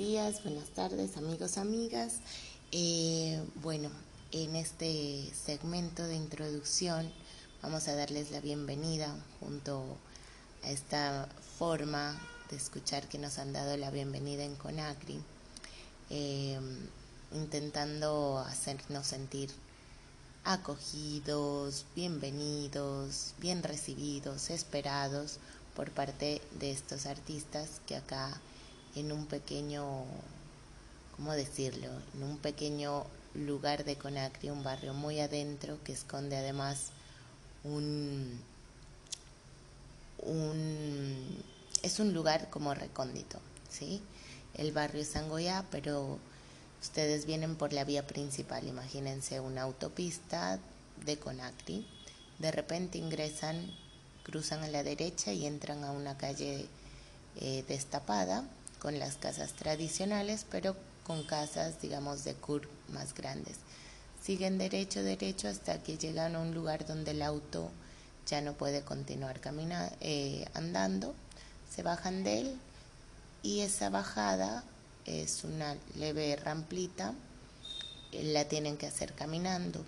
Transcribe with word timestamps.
Días, 0.00 0.42
buenas 0.44 0.70
tardes, 0.70 1.18
amigos, 1.18 1.58
amigas. 1.58 2.20
Eh, 2.72 3.38
bueno, 3.56 3.90
en 4.32 4.56
este 4.56 5.30
segmento 5.34 6.04
de 6.04 6.16
introducción 6.16 7.12
vamos 7.60 7.86
a 7.86 7.94
darles 7.94 8.30
la 8.30 8.40
bienvenida 8.40 9.14
junto 9.40 9.98
a 10.64 10.70
esta 10.70 11.28
forma 11.58 12.18
de 12.48 12.56
escuchar 12.56 13.10
que 13.10 13.18
nos 13.18 13.38
han 13.38 13.52
dado 13.52 13.76
la 13.76 13.90
bienvenida 13.90 14.42
en 14.42 14.56
Conacri, 14.56 15.20
eh, 16.08 16.58
intentando 17.32 18.38
hacernos 18.38 19.06
sentir 19.06 19.50
acogidos, 20.44 21.84
bienvenidos, 21.94 23.34
bien 23.38 23.62
recibidos, 23.62 24.48
esperados 24.48 25.40
por 25.76 25.90
parte 25.90 26.40
de 26.58 26.70
estos 26.70 27.04
artistas 27.04 27.82
que 27.86 27.96
acá 27.96 28.40
en 28.94 29.12
un 29.12 29.26
pequeño, 29.26 30.04
¿cómo 31.16 31.32
decirlo? 31.32 31.88
En 32.14 32.22
un 32.22 32.38
pequeño 32.38 33.04
lugar 33.34 33.84
de 33.84 33.96
Conacri, 33.96 34.50
un 34.50 34.64
barrio 34.64 34.94
muy 34.94 35.20
adentro 35.20 35.78
que 35.84 35.92
esconde 35.92 36.36
además 36.36 36.90
un, 37.62 38.40
un 40.18 41.42
es 41.82 41.98
un 41.98 42.12
lugar 42.12 42.50
como 42.50 42.74
recóndito, 42.74 43.38
¿sí? 43.70 44.02
El 44.54 44.72
barrio 44.72 45.02
es 45.02 45.08
Sangoya, 45.08 45.64
pero 45.70 46.18
ustedes 46.82 47.24
vienen 47.24 47.56
por 47.56 47.72
la 47.72 47.84
vía 47.84 48.06
principal, 48.06 48.66
imagínense 48.66 49.40
una 49.40 49.62
autopista 49.62 50.58
de 51.04 51.18
Conacri, 51.18 51.86
de 52.38 52.50
repente 52.50 52.98
ingresan, 52.98 53.70
cruzan 54.24 54.62
a 54.62 54.68
la 54.68 54.82
derecha 54.82 55.32
y 55.32 55.46
entran 55.46 55.84
a 55.84 55.92
una 55.92 56.16
calle 56.18 56.66
eh, 57.36 57.64
destapada 57.68 58.44
con 58.80 58.98
las 58.98 59.16
casas 59.16 59.52
tradicionales, 59.52 60.44
pero 60.50 60.74
con 61.04 61.22
casas, 61.24 61.80
digamos, 61.80 62.24
de 62.24 62.34
curb 62.34 62.68
más 62.88 63.14
grandes. 63.14 63.56
Siguen 64.22 64.58
derecho, 64.58 65.02
derecho 65.02 65.48
hasta 65.48 65.82
que 65.82 65.98
llegan 65.98 66.34
a 66.34 66.40
un 66.40 66.54
lugar 66.54 66.86
donde 66.86 67.12
el 67.12 67.22
auto 67.22 67.70
ya 68.26 68.40
no 68.40 68.54
puede 68.54 68.82
continuar 68.82 69.40
caminando, 69.40 69.94
eh, 70.00 70.46
andando, 70.54 71.14
se 71.74 71.82
bajan 71.82 72.24
de 72.24 72.40
él 72.40 72.58
y 73.42 73.60
esa 73.60 73.90
bajada 73.90 74.64
es 75.04 75.44
una 75.44 75.76
leve 75.96 76.36
ramplita, 76.36 77.14
eh, 78.12 78.24
la 78.32 78.44
tienen 78.44 78.76
que 78.76 78.86
hacer 78.86 79.14
caminando 79.14 79.84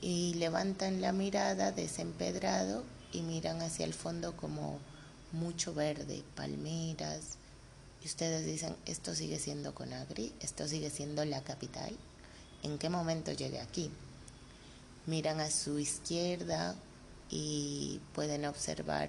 y 0.00 0.34
levantan 0.34 1.00
la 1.00 1.12
mirada 1.12 1.72
desempedrado 1.72 2.84
y 3.12 3.22
miran 3.22 3.62
hacia 3.62 3.86
el 3.86 3.94
fondo 3.94 4.36
como 4.36 4.78
mucho 5.32 5.74
verde, 5.74 6.22
palmeras, 6.36 7.38
y 8.04 8.06
ustedes 8.06 8.44
dicen, 8.44 8.76
esto 8.84 9.14
sigue 9.14 9.38
siendo 9.38 9.74
Conagri, 9.74 10.34
esto 10.40 10.68
sigue 10.68 10.90
siendo 10.90 11.24
la 11.24 11.42
capital, 11.42 11.96
¿en 12.62 12.76
qué 12.76 12.90
momento 12.90 13.32
llegué 13.32 13.60
aquí? 13.60 13.90
Miran 15.06 15.40
a 15.40 15.50
su 15.50 15.78
izquierda 15.78 16.74
y 17.30 18.00
pueden 18.14 18.44
observar 18.44 19.08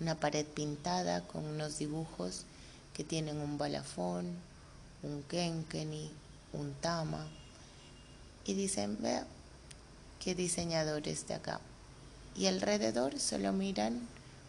una 0.00 0.14
pared 0.20 0.46
pintada 0.46 1.26
con 1.26 1.44
unos 1.44 1.78
dibujos 1.78 2.44
que 2.94 3.02
tienen 3.02 3.38
un 3.38 3.58
balafón, 3.58 4.26
un 5.02 5.24
kenkeni, 5.24 6.12
un 6.52 6.72
tama, 6.74 7.26
y 8.44 8.54
dicen, 8.54 8.96
vea, 9.00 9.26
qué 10.20 10.36
diseñadores 10.36 11.26
de 11.26 11.34
acá. 11.34 11.60
Y 12.36 12.46
alrededor 12.46 13.18
solo 13.18 13.52
miran 13.52 14.00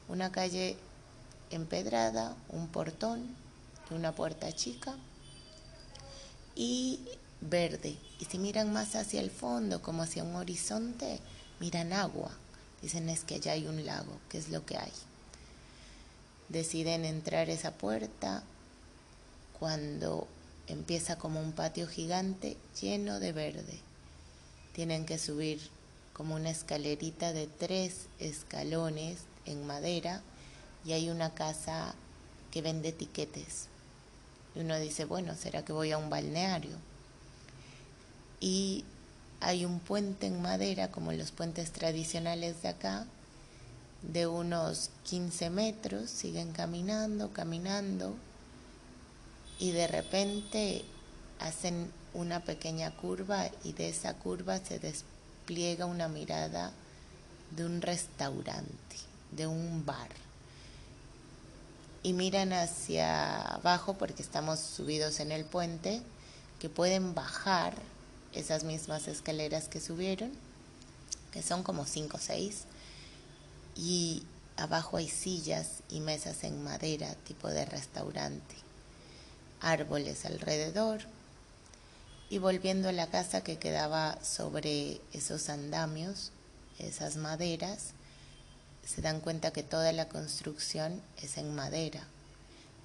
una 0.08 0.32
calle 0.32 0.78
empedrada, 1.52 2.36
un 2.50 2.68
portón 2.68 3.42
una 3.96 4.14
puerta 4.14 4.52
chica 4.52 4.96
y 6.56 7.00
verde. 7.42 7.96
Y 8.20 8.26
si 8.26 8.38
miran 8.38 8.72
más 8.72 8.96
hacia 8.96 9.22
el 9.22 9.32
fondo, 9.32 9.82
como 9.82 10.04
hacia 10.04 10.24
un 10.24 10.36
horizonte, 10.36 11.20
miran 11.60 11.94
agua. 11.94 12.32
Dicen 12.82 13.10
es 13.10 13.24
que 13.24 13.36
allá 13.36 13.54
hay 13.54 13.68
un 13.68 13.86
lago, 13.86 14.20
¿qué 14.30 14.38
es 14.38 14.50
lo 14.50 14.66
que 14.66 14.78
hay? 14.78 14.92
Deciden 16.50 17.06
entrar 17.06 17.50
esa 17.50 17.72
puerta 17.72 18.44
cuando 19.60 20.28
empieza 20.68 21.18
como 21.18 21.40
un 21.40 21.54
patio 21.54 21.88
gigante 21.88 22.58
lleno 22.80 23.20
de 23.20 23.32
verde. 23.32 23.80
Tienen 24.74 25.06
que 25.06 25.20
subir 25.20 25.60
como 26.14 26.36
una 26.36 26.50
escalerita 26.50 27.34
de 27.34 27.48
tres 27.48 28.08
escalones 28.20 29.20
en 29.46 29.66
madera 29.66 30.22
y 30.86 30.94
hay 30.94 31.10
una 31.10 31.34
casa 31.34 31.94
que 32.52 32.62
vende 32.62 32.92
tiquetes. 32.92 33.68
Y 34.56 34.60
uno 34.60 34.78
dice, 34.80 35.06
bueno, 35.06 35.36
¿será 35.36 35.64
que 35.64 35.74
voy 35.74 35.92
a 35.92 35.98
un 35.98 36.10
balneario? 36.10 36.76
Y 38.40 38.84
hay 39.40 39.66
un 39.66 39.80
puente 39.80 40.28
en 40.28 40.42
madera, 40.42 40.92
como 40.92 41.12
los 41.14 41.32
puentes 41.32 41.72
tradicionales 41.72 42.62
de 42.62 42.70
acá, 42.70 43.06
de 44.02 44.28
unos 44.28 44.90
15 45.06 45.50
metros, 45.52 46.10
siguen 46.10 46.52
caminando, 46.52 47.32
caminando, 47.32 48.16
y 49.60 49.72
de 49.72 49.88
repente 49.88 50.84
hacen 51.40 51.92
una 52.14 52.44
pequeña 52.44 52.92
curva 52.98 53.50
y 53.64 53.74
de 53.74 53.90
esa 53.90 54.16
curva 54.16 54.58
se 54.58 54.80
despliega 54.80 55.86
una 55.86 56.08
mirada 56.08 56.72
de 57.56 57.66
un 57.66 57.82
restaurante, 57.82 58.98
de 59.32 59.48
un 59.48 59.86
bar 59.86 60.10
y 62.04 62.14
miran 62.14 62.54
hacia 62.54 63.42
abajo 63.42 63.94
porque 63.96 64.24
estamos 64.24 64.60
subidos 64.60 65.20
en 65.20 65.32
el 65.32 65.46
puente, 65.46 66.02
que 66.60 66.70
pueden 66.70 67.14
bajar 67.14 67.74
esas 68.34 68.64
mismas 68.64 69.08
escaleras 69.08 69.68
que 69.68 69.82
subieron, 69.82 70.32
que 71.32 71.42
son 71.42 71.64
como 71.64 71.86
cinco 71.86 72.18
o 72.18 72.20
seis, 72.20 72.64
y 73.76 74.24
abajo 74.58 74.98
hay 74.98 75.08
sillas 75.08 75.84
y 75.90 76.00
mesas 76.00 76.44
en 76.44 76.64
madera 76.64 77.16
tipo 77.26 77.48
de 77.48 77.66
restaurante, 77.66 78.56
árboles 79.60 80.26
alrededor, 80.26 81.02
y 82.30 82.38
volviendo 82.38 82.90
a 82.90 82.94
la 82.94 83.08
casa 83.08 83.44
que 83.44 83.58
quedaba 83.58 84.18
sobre 84.24 85.02
esos 85.14 85.50
andamios, 85.50 86.32
esas 86.80 87.18
maderas, 87.18 87.92
se 88.94 89.02
dan 89.02 89.22
cuenta 89.22 89.52
que 89.54 89.64
toda 89.64 89.94
la 89.94 90.10
construcción 90.10 91.02
es 91.16 91.38
en 91.38 91.56
madera 91.56 92.06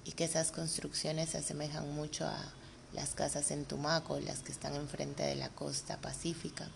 y 0.05 0.13
que 0.13 0.23
esas 0.23 0.53
construcciones 0.53 1.31
se 1.31 1.39
asemejan 1.39 1.93
mucho 1.93 2.25
a 2.25 2.53
las 2.93 3.13
casas 3.13 3.51
en 3.51 3.65
Tumaco, 3.65 4.17
las 4.21 4.39
que 4.39 4.53
están 4.53 4.73
enfrente 4.75 5.23
de 5.23 5.35
la 5.35 5.49
costa 5.49 5.97
pacífica. 5.97 6.69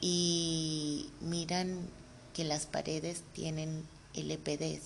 Y 0.00 1.10
miran 1.20 1.80
que 2.32 2.44
las 2.44 2.66
paredes 2.66 3.22
tienen 3.32 3.84
LPDs, 4.14 4.84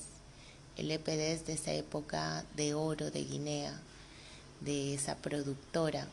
LPDs 0.79 1.45
de 1.45 1.53
esa 1.53 1.73
época 1.73 2.47
de 2.57 2.73
oro 2.73 3.11
de 3.11 3.23
Guinea, 3.23 3.79
de 4.63 4.95
esa 4.95 5.17
productora. 5.17 6.09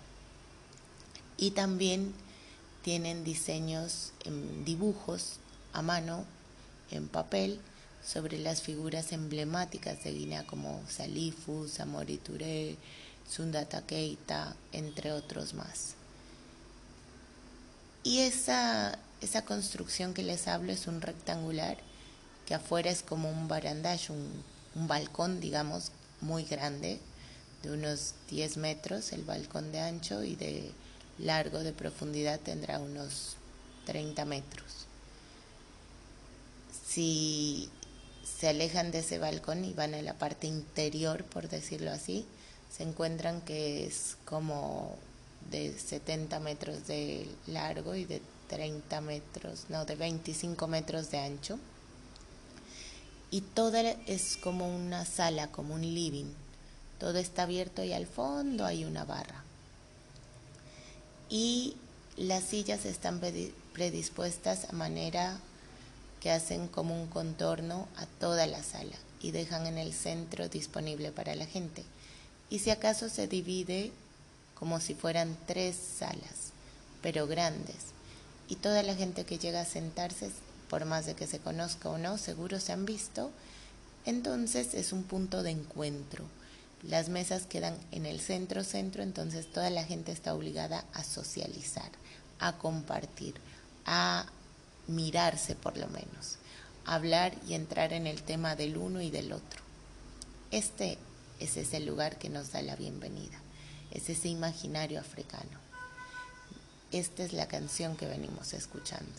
Y 1.37 1.51
también 1.51 2.13
tienen 2.81 3.23
diseños, 3.23 4.11
dibujos 4.65 5.39
a 5.71 5.81
mano 5.81 6.25
en 6.91 7.07
papel 7.07 7.59
sobre 8.03 8.39
las 8.39 8.61
figuras 8.61 9.11
emblemáticas 9.11 10.03
de 10.03 10.13
Guinea 10.13 10.45
como 10.45 10.81
Salifu, 10.89 11.67
Samori 11.67 12.17
Touré, 12.17 12.77
Sundata 13.29 13.85
Keita, 13.85 14.55
entre 14.71 15.11
otros 15.11 15.53
más. 15.53 15.95
Y 18.03 18.19
esa, 18.19 18.97
esa 19.19 19.43
construcción 19.43 20.13
que 20.13 20.23
les 20.23 20.47
hablo 20.47 20.71
es 20.71 20.87
un 20.87 21.01
rectangular 21.01 21.77
que 22.45 22.55
afuera 22.55 22.89
es 22.89 23.01
como 23.01 23.29
un 23.29 23.49
barandage, 23.49 24.13
un, 24.13 24.43
un 24.75 24.87
balcón, 24.87 25.41
digamos, 25.41 25.91
muy 26.21 26.45
grande, 26.45 27.01
de 27.63 27.71
unos 27.71 28.13
10 28.29 28.57
metros 28.57 29.11
el 29.11 29.23
balcón 29.23 29.71
de 29.71 29.81
ancho 29.81 30.23
y 30.23 30.35
de 30.35 30.71
largo 31.17 31.59
de 31.59 31.73
profundidad 31.73 32.39
tendrá 32.39 32.79
unos 32.79 33.35
30 33.85 34.23
metros 34.25 34.86
si 36.97 37.69
se 38.23 38.47
alejan 38.47 38.89
de 38.89 38.99
ese 38.99 39.19
balcón 39.19 39.63
y 39.63 39.73
van 39.73 39.93
a 39.93 40.01
la 40.01 40.15
parte 40.15 40.47
interior, 40.47 41.23
por 41.25 41.47
decirlo 41.47 41.91
así, 41.91 42.25
se 42.75 42.81
encuentran 42.81 43.41
que 43.41 43.85
es 43.85 44.17
como 44.25 44.95
de 45.51 45.77
70 45.77 46.39
metros 46.39 46.87
de 46.87 47.27
largo 47.45 47.93
y 47.93 48.05
de 48.05 48.19
30 48.49 48.99
metros, 49.01 49.65
no, 49.69 49.85
de 49.85 49.95
25 49.95 50.65
metros 50.65 51.11
de 51.11 51.19
ancho. 51.19 51.59
Y 53.29 53.41
todo 53.41 53.77
es 54.07 54.35
como 54.35 54.67
una 54.67 55.05
sala, 55.05 55.51
como 55.51 55.75
un 55.75 55.81
living. 55.81 56.33
Todo 56.99 57.19
está 57.19 57.43
abierto 57.43 57.83
y 57.83 57.93
al 57.93 58.07
fondo 58.07 58.65
hay 58.65 58.85
una 58.85 59.05
barra. 59.05 59.43
Y 61.29 61.75
las 62.15 62.43
sillas 62.45 62.85
están 62.85 63.21
predispuestas 63.73 64.65
a 64.67 64.71
manera 64.71 65.39
que 66.21 66.31
hacen 66.31 66.67
como 66.67 66.99
un 66.99 67.07
contorno 67.07 67.87
a 67.95 68.05
toda 68.19 68.47
la 68.47 68.63
sala 68.63 68.95
y 69.21 69.31
dejan 69.31 69.67
en 69.67 69.77
el 69.77 69.93
centro 69.93 70.49
disponible 70.49 71.11
para 71.11 71.35
la 71.35 71.45
gente. 71.45 71.83
y 72.49 72.59
si 72.59 72.69
acaso 72.69 73.09
se 73.09 73.27
divide 73.27 73.91
como 74.55 74.79
si 74.79 74.95
fueran 74.95 75.37
tres 75.45 75.75
salas, 75.75 76.51
pero 77.01 77.27
grandes. 77.27 77.93
Y 78.47 78.55
toda 78.55 78.83
la 78.83 78.95
gente 78.95 79.25
que 79.25 79.37
llega 79.37 79.61
a 79.61 79.65
sentarse, 79.65 80.31
por 80.69 80.85
más 80.85 81.05
de 81.05 81.13
que 81.13 81.27
se 81.27 81.39
conozca 81.39 81.89
o 81.89 81.97
no, 81.97 82.17
seguro 82.17 82.59
se 82.59 82.71
han 82.71 82.85
visto, 82.85 83.31
entonces 84.05 84.73
es 84.73 84.93
un 84.93 85.03
punto 85.03 85.43
de 85.43 85.51
encuentro. 85.51 86.23
Las 86.83 87.09
mesas 87.09 87.45
quedan 87.45 87.77
en 87.91 88.05
el 88.05 88.19
centro 88.19 88.63
centro, 88.63 89.03
entonces 89.03 89.51
toda 89.51 89.69
la 89.69 89.83
gente 89.83 90.11
está 90.11 90.33
obligada 90.33 90.85
a 90.93 91.03
socializar, 91.03 91.91
a 92.39 92.57
compartir, 92.57 93.35
a 93.85 94.25
mirarse 94.87 95.55
por 95.55 95.77
lo 95.77 95.87
menos, 95.87 96.37
hablar 96.85 97.33
y 97.47 97.53
entrar 97.53 97.93
en 97.93 98.07
el 98.07 98.23
tema 98.23 98.55
del 98.55 98.77
uno 98.77 99.01
y 99.01 99.11
del 99.11 99.33
otro. 99.33 99.61
Este 100.51 100.97
es 101.39 101.57
ese 101.57 101.79
lugar 101.79 102.17
que 102.17 102.29
nos 102.29 102.51
da 102.51 102.61
la 102.61 102.75
bienvenida, 102.75 103.37
es 103.91 104.09
ese 104.09 104.29
imaginario 104.29 104.99
africano. 104.99 105.67
Esta 106.91 107.23
es 107.23 107.33
la 107.33 107.47
canción 107.47 107.97
que 107.97 108.07
venimos 108.07 108.53
escuchando. 108.53 109.11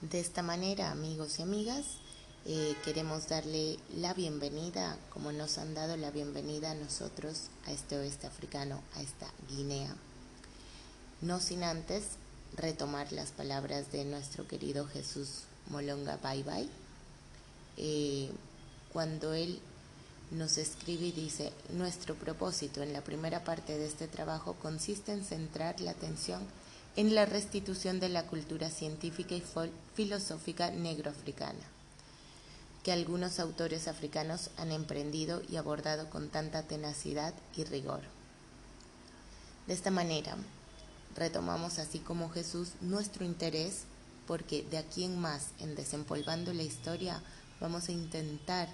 De 0.00 0.20
esta 0.20 0.42
manera, 0.42 0.90
amigos 0.90 1.38
y 1.38 1.42
amigas, 1.42 1.84
eh, 2.46 2.76
queremos 2.84 3.28
darle 3.28 3.78
la 3.96 4.14
bienvenida, 4.14 4.96
como 5.10 5.32
nos 5.32 5.58
han 5.58 5.74
dado 5.74 5.96
la 5.96 6.10
bienvenida 6.10 6.70
a 6.70 6.74
nosotros, 6.74 7.48
a 7.66 7.72
este 7.72 7.98
oeste 7.98 8.26
africano, 8.26 8.80
a 8.94 9.02
esta 9.02 9.26
Guinea. 9.48 9.94
No 11.22 11.40
sin 11.40 11.64
antes 11.64 12.04
retomar 12.56 13.12
las 13.12 13.30
palabras 13.30 13.92
de 13.92 14.04
nuestro 14.04 14.46
querido 14.46 14.86
Jesús 14.86 15.42
Molonga 15.68 16.16
Bye 16.16 16.42
Bye, 16.42 16.68
eh, 17.76 18.30
cuando 18.92 19.34
él 19.34 19.60
nos 20.30 20.58
escribe 20.58 21.06
y 21.06 21.12
dice, 21.12 21.52
nuestro 21.70 22.14
propósito 22.14 22.82
en 22.82 22.92
la 22.92 23.02
primera 23.02 23.44
parte 23.44 23.78
de 23.78 23.86
este 23.86 24.08
trabajo 24.08 24.54
consiste 24.54 25.12
en 25.12 25.24
centrar 25.24 25.80
la 25.80 25.92
atención 25.92 26.42
en 26.96 27.14
la 27.14 27.26
restitución 27.26 28.00
de 28.00 28.08
la 28.08 28.26
cultura 28.26 28.70
científica 28.70 29.34
y 29.34 29.42
filosófica 29.94 30.70
negroafricana, 30.70 31.60
que 32.82 32.90
algunos 32.90 33.38
autores 33.38 33.86
africanos 33.86 34.50
han 34.56 34.72
emprendido 34.72 35.42
y 35.48 35.56
abordado 35.56 36.08
con 36.08 36.30
tanta 36.30 36.62
tenacidad 36.62 37.34
y 37.54 37.64
rigor. 37.64 38.00
De 39.66 39.74
esta 39.74 39.90
manera, 39.90 40.36
retomamos 41.16 41.78
así 41.78 41.98
como 41.98 42.30
Jesús 42.30 42.70
nuestro 42.80 43.24
interés 43.24 43.84
porque 44.26 44.62
de 44.62 44.78
aquí 44.78 45.04
en 45.04 45.18
más, 45.18 45.48
en 45.60 45.74
desempolvando 45.74 46.52
la 46.52 46.62
historia, 46.62 47.22
vamos 47.60 47.88
a 47.88 47.92
intentar 47.92 48.68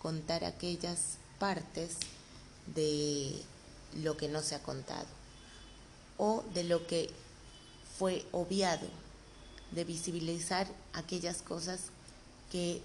contar 0.00 0.44
aquellas 0.44 1.18
partes 1.38 1.98
de 2.74 3.42
lo 4.02 4.16
que 4.16 4.28
no 4.28 4.40
se 4.40 4.54
ha 4.54 4.62
contado 4.62 5.06
o 6.16 6.44
de 6.54 6.64
lo 6.64 6.86
que 6.86 7.10
fue 7.98 8.24
obviado, 8.32 8.86
de 9.72 9.84
visibilizar 9.84 10.66
aquellas 10.92 11.42
cosas 11.42 11.90
que 12.50 12.82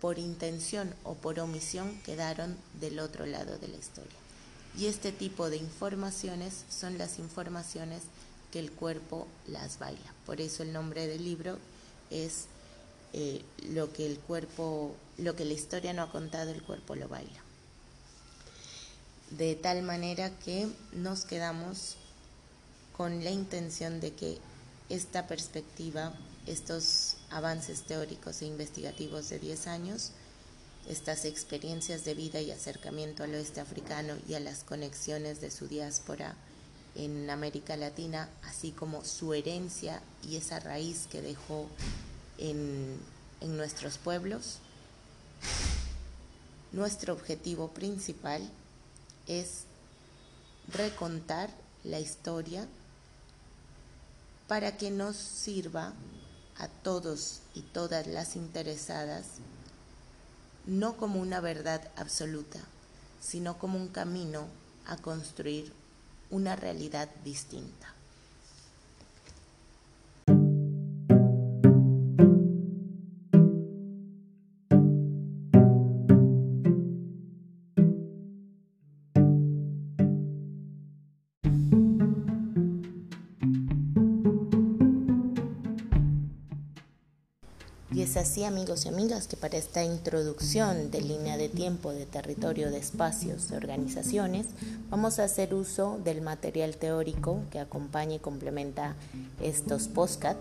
por 0.00 0.18
intención 0.18 0.94
o 1.04 1.14
por 1.14 1.38
omisión 1.40 2.00
quedaron 2.02 2.56
del 2.80 2.98
otro 2.98 3.26
lado 3.26 3.58
de 3.58 3.68
la 3.68 3.76
historia. 3.76 4.21
Y 4.76 4.86
este 4.86 5.12
tipo 5.12 5.50
de 5.50 5.58
informaciones 5.58 6.64
son 6.70 6.98
las 6.98 7.18
informaciones 7.18 8.02
que 8.50 8.58
el 8.58 8.70
cuerpo 8.70 9.26
las 9.46 9.78
baila. 9.78 10.14
Por 10.26 10.40
eso 10.40 10.62
el 10.62 10.72
nombre 10.72 11.06
del 11.06 11.24
libro 11.24 11.58
es 12.10 12.46
eh, 13.12 13.42
lo 13.68 13.92
que 13.92 14.06
el 14.06 14.18
cuerpo, 14.18 14.94
lo 15.18 15.36
que 15.36 15.44
la 15.44 15.52
historia 15.52 15.92
no 15.92 16.02
ha 16.02 16.10
contado, 16.10 16.50
el 16.50 16.62
cuerpo 16.62 16.94
lo 16.94 17.08
baila. 17.08 17.40
De 19.30 19.54
tal 19.54 19.82
manera 19.82 20.30
que 20.38 20.68
nos 20.92 21.24
quedamos 21.24 21.96
con 22.96 23.24
la 23.24 23.30
intención 23.30 24.00
de 24.00 24.12
que 24.12 24.38
esta 24.88 25.26
perspectiva, 25.26 26.12
estos 26.46 27.16
avances 27.30 27.82
teóricos 27.82 28.42
e 28.42 28.46
investigativos 28.46 29.28
de 29.30 29.38
10 29.38 29.66
años, 29.66 30.12
estas 30.88 31.24
experiencias 31.24 32.04
de 32.04 32.14
vida 32.14 32.40
y 32.40 32.50
acercamiento 32.50 33.22
al 33.22 33.34
oeste 33.34 33.60
africano 33.60 34.14
y 34.28 34.34
a 34.34 34.40
las 34.40 34.64
conexiones 34.64 35.40
de 35.40 35.50
su 35.50 35.68
diáspora 35.68 36.34
en 36.94 37.30
América 37.30 37.76
Latina, 37.76 38.28
así 38.42 38.72
como 38.72 39.04
su 39.04 39.32
herencia 39.32 40.02
y 40.28 40.36
esa 40.36 40.60
raíz 40.60 41.06
que 41.10 41.22
dejó 41.22 41.68
en, 42.38 42.98
nuestros 43.40 43.98
pueblos, 43.98 44.58
nuestro 46.70 47.12
objetivo 47.12 47.68
principal 47.68 48.48
es 49.26 49.64
recontar 50.68 51.50
la 51.82 51.98
historia 51.98 52.66
para 54.46 54.76
que 54.76 54.90
nos 54.90 55.16
sirva 55.16 55.92
a 56.58 56.68
todos 56.68 57.40
y 57.54 57.62
todas 57.62 58.06
las 58.06 58.36
interesadas 58.36 59.24
no 60.66 60.96
como 60.96 61.20
una 61.20 61.40
verdad 61.40 61.90
absoluta, 61.96 62.60
sino 63.20 63.58
como 63.58 63.78
un 63.78 63.88
camino 63.88 64.46
a 64.86 64.96
construir 64.96 65.72
una 66.30 66.56
realidad 66.56 67.08
distinta. 67.24 67.94
Es 88.12 88.18
así, 88.18 88.44
amigos 88.44 88.84
y 88.84 88.88
amigas, 88.88 89.26
que 89.26 89.38
para 89.38 89.56
esta 89.56 89.82
introducción 89.82 90.90
de 90.90 91.00
línea 91.00 91.38
de 91.38 91.48
tiempo, 91.48 91.92
de 91.92 92.04
territorio, 92.04 92.70
de 92.70 92.76
espacios, 92.76 93.48
de 93.48 93.56
organizaciones, 93.56 94.48
vamos 94.90 95.18
a 95.18 95.24
hacer 95.24 95.54
uso 95.54 95.98
del 96.04 96.20
material 96.20 96.76
teórico 96.76 97.40
que 97.50 97.58
acompaña 97.58 98.16
y 98.16 98.18
complementa 98.18 98.96
estos 99.40 99.88
postcat. 99.88 100.36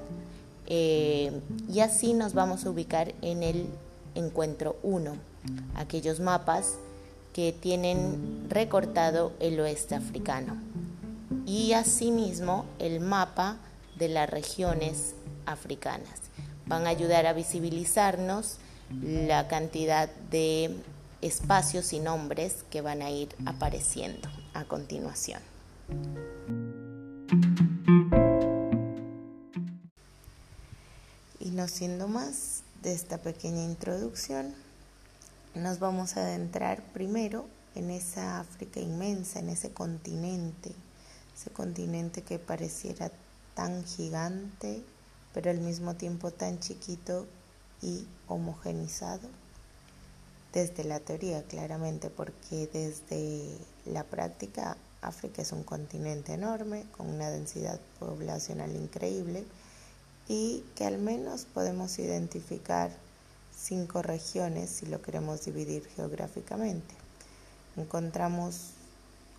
Eh, 0.67 1.31
y 1.71 1.79
así 1.79 2.13
nos 2.13 2.33
vamos 2.33 2.65
a 2.65 2.71
ubicar 2.71 3.13
en 3.21 3.41
el 3.41 3.67
encuentro 4.15 4.75
1, 4.83 5.13
aquellos 5.75 6.19
mapas 6.19 6.73
que 7.31 7.53
tienen 7.53 8.47
recortado 8.49 9.31
el 9.39 9.57
oeste 9.61 9.95
africano. 9.95 10.57
Y 11.45 11.71
asimismo 11.71 12.65
el 12.79 12.99
mapa 12.99 13.55
de 13.97 14.09
las 14.09 14.29
regiones 14.29 15.13
africanas 15.45 16.30
van 16.65 16.85
a 16.87 16.89
ayudar 16.89 17.25
a 17.25 17.33
visibilizarnos 17.33 18.57
la 19.01 19.47
cantidad 19.47 20.09
de 20.29 20.75
espacios 21.21 21.93
y 21.93 21.99
nombres 21.99 22.65
que 22.69 22.81
van 22.81 23.01
a 23.01 23.09
ir 23.09 23.29
apareciendo 23.45 24.29
a 24.53 24.65
continuación. 24.65 25.41
Y 31.39 31.51
no 31.51 31.67
siendo 31.67 32.07
más 32.07 32.63
de 32.81 32.93
esta 32.93 33.19
pequeña 33.19 33.63
introducción, 33.63 34.53
nos 35.55 35.79
vamos 35.79 36.17
a 36.17 36.21
adentrar 36.21 36.81
primero 36.93 37.47
en 37.75 37.91
esa 37.91 38.39
África 38.39 38.79
inmensa, 38.79 39.39
en 39.39 39.49
ese 39.49 39.71
continente, 39.71 40.71
ese 41.35 41.49
continente 41.51 42.21
que 42.23 42.39
pareciera 42.39 43.11
tan 43.53 43.83
gigante 43.85 44.83
pero 45.33 45.49
al 45.49 45.59
mismo 45.59 45.95
tiempo 45.95 46.31
tan 46.31 46.59
chiquito 46.59 47.27
y 47.81 48.07
homogenizado? 48.27 49.27
Desde 50.53 50.83
la 50.83 50.99
teoría, 50.99 51.43
claramente, 51.43 52.09
porque 52.09 52.67
desde 52.71 53.57
la 53.85 54.03
práctica 54.03 54.75
África 55.01 55.41
es 55.41 55.51
un 55.51 55.63
continente 55.63 56.33
enorme, 56.33 56.85
con 56.95 57.07
una 57.07 57.29
densidad 57.29 57.79
poblacional 57.99 58.75
increíble 58.75 59.45
y 60.27 60.63
que 60.75 60.85
al 60.85 60.99
menos 60.99 61.45
podemos 61.45 61.97
identificar 61.99 62.91
cinco 63.55 64.01
regiones 64.01 64.69
si 64.69 64.85
lo 64.85 65.01
queremos 65.01 65.43
dividir 65.45 65.87
geográficamente. 65.95 66.93
Encontramos 67.77 68.71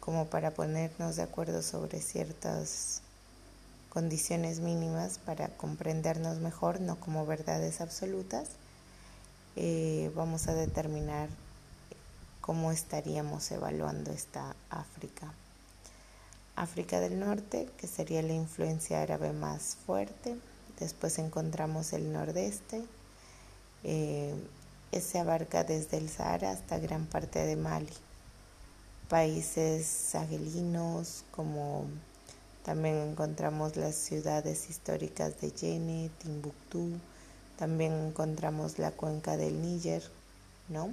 como 0.00 0.26
para 0.26 0.50
ponernos 0.50 1.16
de 1.16 1.22
acuerdo 1.22 1.62
sobre 1.62 2.00
ciertas 2.00 3.02
condiciones 3.92 4.60
mínimas 4.60 5.18
para 5.18 5.48
comprendernos 5.48 6.38
mejor, 6.38 6.80
no 6.80 6.98
como 6.98 7.26
verdades 7.26 7.82
absolutas, 7.82 8.48
eh, 9.54 10.10
vamos 10.14 10.48
a 10.48 10.54
determinar 10.54 11.28
cómo 12.40 12.72
estaríamos 12.72 13.50
evaluando 13.50 14.10
esta 14.10 14.56
África. 14.70 15.34
África 16.56 17.00
del 17.00 17.20
Norte, 17.20 17.68
que 17.76 17.86
sería 17.86 18.22
la 18.22 18.32
influencia 18.32 19.02
árabe 19.02 19.34
más 19.34 19.76
fuerte. 19.84 20.38
Después 20.80 21.18
encontramos 21.18 21.92
el 21.92 22.14
nordeste, 22.14 22.82
eh, 23.84 24.34
se 24.98 25.18
abarca 25.18 25.64
desde 25.64 25.98
el 25.98 26.08
Sahara 26.08 26.50
hasta 26.50 26.78
gran 26.78 27.04
parte 27.04 27.40
de 27.44 27.56
Mali. 27.56 27.92
Países 29.10 29.86
sahelinos 29.86 31.24
como 31.30 31.84
también 32.64 32.96
encontramos 32.96 33.76
las 33.76 33.94
ciudades 33.96 34.70
históricas 34.70 35.40
de 35.40 35.50
Yene, 35.50 36.10
Timbuktu, 36.22 36.90
también 37.58 37.92
encontramos 37.92 38.78
la 38.78 38.92
cuenca 38.92 39.36
del 39.36 39.60
Níger, 39.60 40.02
¿no? 40.68 40.90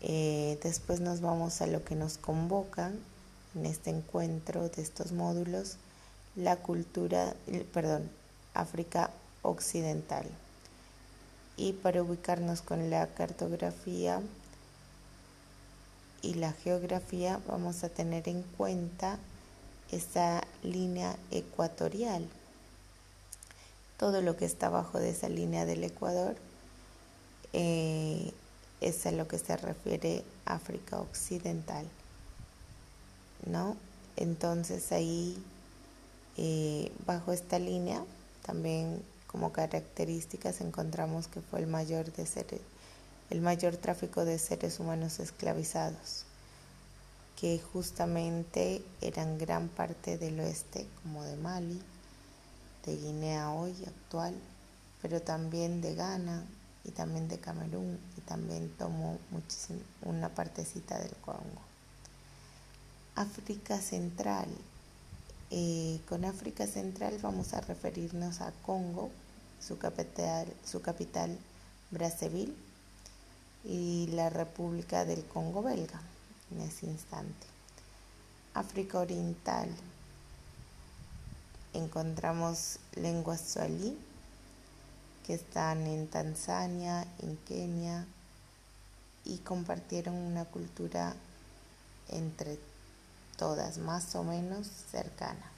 Eh, 0.00 0.58
después 0.62 1.00
nos 1.00 1.20
vamos 1.20 1.62
a 1.62 1.66
lo 1.66 1.84
que 1.84 1.94
nos 1.94 2.18
convoca 2.18 2.92
en 3.54 3.66
este 3.66 3.90
encuentro 3.90 4.68
de 4.68 4.82
estos 4.82 5.12
módulos, 5.12 5.76
la 6.34 6.56
cultura, 6.56 7.34
perdón, 7.72 8.10
África 8.52 9.10
Occidental. 9.42 10.26
Y 11.56 11.72
para 11.72 12.02
ubicarnos 12.02 12.60
con 12.60 12.90
la 12.90 13.06
cartografía 13.06 14.20
y 16.20 16.34
la 16.34 16.52
geografía 16.52 17.40
vamos 17.46 17.82
a 17.84 17.88
tener 17.88 18.28
en 18.28 18.42
cuenta 18.42 19.18
esa 19.92 20.42
línea 20.62 21.16
ecuatorial. 21.30 22.28
Todo 23.98 24.20
lo 24.22 24.36
que 24.36 24.44
está 24.44 24.66
abajo 24.66 24.98
de 24.98 25.10
esa 25.10 25.28
línea 25.28 25.64
del 25.64 25.84
Ecuador 25.84 26.36
eh, 27.52 28.32
es 28.80 29.06
a 29.06 29.12
lo 29.12 29.26
que 29.26 29.38
se 29.38 29.56
refiere 29.56 30.22
África 30.44 30.98
Occidental. 31.00 31.86
¿No? 33.46 33.76
Entonces 34.16 34.92
ahí, 34.92 35.36
eh, 36.36 36.90
bajo 37.06 37.32
esta 37.32 37.58
línea, 37.58 38.02
también 38.44 39.02
como 39.26 39.52
características 39.52 40.60
encontramos 40.60 41.28
que 41.28 41.40
fue 41.40 41.60
el 41.60 41.66
mayor, 41.66 42.12
de 42.12 42.26
seres, 42.26 42.60
el 43.30 43.40
mayor 43.40 43.76
tráfico 43.76 44.24
de 44.24 44.38
seres 44.38 44.80
humanos 44.80 45.20
esclavizados, 45.20 46.24
que 47.36 47.58
justamente 47.58 48.82
eran 49.02 49.36
gran 49.38 49.68
parte 49.68 50.16
del 50.16 50.40
oeste, 50.40 50.88
como 51.02 51.22
de 51.22 51.36
Mali, 51.36 51.80
de 52.86 52.96
Guinea 52.96 53.50
hoy 53.50 53.74
actual, 53.86 54.34
pero 55.02 55.20
también 55.20 55.82
de 55.82 55.94
Ghana 55.94 56.46
y 56.84 56.92
también 56.92 57.28
de 57.28 57.38
Camerún 57.38 57.98
y 58.16 58.22
también 58.22 58.70
tomó 58.78 59.18
muchísimo, 59.30 59.80
una 60.02 60.30
partecita 60.30 60.98
del 60.98 61.14
Congo. 61.16 61.60
África 63.14 63.80
Central. 63.80 64.48
Eh, 65.50 66.00
con 66.08 66.24
África 66.24 66.66
Central 66.66 67.18
vamos 67.22 67.52
a 67.52 67.60
referirnos 67.60 68.40
a 68.40 68.50
Congo, 68.64 69.10
su 69.60 69.78
capital, 69.78 70.52
su 70.64 70.80
capital 70.80 71.38
Brazzaville 71.90 72.54
y 73.64 74.08
la 74.08 74.30
República 74.30 75.04
del 75.04 75.24
Congo 75.24 75.62
belga 75.62 76.00
en 76.50 76.60
ese 76.60 76.86
instante. 76.86 77.46
África 78.54 78.98
Oriental. 78.98 79.68
Encontramos 81.72 82.78
lenguas 82.94 83.40
sualí 83.40 83.98
que 85.26 85.34
están 85.34 85.86
en 85.86 86.08
Tanzania, 86.08 87.06
en 87.18 87.36
Kenia 87.38 88.06
y 89.24 89.38
compartieron 89.38 90.14
una 90.14 90.44
cultura 90.44 91.14
entre 92.08 92.58
todas 93.36 93.78
más 93.78 94.14
o 94.14 94.24
menos 94.24 94.68
cercana. 94.90 95.52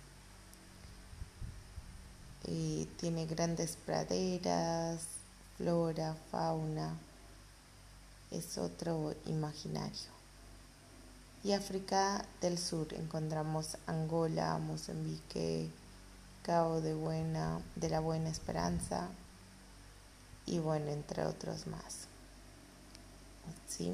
Tiene 2.99 3.27
grandes 3.27 3.77
praderas, 3.77 5.03
flora, 5.57 6.17
fauna, 6.33 6.97
es 8.31 8.59
otro 8.59 9.15
imaginario. 9.27 10.18
Y 11.45 11.53
África 11.53 12.25
del 12.41 12.59
Sur 12.59 12.93
encontramos 12.95 13.77
Angola, 13.87 14.59
Mozambique, 14.59 15.71
Cabo 16.43 16.81
de 16.81 16.95
Buena, 16.95 17.61
de 17.77 17.91
la 17.91 18.01
Buena 18.01 18.29
Esperanza 18.29 19.09
y 20.47 20.59
bueno, 20.59 20.91
entre 20.91 21.25
otros 21.25 21.67
más. 21.67 22.09
¿Sí? 23.67 23.93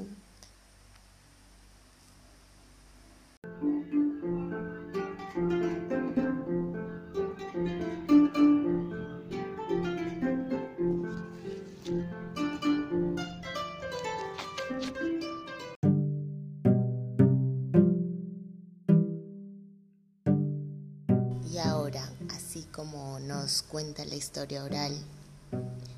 Como 22.91 23.19
nos 23.19 23.63
cuenta 23.63 24.05
la 24.05 24.13
historia 24.13 24.63
oral, 24.63 24.95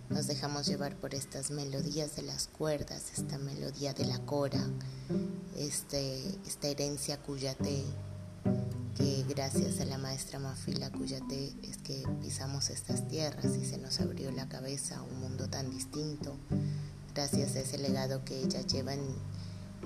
nos 0.09 0.25
dejamos 0.27 0.67
llevar 0.67 0.95
por 0.95 1.13
estas 1.13 1.51
melodías 1.51 2.15
de 2.15 2.21
las 2.21 2.47
cuerdas, 2.47 3.11
esta 3.17 3.37
melodía 3.37 3.93
de 3.93 4.05
la 4.05 4.19
cora, 4.19 4.65
este, 5.57 6.23
esta 6.47 6.67
herencia 6.69 7.17
cuyate, 7.17 7.83
que 8.95 9.25
gracias 9.27 9.81
a 9.81 9.85
la 9.85 9.97
maestra 9.97 10.39
Mafila 10.39 10.89
Cuyate 10.89 11.53
es 11.61 11.77
que 11.77 12.03
pisamos 12.21 12.69
estas 12.69 13.05
tierras 13.09 13.57
y 13.57 13.65
se 13.65 13.77
nos 13.77 13.99
abrió 13.99 14.31
la 14.31 14.47
cabeza 14.47 14.99
a 14.99 15.03
un 15.03 15.19
mundo 15.19 15.49
tan 15.49 15.69
distinto, 15.69 16.37
gracias 17.13 17.57
a 17.57 17.59
ese 17.59 17.79
legado 17.79 18.23
que 18.23 18.41
ella 18.43 18.61
lleva 18.61 18.93
en, 18.93 19.13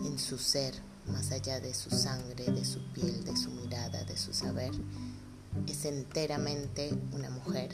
en 0.06 0.20
su 0.20 0.38
ser, 0.38 0.76
más 1.08 1.32
allá 1.32 1.60
de 1.60 1.74
su 1.74 1.90
sangre, 1.90 2.46
de 2.46 2.64
su 2.64 2.80
piel, 2.94 3.24
de 3.24 3.36
su 3.36 3.50
mirada, 3.50 4.04
de 4.04 4.18
su 4.18 4.36
saber, 4.36 4.72
es 5.68 5.86
enteramente 5.86 6.94
una 7.14 7.30
mujer 7.30 7.70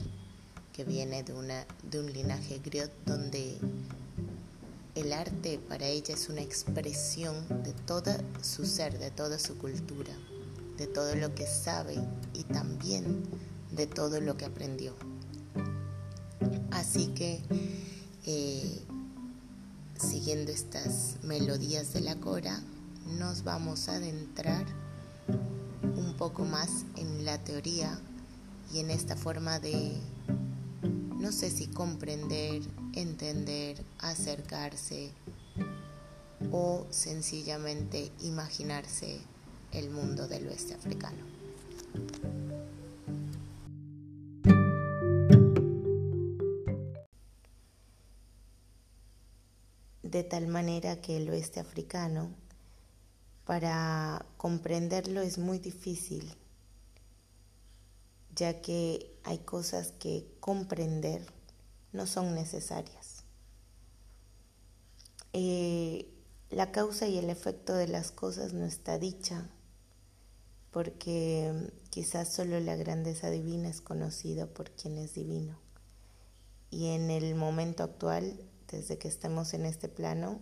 que 0.74 0.84
viene 0.84 1.24
de, 1.24 1.34
una, 1.34 1.66
de 1.90 2.00
un 2.00 2.12
linaje 2.14 2.60
griot 2.64 2.92
donde 3.06 3.58
el 4.96 5.14
arte 5.14 5.60
para 5.70 5.86
ella 5.86 6.14
es 6.14 6.30
una 6.30 6.42
expresión 6.42 7.36
de 7.64 7.74
todo 7.74 8.12
su 8.42 8.66
ser, 8.66 8.98
de 8.98 9.12
toda 9.12 9.40
su 9.40 9.58
cultura, 9.58 10.14
de 10.78 10.88
todo 10.88 11.16
lo 11.16 11.34
que 11.36 11.46
sabe 11.46 11.96
y 12.34 12.44
también 12.44 13.24
de 13.72 13.88
todo 13.88 14.22
lo 14.22 14.38
que 14.38 14.46
aprendió. 14.46 14.94
Así 16.72 17.08
que, 17.08 17.42
eh, 18.26 18.82
siguiendo 20.00 20.52
estas 20.52 21.18
melodías 21.24 21.94
de 21.94 22.02
la 22.02 22.16
cora, 22.16 22.62
nos 23.18 23.44
vamos 23.44 23.90
a 23.90 23.96
adentrar 23.96 24.66
un 25.84 26.16
poco 26.18 26.46
más 26.46 26.86
en 26.96 27.26
la 27.26 27.44
teoría 27.44 28.00
y 28.74 28.80
en 28.80 28.92
esta 28.92 29.16
forma 29.16 29.60
de 29.60 29.98
no 31.18 31.32
sé 31.32 31.50
si 31.50 31.68
comprender, 31.68 32.62
entender, 32.94 33.84
acercarse 34.00 35.12
o 36.52 36.86
sencillamente 36.90 38.12
imaginarse 38.22 39.20
el 39.72 39.90
mundo 39.90 40.28
del 40.28 40.48
oeste 40.48 40.74
africano. 40.74 41.18
De 50.04 50.24
tal 50.24 50.48
manera 50.48 51.02
que 51.02 51.18
el 51.18 51.30
oeste 51.30 51.60
africano, 51.60 52.30
para 53.48 54.26
comprenderlo 54.38 55.22
es 55.22 55.40
muy 55.40 55.58
difícil 55.58 56.38
ya 58.38 58.62
que 58.62 59.18
hay 59.24 59.40
cosas 59.40 59.94
que 59.94 60.28
comprender 60.40 61.26
no 61.92 62.06
son 62.06 62.36
necesarias. 62.36 63.24
Eh, 65.34 66.08
la 66.52 66.72
causa 66.72 67.08
y 67.08 67.18
el 67.18 67.32
efecto 67.32 67.74
de 67.74 67.88
las 67.88 68.12
cosas 68.12 68.54
no 68.54 68.66
está 68.66 69.00
dicha, 69.00 69.50
porque 70.70 71.72
quizás 71.90 72.32
solo 72.32 72.60
la 72.60 72.76
grandeza 72.76 73.32
divina 73.32 73.70
es 73.70 73.82
conocida 73.82 74.46
por 74.46 74.70
quien 74.70 75.00
es 75.00 75.16
divino. 75.16 75.58
Y 76.70 76.90
en 76.90 77.10
el 77.10 77.34
momento 77.34 77.84
actual, 77.84 78.40
desde 78.68 79.00
que 79.00 79.08
estemos 79.08 79.56
en 79.56 79.66
este 79.66 79.90
plano, 79.90 80.40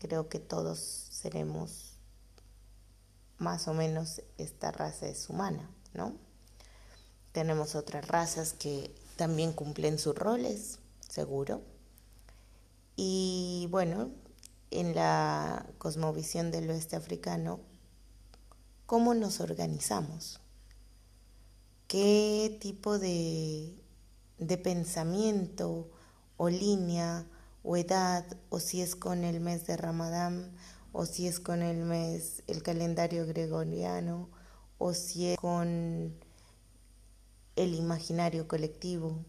creo 0.00 0.28
que 0.28 0.40
todos 0.40 0.78
seremos 0.80 1.96
más 3.38 3.68
o 3.68 3.74
menos 3.74 4.22
esta 4.38 4.72
raza 4.72 5.06
es 5.06 5.28
humana, 5.30 5.70
¿no? 5.94 6.14
Tenemos 7.32 7.74
otras 7.74 8.08
razas 8.08 8.54
que 8.54 8.94
también 9.16 9.52
cumplen 9.52 9.98
sus 9.98 10.16
roles, 10.16 10.78
seguro. 11.00 11.62
Y 12.96 13.68
bueno, 13.70 14.10
en 14.70 14.94
la 14.94 15.66
cosmovisión 15.78 16.50
del 16.50 16.70
oeste 16.70 16.96
africano, 16.96 17.60
¿cómo 18.86 19.14
nos 19.14 19.40
organizamos? 19.40 20.40
¿Qué 21.86 22.58
tipo 22.60 22.98
de, 22.98 23.74
de 24.38 24.58
pensamiento 24.58 25.90
o 26.36 26.48
línea 26.48 27.26
o 27.62 27.76
edad, 27.76 28.24
o 28.48 28.60
si 28.60 28.80
es 28.80 28.96
con 28.96 29.24
el 29.24 29.40
mes 29.40 29.66
de 29.66 29.76
Ramadán, 29.76 30.52
o 30.92 31.06
si 31.06 31.26
es 31.26 31.40
con 31.40 31.62
el 31.62 31.84
mes, 31.84 32.42
el 32.46 32.62
calendario 32.62 33.26
gregoriano, 33.26 34.28
o 34.78 34.94
si 34.94 35.28
es 35.28 35.38
con 35.38 36.14
el 37.56 37.74
imaginario 37.74 38.48
colectivo. 38.48 39.24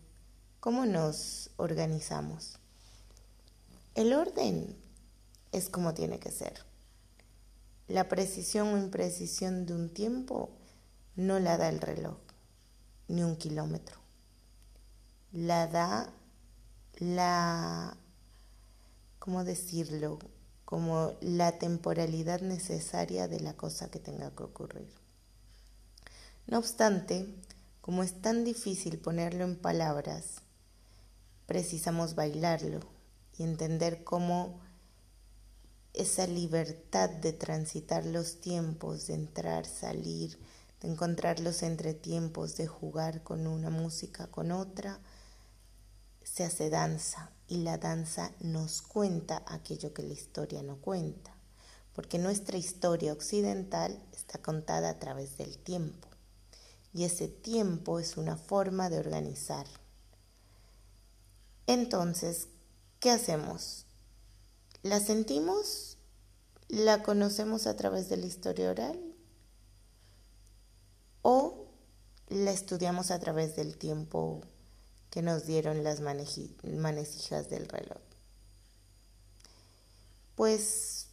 ¿Cómo 0.59 0.85
nos 0.85 1.49
organizamos? 1.57 2.59
El 3.95 4.13
orden 4.13 4.77
es 5.51 5.69
como 5.69 5.93
tiene 5.93 6.19
que 6.19 6.31
ser. 6.31 6.65
La 7.87 8.07
precisión 8.07 8.69
o 8.69 8.77
imprecisión 8.77 9.65
de 9.65 9.73
un 9.73 9.89
tiempo 9.89 10.49
no 11.15 11.39
la 11.39 11.57
da 11.57 11.67
el 11.67 11.81
reloj, 11.81 12.17
ni 13.09 13.23
un 13.23 13.35
kilómetro. 13.35 13.99
La 15.33 15.67
da 15.67 16.13
la, 16.99 17.97
¿cómo 19.21 19.43
decirlo? 19.43 20.17
Como 20.65 21.13
la 21.21 21.59
temporalidad 21.59 22.41
necesaria 22.41 23.27
de 23.27 23.39
la 23.39 23.53
cosa 23.53 23.91
que 23.91 23.99
tenga 23.99 24.35
que 24.35 24.41
ocurrir. 24.41 24.89
No 26.47 26.57
obstante, 26.57 27.27
como 27.81 28.01
es 28.01 28.19
tan 28.19 28.43
difícil 28.43 28.97
ponerlo 28.97 29.43
en 29.43 29.57
palabras, 29.57 30.41
precisamos 31.45 32.15
bailarlo 32.15 32.79
y 33.37 33.43
entender 33.43 34.03
cómo 34.03 34.59
esa 35.93 36.25
libertad 36.25 37.11
de 37.11 37.33
transitar 37.33 38.03
los 38.07 38.41
tiempos, 38.41 39.05
de 39.05 39.13
entrar, 39.13 39.67
salir, 39.67 40.39
de 40.81 40.87
encontrar 40.87 41.39
los 41.41 41.61
entretiempos, 41.61 42.57
de 42.57 42.65
jugar 42.65 43.21
con 43.21 43.45
una 43.45 43.69
música, 43.69 44.25
con 44.31 44.51
otra, 44.51 44.99
se 46.23 46.43
hace 46.43 46.71
danza 46.71 47.31
y 47.51 47.57
la 47.57 47.77
danza 47.77 48.31
nos 48.39 48.81
cuenta 48.81 49.43
aquello 49.45 49.93
que 49.93 50.03
la 50.03 50.13
historia 50.13 50.63
no 50.63 50.77
cuenta, 50.77 51.35
porque 51.91 52.17
nuestra 52.17 52.57
historia 52.57 53.11
occidental 53.11 54.01
está 54.13 54.41
contada 54.41 54.89
a 54.89 54.99
través 54.99 55.37
del 55.37 55.57
tiempo 55.57 56.07
y 56.93 57.03
ese 57.03 57.27
tiempo 57.27 57.99
es 57.99 58.15
una 58.15 58.37
forma 58.37 58.89
de 58.89 58.99
organizar. 58.99 59.65
Entonces, 61.67 62.47
¿qué 63.01 63.11
hacemos? 63.11 63.85
¿La 64.81 65.01
sentimos? 65.01 65.97
¿La 66.69 67.03
conocemos 67.03 67.67
a 67.67 67.75
través 67.75 68.07
de 68.07 68.15
la 68.15 68.27
historia 68.27 68.71
oral? 68.71 68.97
¿O 71.21 71.65
la 72.29 72.51
estudiamos 72.51 73.11
a 73.11 73.19
través 73.19 73.57
del 73.57 73.77
tiempo 73.77 74.39
que 75.11 75.21
nos 75.21 75.45
dieron 75.45 75.83
las 75.83 76.01
manecillas 76.01 77.49
del 77.49 77.67
reloj? 77.67 78.01
Pues 80.35 81.07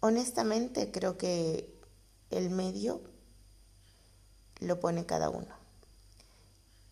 honestamente 0.00 0.90
creo 0.90 1.16
que 1.16 1.80
el 2.28 2.50
medio 2.50 3.00
lo 4.60 4.80
pone 4.80 5.06
cada 5.06 5.30
uno. 5.30 5.54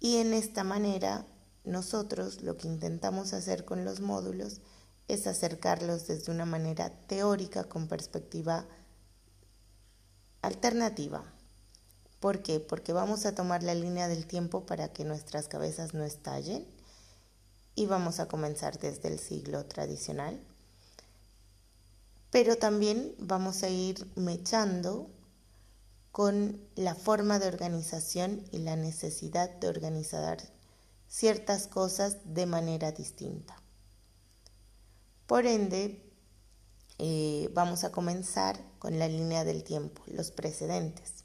Y 0.01 0.17
en 0.17 0.33
esta 0.33 0.65
manera 0.65 1.27
nosotros 1.65 2.43
lo 2.43 2.57
que 2.57 2.69
intentamos 2.69 3.35
hacer 3.35 3.65
con 3.65 3.85
los 3.85 4.01
módulos 4.01 4.61
es 5.09 5.27
acercarlos 5.27 6.07
desde 6.07 6.33
una 6.33 6.47
manera 6.47 6.91
teórica 7.07 7.65
con 7.65 7.87
perspectiva 7.87 8.67
alternativa. 10.41 11.25
¿Por 12.23 12.41
qué? 12.41 12.61
Porque 12.61 12.93
vamos 12.93 13.27
a 13.27 13.35
tomar 13.35 13.65
la 13.65 13.75
línea 13.75 14.07
del 14.07 14.29
tiempo 14.29 14.65
para 14.65 14.93
que 14.93 15.05
nuestras 15.05 15.49
cabezas 15.49 15.93
no 15.93 16.05
estallen 16.05 16.65
y 17.75 17.87
vamos 17.87 18.21
a 18.21 18.29
comenzar 18.29 18.79
desde 18.79 19.09
el 19.09 19.19
siglo 19.19 19.67
tradicional. 19.67 20.41
Pero 22.31 22.55
también 22.59 23.13
vamos 23.19 23.65
a 23.65 23.71
ir 23.71 24.07
mechando 24.15 25.11
con 26.13 26.61
la 26.77 26.95
forma 26.95 27.41
de 27.41 27.49
organización 27.49 28.45
y 28.53 28.59
la 28.59 28.77
necesidad 28.77 29.51
de 29.57 29.67
organizar 29.67 30.39
ciertas 31.09 31.67
cosas 31.67 32.19
de 32.25 32.47
manera 32.47 32.93
distinta. 32.93 33.61
Por 35.27 35.45
ende, 35.47 36.09
eh, 36.99 37.51
vamos 37.53 37.83
a 37.83 37.91
comenzar 37.91 38.61
con 38.79 39.01
la 39.01 39.09
línea 39.09 39.43
del 39.43 39.65
tiempo, 39.65 40.05
los 40.07 40.31
precedentes. 40.31 41.22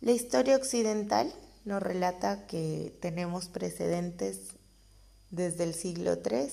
La 0.00 0.12
historia 0.12 0.56
occidental 0.56 1.30
nos 1.66 1.82
relata 1.82 2.46
que 2.46 2.96
tenemos 3.00 3.48
precedentes 3.48 4.40
desde 5.30 5.64
el 5.64 5.74
siglo 5.74 6.14
III 6.14 6.48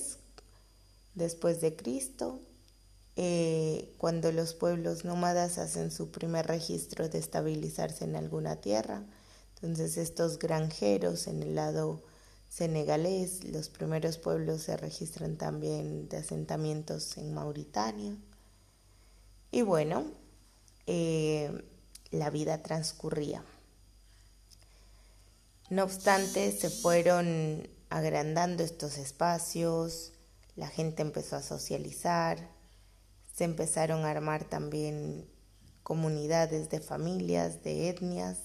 después 1.14 1.62
de 1.62 1.74
Cristo, 1.74 2.40
eh, 3.16 3.94
cuando 3.96 4.32
los 4.32 4.52
pueblos 4.52 5.06
nómadas 5.06 5.56
hacen 5.56 5.90
su 5.90 6.10
primer 6.10 6.46
registro 6.46 7.08
de 7.08 7.18
estabilizarse 7.18 8.04
en 8.04 8.16
alguna 8.16 8.56
tierra. 8.56 9.02
Entonces 9.54 9.96
estos 9.96 10.38
granjeros 10.38 11.26
en 11.26 11.42
el 11.42 11.54
lado 11.54 12.02
senegalés. 12.50 13.44
Los 13.44 13.70
primeros 13.70 14.18
pueblos 14.18 14.62
se 14.62 14.76
registran 14.76 15.36
también 15.36 16.08
de 16.10 16.18
asentamientos 16.18 17.16
en 17.16 17.32
Mauritania. 17.32 18.14
Y 19.50 19.62
bueno, 19.62 20.04
eh, 20.86 21.64
la 22.10 22.30
vida 22.30 22.62
transcurría. 22.62 23.44
No 25.70 25.84
obstante, 25.84 26.50
se 26.52 26.70
fueron 26.70 27.68
agrandando 27.90 28.62
estos 28.62 28.98
espacios, 28.98 30.12
la 30.56 30.68
gente 30.68 31.02
empezó 31.02 31.36
a 31.36 31.42
socializar, 31.42 32.38
se 33.34 33.44
empezaron 33.44 34.04
a 34.04 34.10
armar 34.10 34.44
también 34.44 35.28
comunidades 35.82 36.70
de 36.70 36.80
familias, 36.80 37.62
de 37.62 37.88
etnias, 37.88 38.38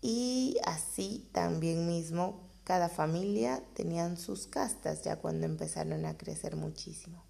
y 0.00 0.56
así 0.64 1.28
también 1.32 1.86
mismo 1.86 2.50
cada 2.64 2.88
familia 2.88 3.62
tenían 3.74 4.16
sus 4.16 4.46
castas 4.46 5.02
ya 5.02 5.16
cuando 5.16 5.46
empezaron 5.46 6.04
a 6.06 6.16
crecer 6.16 6.56
muchísimo. 6.56 7.24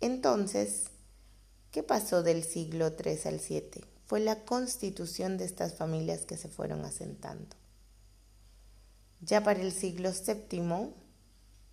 Entonces, 0.00 0.90
¿qué 1.72 1.82
pasó 1.82 2.22
del 2.22 2.44
siglo 2.44 2.92
III 2.92 3.18
al 3.24 3.40
VII? 3.40 3.84
Fue 4.04 4.20
la 4.20 4.44
constitución 4.44 5.38
de 5.38 5.46
estas 5.46 5.74
familias 5.74 6.26
que 6.26 6.36
se 6.36 6.48
fueron 6.48 6.84
asentando. 6.84 7.56
Ya 9.20 9.42
para 9.42 9.60
el 9.60 9.72
siglo 9.72 10.10
VII 10.10 10.92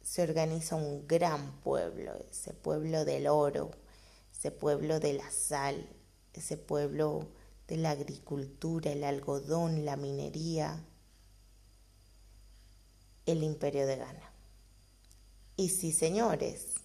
se 0.01 0.23
organiza 0.23 0.75
un 0.75 1.07
gran 1.07 1.59
pueblo, 1.61 2.13
ese 2.31 2.53
pueblo 2.53 3.05
del 3.05 3.27
oro, 3.27 3.71
ese 4.31 4.51
pueblo 4.51 4.99
de 4.99 5.13
la 5.13 5.29
sal, 5.29 5.87
ese 6.33 6.55
pueblo 6.55 7.27
de 7.67 7.77
la 7.77 7.91
agricultura, 7.91 8.91
el 8.91 9.03
algodón, 9.03 9.83
la 9.83 9.97
minería, 9.97 10.83
el 13.25 13.43
imperio 13.43 13.85
de 13.85 13.97
Ghana. 13.97 14.33
Y 15.57 15.69
sí, 15.69 15.91
señores, 15.91 16.78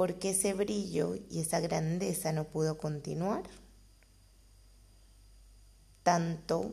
¿por 0.00 0.18
qué 0.18 0.30
ese 0.30 0.54
brillo 0.54 1.14
y 1.28 1.40
esa 1.40 1.60
grandeza 1.60 2.32
no 2.32 2.44
pudo 2.44 2.78
continuar? 2.78 3.42
Tanto 6.02 6.72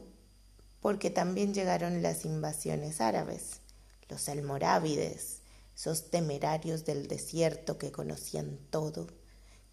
porque 0.80 1.10
también 1.10 1.54
llegaron 1.54 2.02
las 2.02 2.24
invasiones 2.24 3.02
árabes, 3.02 3.60
los 4.08 4.30
almorávides, 4.30 5.42
esos 5.76 6.10
temerarios 6.10 6.86
del 6.86 7.10
desierto 7.10 7.78
que 7.78 7.92
conocían 7.92 8.60
todo 8.70 9.08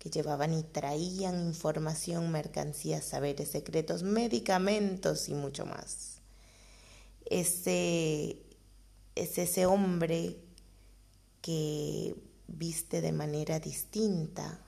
que 0.01 0.11
llevaban 0.11 0.53
y 0.53 0.65
traían 0.65 1.47
información, 1.47 2.33
mercancías, 2.33 3.05
saberes 3.05 3.53
secretos, 3.53 4.03
medicamentos 4.03 5.29
y 5.29 5.35
mucho 5.35 5.65
más. 5.65 6.19
Ese 7.27 8.43
es 9.15 9.39
ese 9.39 9.67
hombre 9.67 10.39
que 11.41 12.17
viste 12.47 13.01
de 13.01 13.13
manera 13.13 13.61
distinta 13.61 14.61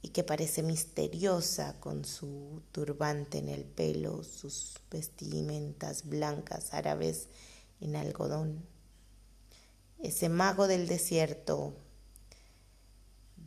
y 0.00 0.08
que 0.10 0.22
parece 0.22 0.62
misteriosa 0.62 1.78
con 1.80 2.04
su 2.04 2.62
turbante 2.72 3.38
en 3.38 3.48
el 3.48 3.64
pelo, 3.64 4.22
sus 4.22 4.74
vestimentas 4.90 6.08
blancas 6.08 6.72
árabes 6.72 7.28
en 7.80 7.96
algodón. 7.96 8.64
Ese 9.98 10.28
mago 10.28 10.68
del 10.68 10.86
desierto 10.86 11.74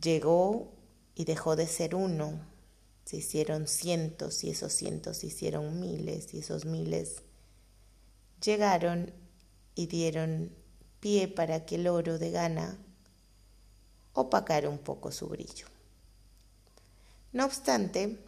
llegó 0.02 0.74
y 1.14 1.24
dejó 1.24 1.56
de 1.56 1.66
ser 1.66 1.94
uno. 1.94 2.40
Se 3.04 3.16
hicieron 3.16 3.66
cientos 3.66 4.44
y 4.44 4.50
esos 4.50 4.72
cientos 4.72 5.18
se 5.18 5.28
hicieron 5.28 5.80
miles 5.80 6.34
y 6.34 6.38
esos 6.38 6.66
miles 6.66 7.22
llegaron 8.44 9.12
y 9.74 9.86
dieron 9.86 10.54
pie 11.00 11.28
para 11.28 11.64
que 11.64 11.76
el 11.76 11.88
oro 11.88 12.18
de 12.18 12.30
Ghana 12.30 12.78
opacara 14.14 14.68
un 14.68 14.78
poco 14.78 15.12
su 15.12 15.28
brillo. 15.28 15.66
No 17.32 17.46
obstante, 17.46 18.18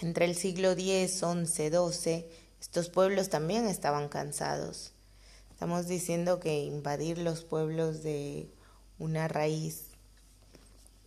entre 0.00 0.24
el 0.24 0.34
siglo 0.34 0.72
X, 0.72 1.20
XI, 1.20 1.70
XII, 1.70 2.26
estos 2.60 2.88
pueblos 2.88 3.28
también 3.28 3.66
estaban 3.66 4.08
cansados. 4.08 4.92
Estamos 5.50 5.86
diciendo 5.86 6.40
que 6.40 6.64
invadir 6.64 7.18
los 7.18 7.44
pueblos 7.44 8.02
de 8.02 8.48
una 8.98 9.28
raíz 9.28 9.84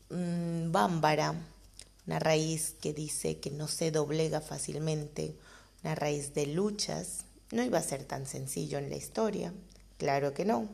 mm, 0.09 0.71
bámbara, 0.71 1.33
una 2.05 2.19
raíz 2.19 2.75
que 2.79 2.93
dice 2.93 3.39
que 3.39 3.51
no 3.51 3.67
se 3.67 3.91
doblega 3.91 4.39
fácilmente, 4.39 5.35
una 5.83 5.95
raíz 5.95 6.33
de 6.33 6.45
luchas, 6.47 7.25
no 7.51 7.63
iba 7.63 7.79
a 7.79 7.83
ser 7.83 8.03
tan 8.03 8.25
sencillo 8.25 8.77
en 8.77 8.89
la 8.89 8.95
historia, 8.95 9.53
claro 9.97 10.33
que 10.33 10.45
no. 10.45 10.69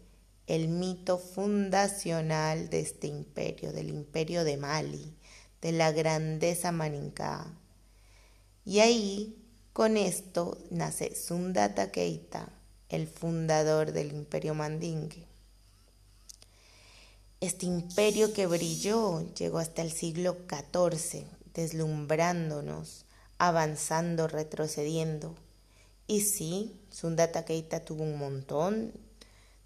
el 0.48 0.68
mito 0.68 1.18
fundacional 1.18 2.70
de 2.70 2.82
este 2.82 3.08
imperio, 3.08 3.72
del 3.72 3.90
imperio 3.90 4.44
de 4.44 4.58
Mali, 4.58 5.16
de 5.62 5.72
la 5.72 5.92
grandeza 5.92 6.72
maninká. 6.72 7.48
Y 8.66 8.80
ahí, 8.80 9.36
con 9.74 9.98
esto, 9.98 10.58
nace 10.70 11.16
Sundata 11.16 11.92
Keita, 11.92 12.50
el 12.90 13.08
fundador 13.08 13.92
del 13.92 14.12
imperio 14.12 14.54
mandingue. 14.54 15.26
Este 17.42 17.66
imperio 17.66 18.34
que 18.34 18.48
brilló 18.48 19.34
llegó 19.36 19.60
hasta 19.60 19.82
el 19.82 19.92
siglo 19.92 20.38
XIV, 20.50 21.26
deslumbrándonos, 21.54 23.06
avanzando, 23.38 24.28
retrocediendo. 24.28 25.36
Y 26.08 26.22
sí, 26.22 26.80
Sundata 26.92 27.46
Keita 27.46 27.84
tuvo 27.84 28.04
un 28.04 28.18
montón 28.18 28.94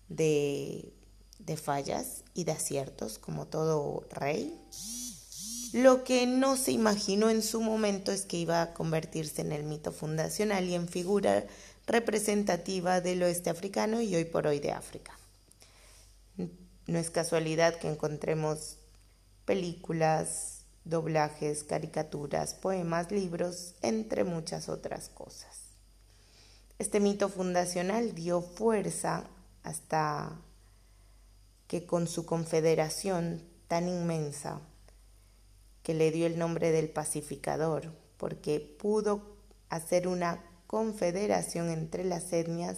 de, 0.08 0.94
de 1.40 1.58
fallas 1.58 2.24
y 2.34 2.46
de 2.46 2.54
aciertos, 2.54 3.20
como 3.20 3.48
todo 3.48 4.06
rey. 4.12 4.58
Lo 5.74 6.04
que 6.04 6.26
no 6.26 6.58
se 6.58 6.72
imaginó 6.72 7.30
en 7.30 7.44
su 7.44 7.62
momento 7.62 8.12
es 8.12 8.26
que 8.26 8.38
iba 8.38 8.62
a 8.62 8.74
convertirse 8.74 9.42
en 9.42 9.52
el 9.52 9.64
mito 9.64 9.92
fundacional 9.92 10.66
y 10.66 10.76
en 10.76 10.88
figura 10.88 11.46
representativa 11.86 13.02
del 13.02 13.24
oeste 13.24 13.50
africano 13.50 14.02
y 14.02 14.16
hoy 14.16 14.26
por 14.26 14.48
hoy 14.48 14.60
de 14.60 14.72
África. 14.72 15.18
No 16.88 16.98
es 16.98 17.12
casualidad 17.12 17.76
que 17.76 17.88
encontremos 17.88 18.78
películas, 19.46 20.62
doblajes, 20.86 21.64
caricaturas, 21.64 22.56
poemas, 22.56 23.12
libros, 23.12 23.76
entre 23.82 24.24
muchas 24.24 24.70
otras 24.70 25.10
cosas. 25.10 25.49
Este 26.80 27.02
mito 27.02 27.28
fundacional 27.28 28.16
dio 28.16 28.42
fuerza 28.42 29.26
hasta 29.64 30.40
que 31.68 31.86
con 31.86 32.08
su 32.08 32.26
confederación 32.26 33.44
tan 33.68 33.90
inmensa 33.90 34.62
que 35.84 35.94
le 35.94 36.10
dio 36.12 36.26
el 36.26 36.40
nombre 36.40 36.72
del 36.72 36.90
pacificador, 36.90 37.92
porque 38.16 38.62
pudo 38.62 39.22
hacer 39.68 40.08
una 40.08 40.42
confederación 40.68 41.70
entre 41.70 42.06
las 42.06 42.32
etnias 42.32 42.78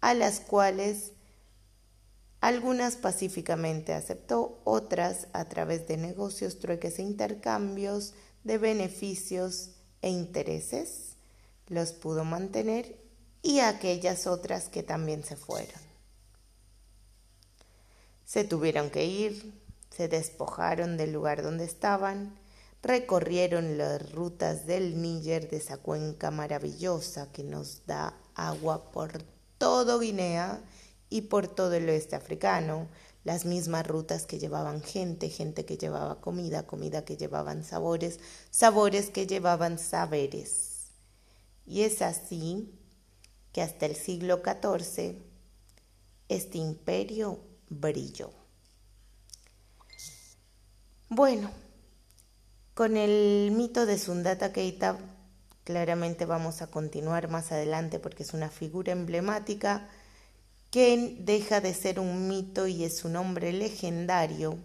a 0.00 0.14
las 0.14 0.40
cuales 0.40 1.12
algunas 2.40 2.96
pacíficamente 2.96 3.92
aceptó, 3.92 4.58
otras 4.64 5.28
a 5.34 5.44
través 5.44 5.86
de 5.86 5.98
negocios, 5.98 6.60
trueques 6.60 6.98
e 6.98 7.02
intercambios 7.02 8.14
de 8.42 8.56
beneficios 8.56 9.72
e 10.00 10.08
intereses 10.08 11.16
los 11.68 11.92
pudo 11.92 12.24
mantener 12.24 13.03
y 13.44 13.60
aquellas 13.60 14.26
otras 14.26 14.70
que 14.70 14.82
también 14.82 15.22
se 15.22 15.36
fueron. 15.36 15.80
Se 18.24 18.42
tuvieron 18.42 18.88
que 18.88 19.04
ir, 19.04 19.52
se 19.94 20.08
despojaron 20.08 20.96
del 20.96 21.12
lugar 21.12 21.42
donde 21.42 21.64
estaban, 21.64 22.38
recorrieron 22.82 23.76
las 23.76 24.12
rutas 24.12 24.66
del 24.66 25.00
Níger 25.00 25.50
de 25.50 25.58
esa 25.58 25.76
cuenca 25.76 26.30
maravillosa 26.30 27.30
que 27.32 27.44
nos 27.44 27.84
da 27.84 28.18
agua 28.34 28.90
por 28.90 29.22
todo 29.58 29.98
Guinea 29.98 30.58
y 31.10 31.22
por 31.22 31.46
todo 31.46 31.74
el 31.74 31.86
oeste 31.90 32.16
africano, 32.16 32.88
las 33.24 33.44
mismas 33.44 33.86
rutas 33.86 34.24
que 34.24 34.38
llevaban 34.38 34.82
gente, 34.82 35.28
gente 35.28 35.66
que 35.66 35.76
llevaba 35.76 36.22
comida, 36.22 36.66
comida 36.66 37.04
que 37.04 37.18
llevaban 37.18 37.62
sabores, 37.62 38.20
sabores 38.50 39.10
que 39.10 39.26
llevaban 39.26 39.78
saberes. 39.78 40.92
Y 41.66 41.82
es 41.82 42.00
así 42.00 42.80
que 43.54 43.62
hasta 43.62 43.86
el 43.86 43.94
siglo 43.94 44.42
XIV 44.44 45.14
este 46.28 46.58
imperio 46.58 47.38
brilló. 47.70 48.32
Bueno, 51.08 51.52
con 52.74 52.96
el 52.96 53.52
mito 53.52 53.86
de 53.86 53.96
Sundata 53.96 54.52
Keita 54.52 54.98
claramente 55.62 56.26
vamos 56.26 56.62
a 56.62 56.66
continuar 56.66 57.28
más 57.30 57.52
adelante 57.52 58.00
porque 58.00 58.24
es 58.24 58.34
una 58.34 58.50
figura 58.50 58.90
emblemática 58.90 59.88
que 60.72 61.16
deja 61.20 61.60
de 61.60 61.74
ser 61.74 62.00
un 62.00 62.26
mito 62.26 62.66
y 62.66 62.82
es 62.82 63.04
un 63.04 63.14
hombre 63.14 63.52
legendario 63.52 64.58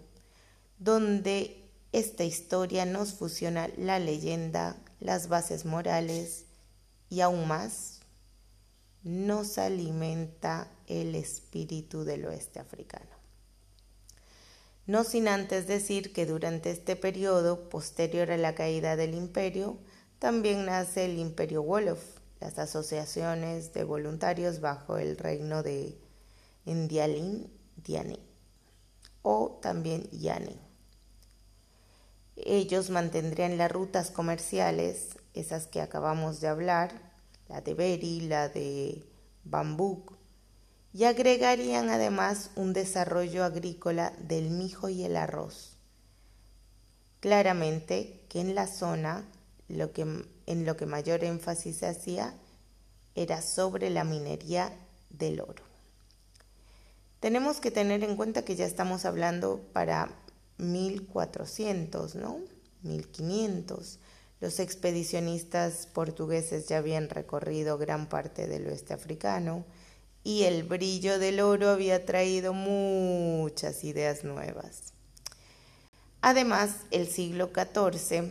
donde 0.80 1.70
esta 1.92 2.24
historia 2.24 2.86
nos 2.86 3.12
fusiona 3.12 3.68
la 3.76 4.00
leyenda, 4.00 4.76
las 4.98 5.28
bases 5.28 5.64
morales 5.64 6.46
y 7.08 7.20
aún 7.20 7.46
más 7.46 7.99
nos 9.02 9.58
alimenta 9.58 10.70
el 10.86 11.14
espíritu 11.14 12.04
del 12.04 12.26
oeste 12.26 12.60
africano 12.60 13.20
no 14.90 15.04
sin 15.04 15.28
antes 15.28 15.68
decir 15.68 16.12
que 16.12 16.26
durante 16.26 16.72
este 16.72 16.96
periodo 16.96 17.68
posterior 17.68 18.32
a 18.32 18.36
la 18.36 18.56
caída 18.56 18.96
del 18.96 19.14
imperio, 19.14 19.78
también 20.18 20.66
nace 20.66 21.04
el 21.04 21.16
imperio 21.20 21.62
Wolof, 21.62 22.02
las 22.40 22.58
asociaciones 22.58 23.72
de 23.72 23.84
voluntarios 23.84 24.60
bajo 24.60 24.98
el 24.98 25.16
reino 25.16 25.62
de 25.62 25.96
Ndialin 26.66 27.48
Diani 27.76 28.18
o 29.22 29.60
también 29.62 30.08
Yani. 30.10 30.58
Ellos 32.34 32.90
mantendrían 32.90 33.58
las 33.58 33.70
rutas 33.70 34.10
comerciales, 34.10 35.18
esas 35.34 35.68
que 35.68 35.80
acabamos 35.80 36.40
de 36.40 36.48
hablar, 36.48 37.09
la 37.50 37.60
de 37.60 37.74
Beri, 37.74 38.20
la 38.20 38.48
de 38.48 39.02
Bambuk, 39.44 40.14
y 40.92 41.04
agregarían 41.04 41.90
además 41.90 42.50
un 42.54 42.72
desarrollo 42.72 43.44
agrícola 43.44 44.12
del 44.18 44.50
mijo 44.50 44.88
y 44.88 45.04
el 45.04 45.16
arroz. 45.16 45.76
Claramente 47.18 48.24
que 48.28 48.40
en 48.40 48.54
la 48.54 48.66
zona 48.66 49.24
lo 49.68 49.92
que, 49.92 50.02
en 50.46 50.64
lo 50.64 50.76
que 50.76 50.86
mayor 50.86 51.24
énfasis 51.24 51.78
se 51.78 51.86
hacía 51.86 52.34
era 53.14 53.42
sobre 53.42 53.90
la 53.90 54.04
minería 54.04 54.72
del 55.10 55.40
oro. 55.40 55.64
Tenemos 57.18 57.60
que 57.60 57.70
tener 57.70 58.02
en 58.04 58.16
cuenta 58.16 58.44
que 58.44 58.56
ya 58.56 58.64
estamos 58.64 59.04
hablando 59.04 59.60
para 59.72 60.10
1400, 60.58 62.14
¿no? 62.14 62.38
1500. 62.82 63.98
Los 64.40 64.58
expedicionistas 64.58 65.86
portugueses 65.86 66.66
ya 66.66 66.78
habían 66.78 67.10
recorrido 67.10 67.76
gran 67.76 68.08
parte 68.08 68.46
del 68.46 68.66
oeste 68.66 68.94
africano 68.94 69.64
y 70.24 70.44
el 70.44 70.62
brillo 70.62 71.18
del 71.18 71.40
oro 71.40 71.68
había 71.68 72.04
traído 72.06 72.52
muchas 72.54 73.84
ideas 73.84 74.24
nuevas. 74.24 74.94
Además, 76.22 76.86
el 76.90 77.08
siglo 77.08 77.50
XIV 77.54 78.30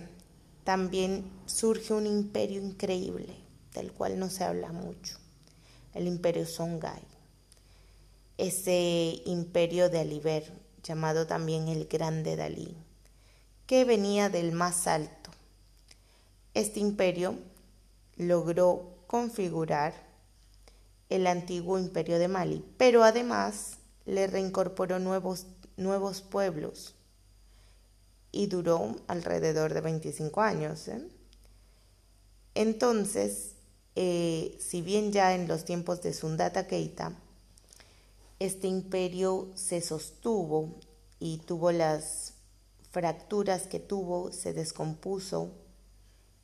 también 0.63 1.31
surge 1.47 1.93
un 1.93 2.05
imperio 2.05 2.61
increíble, 2.61 3.35
del 3.73 3.91
cual 3.91 4.19
no 4.19 4.29
se 4.29 4.43
habla 4.43 4.71
mucho, 4.71 5.17
el 5.95 6.05
imperio 6.05 6.45
Songhai, 6.45 7.01
ese 8.37 9.21
imperio 9.25 9.89
de 9.89 9.99
Aliber, 9.99 10.53
llamado 10.83 11.25
también 11.25 11.67
el 11.67 11.85
Grande 11.85 12.35
Dalí, 12.35 12.77
que 13.65 13.85
venía 13.85 14.29
del 14.29 14.51
más 14.51 14.85
alto. 14.87 15.18
Este 16.59 16.81
imperio 16.81 17.35
logró 18.17 18.97
configurar 19.07 19.93
el 21.07 21.25
antiguo 21.25 21.79
imperio 21.79 22.19
de 22.19 22.27
Mali, 22.27 22.65
pero 22.77 23.05
además 23.05 23.77
le 24.05 24.27
reincorporó 24.27 24.99
nuevos, 24.99 25.47
nuevos 25.77 26.21
pueblos 26.21 26.95
y 28.33 28.47
duró 28.47 28.97
alrededor 29.07 29.73
de 29.73 29.79
25 29.79 30.41
años. 30.41 30.89
¿eh? 30.89 31.01
Entonces, 32.55 33.53
eh, 33.95 34.57
si 34.59 34.81
bien 34.81 35.13
ya 35.13 35.35
en 35.35 35.47
los 35.47 35.63
tiempos 35.63 36.01
de 36.01 36.13
Sundata 36.13 36.67
Keita, 36.67 37.13
este 38.39 38.67
imperio 38.67 39.47
se 39.55 39.79
sostuvo 39.79 40.75
y 41.21 41.37
tuvo 41.37 41.71
las 41.71 42.33
fracturas 42.91 43.65
que 43.67 43.79
tuvo, 43.79 44.33
se 44.33 44.51
descompuso 44.51 45.53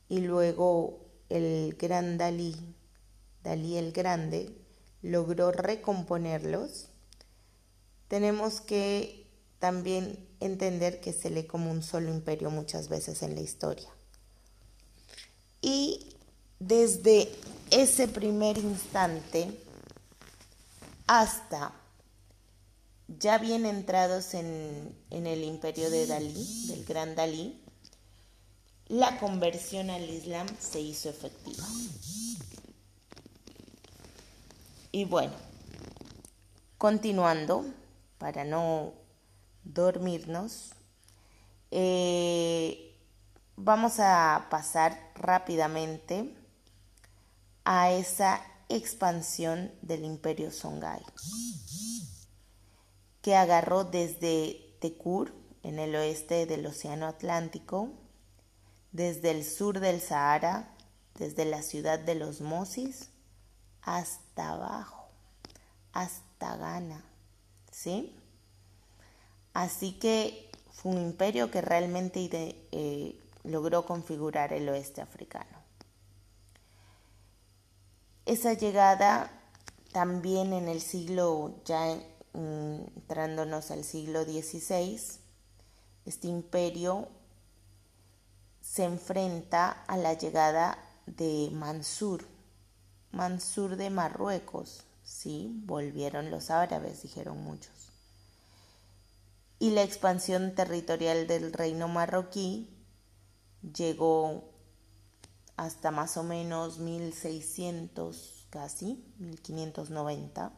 y 0.09 0.19
luego 0.19 0.99
el 1.29 1.75
gran 1.79 2.17
Dalí, 2.17 2.55
Dalí 3.43 3.77
el 3.77 3.91
Grande, 3.91 4.55
logró 5.01 5.51
recomponerlos, 5.51 6.89
tenemos 8.07 8.61
que 8.61 9.27
también 9.59 10.27
entender 10.39 10.99
que 10.99 11.13
se 11.13 11.29
lee 11.29 11.45
como 11.45 11.71
un 11.71 11.81
solo 11.81 12.09
imperio 12.09 12.49
muchas 12.49 12.89
veces 12.89 13.23
en 13.23 13.35
la 13.35 13.41
historia. 13.41 13.89
Y 15.61 16.15
desde 16.59 17.31
ese 17.71 18.07
primer 18.07 18.57
instante 18.57 19.59
hasta 21.07 21.73
ya 23.07 23.37
bien 23.37 23.65
entrados 23.65 24.33
en, 24.33 24.95
en, 25.11 25.27
el 25.27 25.43
imperio 25.43 25.89
de 25.89 26.07
Dalí, 26.07 26.67
del 26.67 26.85
gran 26.85 27.15
Dalí, 27.15 27.61
la 28.87 29.17
conversión 29.19 29.89
al 29.89 30.09
Islam 30.09 30.47
se 30.59 30.79
hizo 30.79 31.09
efectiva. 31.09 31.65
Y 34.91 35.05
bueno, 35.05 35.33
continuando, 36.77 37.65
para 38.17 38.45
no 38.45 38.93
dormirnos, 39.63 40.71
eh, 41.71 42.95
vamos 43.57 43.99
a 43.99 44.47
pasar 44.49 45.11
rápidamente 45.15 46.33
a 47.65 47.91
esa 47.91 48.41
expansión 48.69 49.73
del 49.81 50.05
imperio 50.05 50.51
Songhai, 50.51 51.01
que 53.21 53.35
agarró 53.35 53.83
desde 53.83 54.77
Tekur, 54.79 55.33
en 55.63 55.79
el 55.79 55.95
oeste 55.95 56.45
del 56.45 56.67
Océano 56.67 57.07
Atlántico, 57.07 57.91
desde 58.95 59.31
el 59.31 59.43
sur 59.43 59.81
del 59.81 59.99
Sahara, 59.99 60.69
desde 61.19 61.43
la 61.43 61.61
ciudad 61.63 61.99
de 61.99 62.15
los 62.15 62.39
Mosis, 62.39 63.09
hasta 63.81 64.51
abajo, 64.51 65.09
hasta 65.91 66.55
Ghana, 66.55 67.03
¿sí? 67.71 68.15
Así 69.53 69.99
que 69.99 70.49
fue 70.71 70.93
un 70.93 71.01
imperio 71.01 71.51
que 71.51 71.59
realmente 71.59 72.29
eh, 72.71 73.19
logró 73.43 73.85
configurar 73.85 74.53
el 74.53 74.69
oeste 74.69 75.01
africano. 75.01 75.57
Esa 78.25 78.53
llegada 78.53 79.29
también 79.91 80.53
en 80.53 80.69
el 80.69 80.79
siglo, 80.79 81.53
ya 81.65 81.99
entrándonos 82.33 83.71
al 83.71 83.83
siglo 83.83 84.23
XVI, 84.23 85.01
este 86.05 86.27
imperio 86.27 87.09
se 88.65 88.83
enfrenta 88.83 89.71
a 89.87 89.97
la 89.97 90.13
llegada 90.13 90.77
de 91.05 91.49
Mansur, 91.53 92.25
Mansur 93.11 93.75
de 93.75 93.89
Marruecos, 93.89 94.85
sí, 95.03 95.51
volvieron 95.65 96.31
los 96.31 96.49
árabes, 96.49 97.03
dijeron 97.03 97.43
muchos 97.43 97.75
y 99.59 99.71
la 99.71 99.83
expansión 99.83 100.53
territorial 100.53 101.27
del 101.27 101.53
reino 101.53 101.87
marroquí 101.87 102.69
llegó 103.61 104.51
hasta 105.55 105.91
más 105.91 106.17
o 106.17 106.23
menos 106.23 106.79
1600 106.79 108.47
casi, 108.49 109.03
1590. 109.17 110.51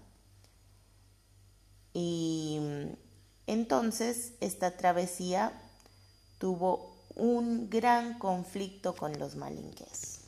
Y 1.93 2.60
entonces 3.46 4.34
esta 4.41 4.78
travesía 4.78 5.54
tuvo 6.39 6.97
un 7.18 7.70
gran 7.70 8.20
conflicto 8.20 8.96
con 8.96 9.18
los 9.18 9.36
malinques. 9.36 10.20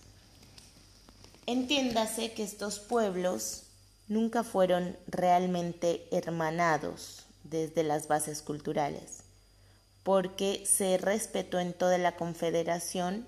Entiéndase 1.45 2.33
que 2.33 2.43
estos 2.43 2.79
pueblos 2.79 3.63
nunca 4.07 4.43
fueron 4.43 4.97
realmente 5.07 6.07
hermanados 6.11 7.27
desde 7.43 7.83
las 7.83 8.07
bases 8.07 8.41
culturales, 8.41 9.23
porque 10.03 10.63
se 10.65 10.97
respetó 10.97 11.59
en 11.59 11.73
toda 11.73 11.99
la 11.99 12.15
confederación, 12.15 13.25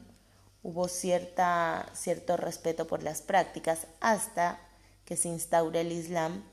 hubo 0.63 0.87
cierta, 0.87 1.87
cierto 1.93 2.37
respeto 2.37 2.87
por 2.87 3.03
las 3.03 3.21
prácticas 3.21 3.87
hasta 3.99 4.59
que 5.05 5.15
se 5.15 5.29
instaura 5.29 5.81
el 5.81 5.91
Islam, 5.91 6.43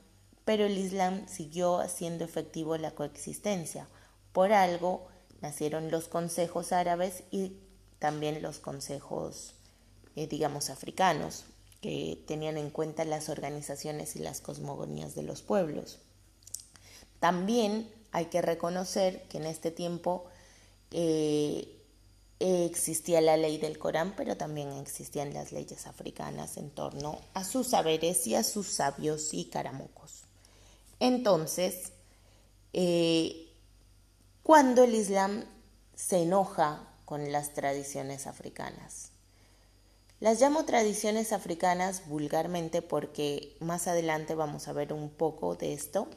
pero 0.45 0.65
el 0.65 0.77
Islam 0.77 1.27
siguió 1.27 1.79
haciendo 1.79 2.23
efectivo 2.23 2.77
la 2.77 2.91
coexistencia. 2.91 3.87
Por 4.31 4.53
algo 4.53 5.07
nacieron 5.41 5.91
los 5.91 6.07
consejos 6.07 6.71
árabes 6.71 7.23
y 7.31 7.53
también 7.99 8.41
los 8.41 8.59
consejos, 8.59 9.53
eh, 10.15 10.27
digamos, 10.27 10.69
africanos, 10.69 11.45
que 11.81 12.21
tenían 12.27 12.57
en 12.57 12.69
cuenta 12.69 13.05
las 13.05 13.29
organizaciones 13.29 14.15
y 14.15 14.19
las 14.19 14.41
cosmogonías 14.41 15.15
de 15.15 15.23
los 15.23 15.41
pueblos. 15.41 15.99
También 17.19 17.89
hay 18.11 18.25
que 18.25 18.41
reconocer 18.41 19.23
que 19.29 19.37
en 19.37 19.45
este 19.45 19.71
tiempo 19.71 20.25
eh, 20.91 21.79
existía 22.39 23.21
la 23.21 23.37
ley 23.37 23.57
del 23.57 23.77
Corán, 23.77 24.13
pero 24.15 24.37
también 24.37 24.71
existían 24.73 25.33
las 25.33 25.51
leyes 25.51 25.87
africanas 25.87 26.57
en 26.57 26.69
torno 26.69 27.19
a 27.33 27.43
sus 27.43 27.67
saberes 27.67 28.25
y 28.27 28.35
a 28.35 28.43
sus 28.43 28.67
sabios 28.67 29.33
y 29.33 29.45
caramucos. 29.45 30.23
Entonces, 30.99 31.91
eh, 32.73 33.48
cuando 34.49 34.83
el 34.83 34.95
Islam 34.95 35.45
se 35.93 36.23
enoja 36.23 36.81
con 37.05 37.31
las 37.31 37.53
tradiciones 37.53 38.25
africanas, 38.25 39.11
las 40.19 40.41
llamo 40.41 40.65
tradiciones 40.65 41.33
africanas 41.33 42.07
vulgarmente 42.07 42.81
porque 42.81 43.55
más 43.59 43.87
adelante 43.87 44.33
vamos 44.33 44.67
a 44.67 44.73
ver 44.73 44.91
un 44.91 45.11
poco 45.11 45.53
de 45.53 45.73
esto 45.73 46.07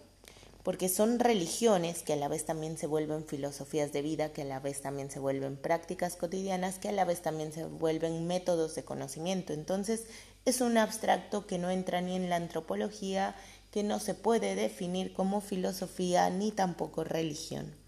porque 0.63 0.89
son 0.89 1.19
religiones 1.19 2.03
que 2.03 2.15
a 2.15 2.17
la 2.17 2.29
vez 2.29 2.47
también 2.47 2.79
se 2.79 2.87
vuelven 2.87 3.27
filosofías 3.27 3.93
de 3.93 4.01
vida, 4.01 4.33
que 4.33 4.41
a 4.41 4.47
la 4.47 4.61
vez 4.61 4.81
también 4.81 5.11
se 5.11 5.19
vuelven 5.19 5.59
prácticas 5.59 6.17
cotidianas, 6.17 6.79
que 6.79 6.89
a 6.89 6.93
la 6.93 7.05
vez 7.05 7.21
también 7.21 7.53
se 7.53 7.67
vuelven 7.67 8.27
métodos 8.27 8.75
de 8.75 8.83
conocimiento. 8.83 9.53
Entonces 9.53 10.07
es 10.47 10.63
un 10.63 10.79
abstracto 10.79 11.47
que 11.47 11.59
no 11.59 11.69
entra 11.69 12.01
ni 12.01 12.17
en 12.17 12.31
la 12.31 12.37
antropología, 12.37 13.37
que 13.71 13.83
no 13.83 13.99
se 13.99 14.15
puede 14.15 14.55
definir 14.55 15.13
como 15.13 15.43
filosofía 15.43 16.31
ni 16.31 16.51
tampoco 16.51 17.05
religión. 17.05 17.82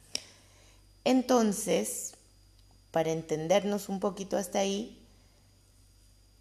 Entonces, 1.05 2.14
para 2.90 3.12
entendernos 3.12 3.88
un 3.88 4.01
poquito 4.01 4.37
hasta 4.37 4.61
ahí, 4.61 4.99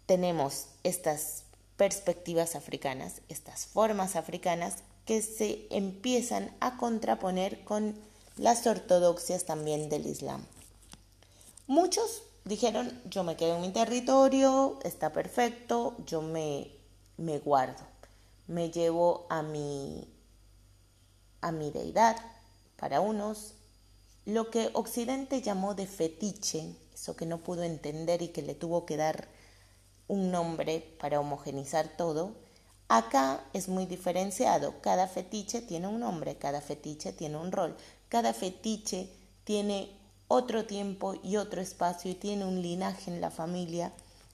tenemos 0.06 0.66
estas 0.82 1.44
perspectivas 1.76 2.54
africanas, 2.54 3.20
estas 3.28 3.66
formas 3.66 4.16
africanas 4.16 4.76
que 5.04 5.20
se 5.22 5.66
empiezan 5.70 6.54
a 6.60 6.76
contraponer 6.76 7.64
con 7.64 7.94
las 8.36 8.66
ortodoxias 8.66 9.44
también 9.44 9.88
del 9.88 10.06
Islam. 10.06 10.44
Muchos 11.66 12.22
dijeron, 12.44 13.00
yo 13.06 13.24
me 13.24 13.36
quedo 13.36 13.56
en 13.56 13.62
mi 13.62 13.70
territorio, 13.72 14.78
está 14.84 15.12
perfecto, 15.12 15.96
yo 16.06 16.22
me, 16.22 16.70
me 17.16 17.38
guardo, 17.38 17.82
me 18.46 18.70
llevo 18.70 19.26
a 19.28 19.42
mi, 19.42 20.08
a 21.40 21.52
mi 21.52 21.70
deidad. 21.70 22.16
Para 22.76 23.00
unos, 23.00 23.54
lo 24.26 24.50
que 24.50 24.70
Occidente 24.72 25.42
llamó 25.42 25.74
de 25.74 25.86
fetiche, 25.86 26.74
eso 26.92 27.16
que 27.16 27.26
no 27.26 27.38
pudo 27.38 27.62
entender 27.62 28.22
y 28.22 28.28
que 28.28 28.42
le 28.42 28.54
tuvo 28.54 28.86
que 28.86 28.96
dar 28.96 29.28
un 30.08 30.30
nombre 30.30 30.96
para 30.98 31.20
homogenizar 31.20 31.96
todo, 31.96 32.34
Acá 32.88 33.42
es 33.52 33.68
muy 33.68 33.86
diferenciado. 33.86 34.80
Cada 34.80 35.08
fetiche 35.08 35.62
tiene 35.62 35.88
un 35.88 36.00
nombre, 36.00 36.36
cada 36.36 36.60
fetiche 36.60 37.12
tiene 37.12 37.38
un 37.38 37.50
rol, 37.50 37.76
cada 38.08 38.34
fetiche 38.34 39.08
tiene 39.44 39.90
otro 40.28 40.66
tiempo 40.66 41.14
y 41.22 41.36
otro 41.36 41.60
espacio 41.60 42.10
y 42.10 42.14
tiene 42.14 42.44
un 42.44 42.60
linaje 42.60 43.10
en 43.10 43.20
la 43.20 43.30
familia 43.30 43.92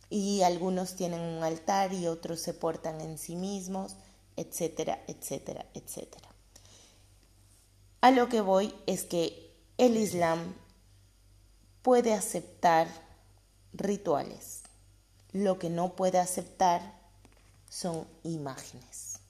y 0.09 0.43
algunos 0.43 0.97
tienen 0.97 1.21
un 1.21 1.45
altar 1.45 1.93
y 1.93 2.09
otros 2.09 2.41
se 2.41 2.53
portan 2.53 3.01
en 3.01 3.19
sí 3.19 3.37
mismos, 3.37 3.95
etcétera, 4.37 5.01
etcétera, 5.07 5.67
etcétera. 5.75 6.29
A 8.01 8.11
lo 8.11 8.29
que 8.29 8.41
voy 8.41 8.75
es 8.87 9.05
que 9.05 9.50
el 9.81 9.97
Islam 9.97 10.55
puede 11.81 12.13
aceptar 12.13 12.87
rituales. 13.73 14.61
Lo 15.33 15.59
que 15.59 15.71
no 15.71 15.97
puede 15.97 16.19
aceptar 16.19 16.83
son 17.71 18.07
imágenes. 18.23 19.21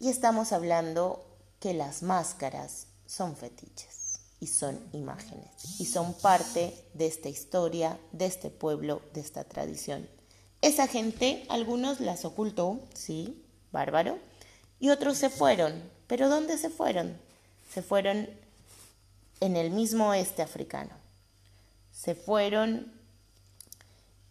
Y 0.00 0.08
estamos 0.08 0.50
hablando 0.50 1.24
que 1.60 1.72
las 1.72 2.02
máscaras 2.02 2.88
son 3.06 3.36
fetiches 3.36 4.22
y 4.40 4.48
son 4.48 4.80
imágenes 4.92 5.78
y 5.78 5.84
son 5.84 6.12
parte 6.14 6.74
de 6.92 7.06
esta 7.06 7.28
historia, 7.28 7.96
de 8.10 8.26
este 8.26 8.50
pueblo, 8.50 9.02
de 9.14 9.20
esta 9.20 9.44
tradición. 9.44 10.08
Esa 10.62 10.88
gente, 10.88 11.46
algunos 11.48 12.00
las 12.00 12.24
ocultó, 12.24 12.80
sí, 12.94 13.40
bárbaro, 13.70 14.18
y 14.80 14.88
otros 14.88 15.16
se 15.16 15.30
fueron. 15.30 15.80
¿Pero 16.08 16.28
dónde 16.28 16.58
se 16.58 16.70
fueron? 16.70 17.16
Se 17.72 17.82
fueron 17.82 18.28
en 19.40 19.56
el 19.56 19.70
mismo 19.70 20.08
oeste 20.08 20.42
africano. 20.42 20.90
Se 21.90 22.14
fueron 22.14 22.92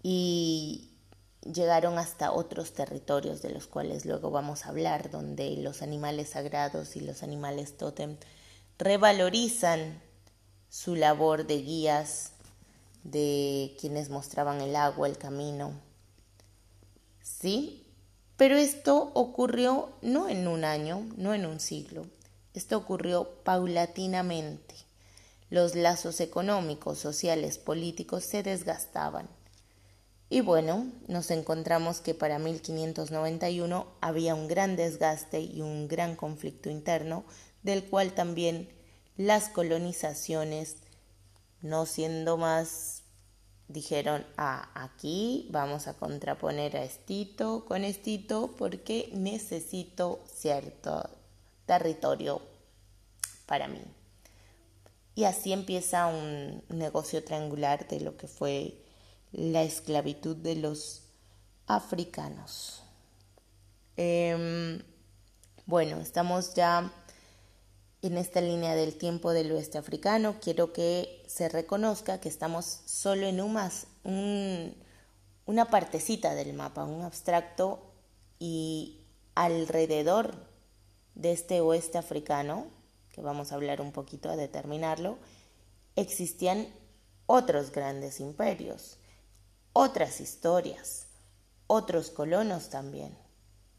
y 0.02 0.90
llegaron 1.42 1.98
hasta 1.98 2.32
otros 2.32 2.74
territorios 2.74 3.42
de 3.42 3.50
los 3.50 3.68
cuales 3.68 4.06
luego 4.06 4.32
vamos 4.32 4.66
a 4.66 4.70
hablar, 4.70 5.10
donde 5.10 5.58
los 5.58 5.82
animales 5.82 6.30
sagrados 6.30 6.96
y 6.96 7.02
los 7.02 7.24
animales 7.24 7.78
tótem 7.78 8.18
revalorizan 8.78 10.02
su 10.70 10.96
labor 10.96 11.48
de 11.48 11.62
guías, 11.62 12.32
de 13.04 13.76
quienes 13.80 14.10
mostraban 14.10 14.62
el 14.62 14.76
agua, 14.76 15.08
el 15.08 15.18
camino. 15.18 15.74
¿Sí? 17.22 17.86
Pero 18.38 18.58
esto 18.58 19.12
ocurrió 19.16 19.90
no 20.02 20.30
en 20.30 20.48
un 20.48 20.64
año, 20.64 21.06
no 21.18 21.34
en 21.34 21.46
un 21.46 21.60
siglo, 21.60 22.06
esto 22.54 22.78
ocurrió 22.78 23.30
paulatinamente. 23.44 24.76
Los 25.50 25.76
lazos 25.76 26.20
económicos, 26.20 27.00
sociales, 27.00 27.58
políticos 27.58 28.24
se 28.24 28.44
desgastaban 28.44 29.30
y 30.30 30.42
bueno, 30.42 30.92
nos 31.08 31.32
encontramos 31.32 32.02
que 32.02 32.14
para 32.14 32.38
1591 32.38 33.88
había 34.00 34.36
un 34.36 34.48
gran 34.48 34.76
desgaste 34.76 35.42
y 35.42 35.62
un 35.62 35.88
gran 35.88 36.16
conflicto 36.16 36.70
interno, 36.70 37.26
del 37.64 37.84
cual 37.84 38.14
también 38.14 38.70
las 39.18 39.50
colonizaciones, 39.50 40.78
no 41.62 41.88
siendo 41.88 42.38
más, 42.38 43.02
dijeron, 43.68 44.24
ah, 44.38 44.70
aquí 44.76 45.48
vamos 45.50 45.88
a 45.88 45.96
contraponer 45.96 46.78
a 46.78 46.84
Estito 46.84 47.66
con 47.66 47.84
Estito 47.84 48.54
porque 48.56 49.10
necesito 49.14 50.24
cierto 50.32 51.10
territorio 51.66 52.40
para 53.48 53.68
mí. 53.68 53.82
Y 55.20 55.26
así 55.26 55.52
empieza 55.52 56.08
un 56.08 56.64
negocio 56.70 57.22
triangular 57.26 57.86
de 57.90 58.00
lo 58.00 58.16
que 58.16 58.30
fue 58.30 58.82
la 59.34 59.64
esclavitud 59.64 60.38
de 60.38 60.56
los 60.56 61.02
africanos. 61.68 62.84
Em, 63.98 64.82
bueno, 65.66 66.00
estamos 66.00 66.54
ya 66.54 66.90
en 68.02 68.18
esta 68.18 68.40
línea 68.40 68.76
del 68.76 68.98
tiempo 68.98 69.34
del 69.34 69.52
oeste 69.52 69.78
africano. 69.78 70.38
Quiero 70.42 70.72
que 70.72 71.22
se 71.28 71.50
reconozca 71.50 72.22
que 72.22 72.30
estamos 72.30 72.80
solo 72.86 73.28
en 73.28 73.42
un, 73.42 74.74
una 75.46 75.66
partecita 75.66 76.34
del 76.34 76.54
mapa, 76.54 76.86
un 76.86 77.02
abstracto, 77.02 77.92
y 78.40 79.02
alrededor 79.36 80.34
de 81.16 81.34
este 81.34 81.60
oeste 81.60 81.98
africano, 81.98 82.79
vamos 83.22 83.52
a 83.52 83.56
hablar 83.56 83.82
un 83.82 83.92
poquito 83.92 84.30
a 84.30 84.36
determinarlo, 84.36 85.18
existían 85.96 86.68
otros 87.26 87.72
grandes 87.72 88.20
imperios 88.20 89.00
otras 89.74 90.20
historias, 90.20 91.08
otros 91.68 92.10
colonos 92.10 92.70
también, 92.70 93.16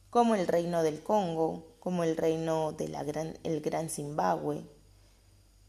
como 0.08 0.34
el 0.34 0.46
reino 0.46 0.82
del 0.82 1.02
Congo, 1.02 1.76
como 1.80 2.04
el 2.04 2.16
reino 2.16 2.72
del 2.72 2.92
gran, 3.04 3.38
el 3.42 3.60
gran 3.60 3.90
Zimbabue, 3.90 4.64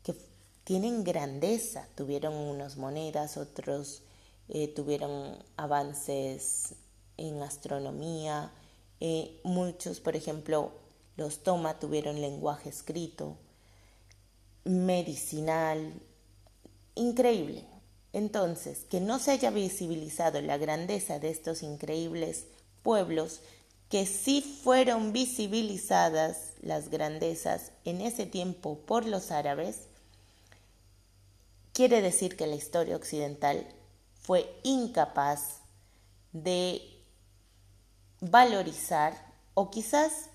que 0.04 0.16
tienen 0.64 1.04
grandeza, 1.04 1.88
tuvieron 1.96 2.34
unas 2.34 2.78
monedas, 2.78 3.38
otros 3.38 4.04
eh, 4.48 4.68
tuvieron 4.68 5.44
avances 5.58 6.76
en 7.18 7.42
astronomía, 7.42 8.54
eh, 9.00 9.42
muchos, 9.44 10.00
por 10.00 10.16
ejemplo, 10.16 10.72
los 11.18 11.44
Toma 11.44 11.80
tuvieron 11.80 12.22
lenguaje 12.22 12.70
escrito, 12.70 13.38
medicinal, 14.64 15.94
increíble. 16.96 17.66
Entonces, 18.14 18.86
que 18.90 19.00
no 19.00 19.20
se 19.20 19.32
haya 19.32 19.52
visibilizado 19.52 20.42
la 20.42 20.58
grandeza 20.58 21.20
de 21.20 21.30
estos 21.30 21.64
increíbles 21.64 22.46
pueblos, 22.84 23.42
que 23.90 24.06
sí 24.06 24.42
fueron 24.64 25.14
visibilizadas 25.14 26.54
las 26.62 26.90
grandezas 26.90 27.72
en 27.84 28.02
ese 28.02 28.26
tiempo 28.26 28.78
por 28.80 29.06
los 29.06 29.32
árabes, 29.32 29.88
quiere 31.74 32.02
decir 32.02 32.38
que 32.38 32.48
la 32.48 32.56
historia 32.56 32.96
occidental 32.96 33.68
fue 34.22 34.54
incapaz 34.64 35.62
de 36.32 36.82
valorizar 38.22 39.14
o 39.54 39.72
quizás 39.72 40.30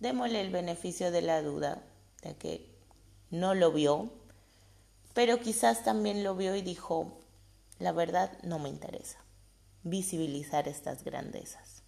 démosle 0.00 0.40
el 0.40 0.50
beneficio 0.50 1.10
de 1.10 1.22
la 1.22 1.42
duda 1.42 1.82
de 2.22 2.36
que 2.36 2.77
no 3.30 3.54
lo 3.54 3.72
vio 3.72 4.10
pero 5.18 5.40
quizás 5.40 5.82
también 5.82 6.22
lo 6.22 6.36
vio 6.36 6.54
y 6.54 6.62
dijo, 6.62 7.10
la 7.80 7.90
verdad 7.90 8.30
no 8.44 8.60
me 8.60 8.68
interesa 8.68 9.18
visibilizar 9.82 10.68
estas 10.68 11.02
grandezas, 11.02 11.82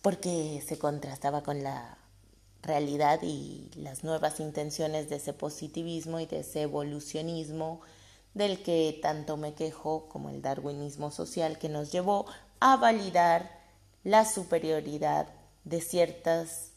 porque 0.00 0.64
se 0.66 0.78
contrastaba 0.78 1.42
con 1.42 1.62
la 1.62 1.98
realidad 2.62 3.20
y 3.22 3.70
las 3.74 4.02
nuevas 4.02 4.40
intenciones 4.40 5.10
de 5.10 5.16
ese 5.16 5.34
positivismo 5.34 6.18
y 6.18 6.24
de 6.24 6.40
ese 6.40 6.62
evolucionismo 6.62 7.82
del 8.32 8.62
que 8.62 8.98
tanto 9.02 9.36
me 9.36 9.52
quejo 9.52 10.08
como 10.08 10.30
el 10.30 10.40
darwinismo 10.40 11.10
social 11.10 11.58
que 11.58 11.68
nos 11.68 11.92
llevó 11.92 12.24
a 12.60 12.76
validar 12.76 13.60
la 14.04 14.24
superioridad 14.24 15.28
de 15.64 15.82
ciertas 15.82 16.70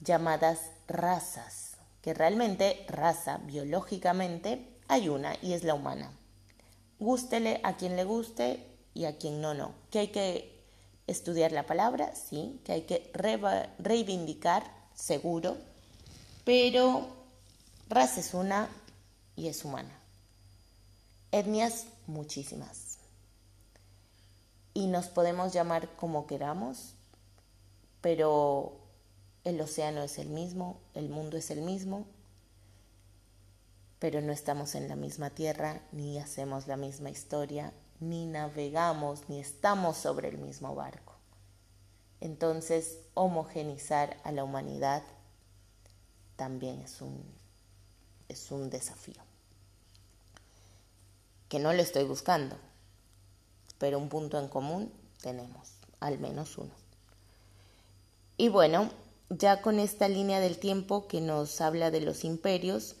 llamadas 0.00 0.58
razas 0.88 1.63
que 2.04 2.12
realmente 2.12 2.84
raza 2.86 3.38
biológicamente 3.46 4.68
hay 4.88 5.08
una 5.08 5.38
y 5.40 5.54
es 5.54 5.64
la 5.64 5.72
humana. 5.72 6.12
Gústele 6.98 7.60
a 7.62 7.78
quien 7.78 7.96
le 7.96 8.04
guste 8.04 8.62
y 8.92 9.06
a 9.06 9.16
quien 9.16 9.40
no, 9.40 9.54
no. 9.54 9.72
Que 9.90 10.00
hay 10.00 10.08
que 10.08 10.62
estudiar 11.06 11.52
la 11.52 11.64
palabra, 11.64 12.14
sí, 12.14 12.60
que 12.62 12.72
hay 12.72 12.82
que 12.82 13.10
reivindicar, 13.78 14.70
seguro, 14.94 15.56
pero 16.44 17.06
raza 17.88 18.20
es 18.20 18.34
una 18.34 18.68
y 19.34 19.48
es 19.48 19.64
humana. 19.64 19.98
Etnias, 21.32 21.86
muchísimas. 22.06 22.98
Y 24.74 24.88
nos 24.88 25.06
podemos 25.06 25.54
llamar 25.54 25.88
como 25.96 26.26
queramos, 26.26 26.92
pero 28.02 28.83
el 29.44 29.60
océano 29.60 30.02
es 30.02 30.18
el 30.18 30.28
mismo, 30.28 30.80
el 30.94 31.08
mundo 31.08 31.36
es 31.36 31.50
el 31.50 31.60
mismo, 31.60 32.06
pero 33.98 34.20
no 34.20 34.32
estamos 34.32 34.74
en 34.74 34.88
la 34.88 34.96
misma 34.96 35.30
tierra, 35.30 35.82
ni 35.92 36.18
hacemos 36.18 36.66
la 36.66 36.76
misma 36.76 37.10
historia, 37.10 37.72
ni 38.00 38.26
navegamos, 38.26 39.28
ni 39.28 39.40
estamos 39.40 39.96
sobre 39.96 40.28
el 40.28 40.38
mismo 40.38 40.74
barco. 40.74 41.14
Entonces, 42.20 42.98
homogenizar 43.14 44.16
a 44.24 44.32
la 44.32 44.44
humanidad 44.44 45.02
también 46.36 46.80
es 46.80 47.00
un, 47.02 47.22
es 48.28 48.50
un 48.50 48.70
desafío. 48.70 49.22
Que 51.48 51.58
no 51.58 51.72
lo 51.72 51.82
estoy 51.82 52.04
buscando, 52.04 52.56
pero 53.78 53.98
un 53.98 54.08
punto 54.08 54.38
en 54.38 54.48
común 54.48 54.92
tenemos, 55.20 55.72
al 56.00 56.18
menos 56.18 56.56
uno. 56.58 56.72
Y 58.36 58.48
bueno, 58.48 58.90
ya 59.30 59.62
con 59.62 59.78
esta 59.78 60.08
línea 60.08 60.40
del 60.40 60.58
tiempo 60.58 61.06
que 61.06 61.20
nos 61.20 61.60
habla 61.60 61.90
de 61.90 62.00
los 62.00 62.24
imperios, 62.24 62.96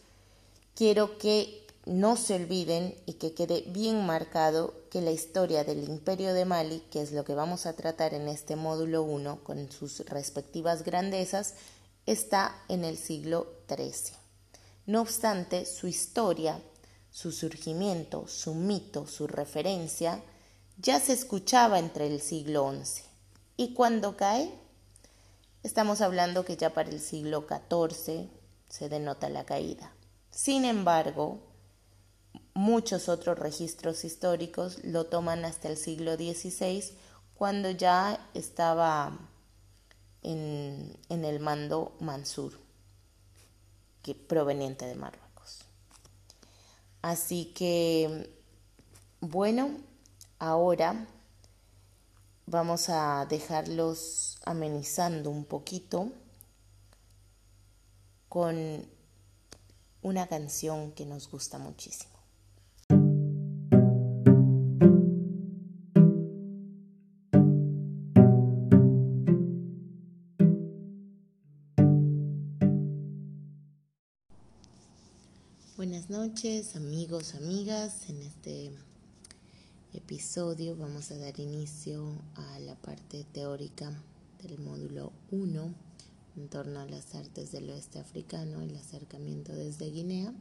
quiero 0.74 1.18
que 1.18 1.64
no 1.86 2.16
se 2.16 2.34
olviden 2.34 2.94
y 3.06 3.14
que 3.14 3.34
quede 3.34 3.62
bien 3.66 4.06
marcado 4.06 4.74
que 4.90 5.02
la 5.02 5.10
historia 5.10 5.64
del 5.64 5.84
imperio 5.84 6.32
de 6.32 6.44
Mali, 6.44 6.80
que 6.90 7.02
es 7.02 7.12
lo 7.12 7.24
que 7.24 7.34
vamos 7.34 7.66
a 7.66 7.74
tratar 7.74 8.14
en 8.14 8.28
este 8.28 8.56
módulo 8.56 9.02
1 9.02 9.40
con 9.44 9.70
sus 9.70 10.00
respectivas 10.06 10.82
grandezas, 10.82 11.54
está 12.06 12.56
en 12.68 12.84
el 12.84 12.96
siglo 12.96 13.46
XIII. 13.68 14.16
No 14.86 15.02
obstante, 15.02 15.66
su 15.66 15.86
historia, 15.86 16.60
su 17.10 17.32
surgimiento, 17.32 18.26
su 18.26 18.54
mito, 18.54 19.06
su 19.06 19.26
referencia, 19.26 20.22
ya 20.78 21.00
se 21.00 21.12
escuchaba 21.12 21.78
entre 21.78 22.06
el 22.06 22.20
siglo 22.20 22.72
XI. 22.72 23.02
¿Y 23.56 23.74
cuando 23.74 24.16
cae? 24.16 24.50
Estamos 25.64 26.02
hablando 26.02 26.44
que 26.44 26.58
ya 26.58 26.74
para 26.74 26.90
el 26.90 27.00
siglo 27.00 27.46
XIV 27.48 28.28
se 28.68 28.88
denota 28.90 29.30
la 29.30 29.46
caída. 29.46 29.94
Sin 30.30 30.66
embargo, 30.66 31.40
muchos 32.52 33.08
otros 33.08 33.38
registros 33.38 34.04
históricos 34.04 34.84
lo 34.84 35.06
toman 35.06 35.46
hasta 35.46 35.68
el 35.68 35.78
siglo 35.78 36.16
XVI, 36.16 36.84
cuando 37.32 37.70
ya 37.70 38.28
estaba 38.34 39.18
en, 40.20 40.98
el 41.08 41.40
mando 41.40 41.96
Mansur, 41.98 42.52
que, 44.02 44.14
proveniente 44.14 44.84
de 44.84 44.96
Marruecos. 44.96 45.60
Así 47.00 47.54
que, 47.54 48.30
bueno, 49.20 49.70
ahora 50.38 51.06
vamos 52.46 52.88
a 52.88 53.26
dejarlos 53.26 54.38
amenizando 54.44 55.30
un 55.30 55.44
poquito 55.44 56.12
con 58.28 58.86
una 60.02 60.26
canción 60.26 60.92
que 60.92 61.06
nos 61.06 61.30
gusta 61.30 61.58
muchísimo. 61.58 62.12
Buenas 75.76 76.08
noches 76.08 76.76
amigos, 76.76 77.34
amigas. 77.34 78.08
En 78.08 78.22
este 78.22 78.72
episodio 79.94 80.76
vamos 80.76 81.12
a 81.12 81.18
dar 81.18 81.38
inicio 81.38 82.04
a 82.34 82.58
la 82.58 82.74
parte 82.74 83.24
teórica 83.32 83.92
del 84.42 84.58
módulo 84.58 85.12
1 85.30 85.74
en 86.36 86.48
torno 86.48 86.80
a 86.80 86.86
las 86.86 87.14
artes 87.14 87.52
del 87.52 87.70
oeste 87.70 88.00
africano, 88.00 88.60
el 88.60 88.76
acercamiento 88.76 89.54
desde 89.54 89.90
Guinea. 89.90 90.34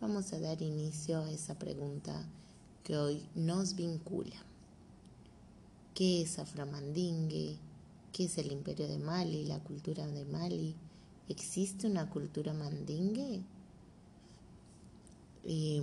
Vamos 0.00 0.32
a 0.34 0.40
dar 0.40 0.60
inicio 0.60 1.20
a 1.20 1.30
esa 1.30 1.58
pregunta 1.58 2.28
que 2.84 2.98
hoy 2.98 3.26
nos 3.34 3.76
vincula. 3.76 4.36
¿Qué 5.94 6.20
es 6.20 6.38
Aframandingue? 6.38 7.56
¿Qué 8.12 8.24
es 8.24 8.36
el 8.36 8.52
imperio 8.52 8.88
de 8.88 8.98
Mali, 8.98 9.46
la 9.46 9.58
cultura 9.60 10.06
de 10.06 10.26
Mali? 10.26 10.74
¿Existe 11.30 11.86
una 11.86 12.10
cultura 12.10 12.52
mandingue? 12.52 13.42
Y 15.44 15.82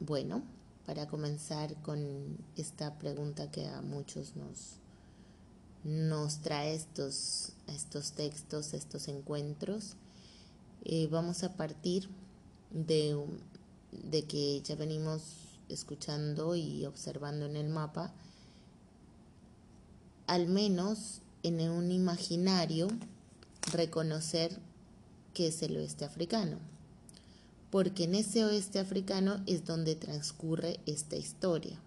bueno, 0.00 0.42
para 0.86 1.08
comenzar 1.08 1.74
con 1.82 2.38
esta 2.56 2.96
pregunta 2.98 3.50
que 3.50 3.66
a 3.66 3.82
muchos 3.82 4.36
nos, 4.36 4.78
nos 5.82 6.38
trae 6.38 6.74
estos, 6.74 7.52
estos 7.66 8.12
textos, 8.12 8.72
estos 8.72 9.08
encuentros, 9.08 9.96
eh, 10.84 11.08
vamos 11.10 11.42
a 11.42 11.56
partir 11.56 12.08
de, 12.70 13.20
de 13.90 14.22
que 14.22 14.62
ya 14.62 14.76
venimos 14.76 15.22
escuchando 15.68 16.54
y 16.54 16.86
observando 16.86 17.46
en 17.46 17.56
el 17.56 17.68
mapa, 17.68 18.12
al 20.28 20.46
menos 20.46 21.20
en 21.42 21.68
un 21.68 21.90
imaginario, 21.90 22.86
reconocer 23.72 24.56
que 25.34 25.48
es 25.48 25.60
el 25.62 25.76
oeste 25.76 26.04
africano 26.04 26.75
porque 27.70 28.04
en 28.04 28.14
ese 28.14 28.44
oeste 28.44 28.78
africano 28.78 29.42
es 29.46 29.64
donde 29.64 29.96
transcurre 29.96 30.80
esta 30.86 31.16
historia. 31.16 31.78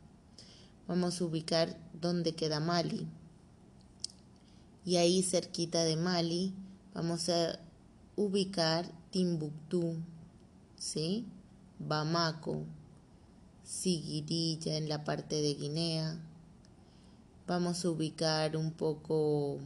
Vamos 0.87 1.21
a 1.21 1.25
ubicar 1.25 1.77
dónde 1.93 2.33
queda 2.35 2.59
Mali. 2.59 3.07
Y 4.85 4.97
ahí 4.97 5.23
cerquita 5.23 5.83
de 5.83 5.95
Mali 5.95 6.53
vamos 6.93 7.29
a 7.29 7.59
ubicar 8.15 8.91
Timbuktu, 9.11 9.95
¿sí? 10.77 11.25
Bamako, 11.79 12.63
Sigirilla 13.63 14.77
en 14.77 14.89
la 14.89 15.03
parte 15.03 15.41
de 15.41 15.53
Guinea. 15.53 16.19
Vamos 17.47 17.85
a 17.85 17.89
ubicar 17.89 18.57
un 18.57 18.71
poco 18.71 19.59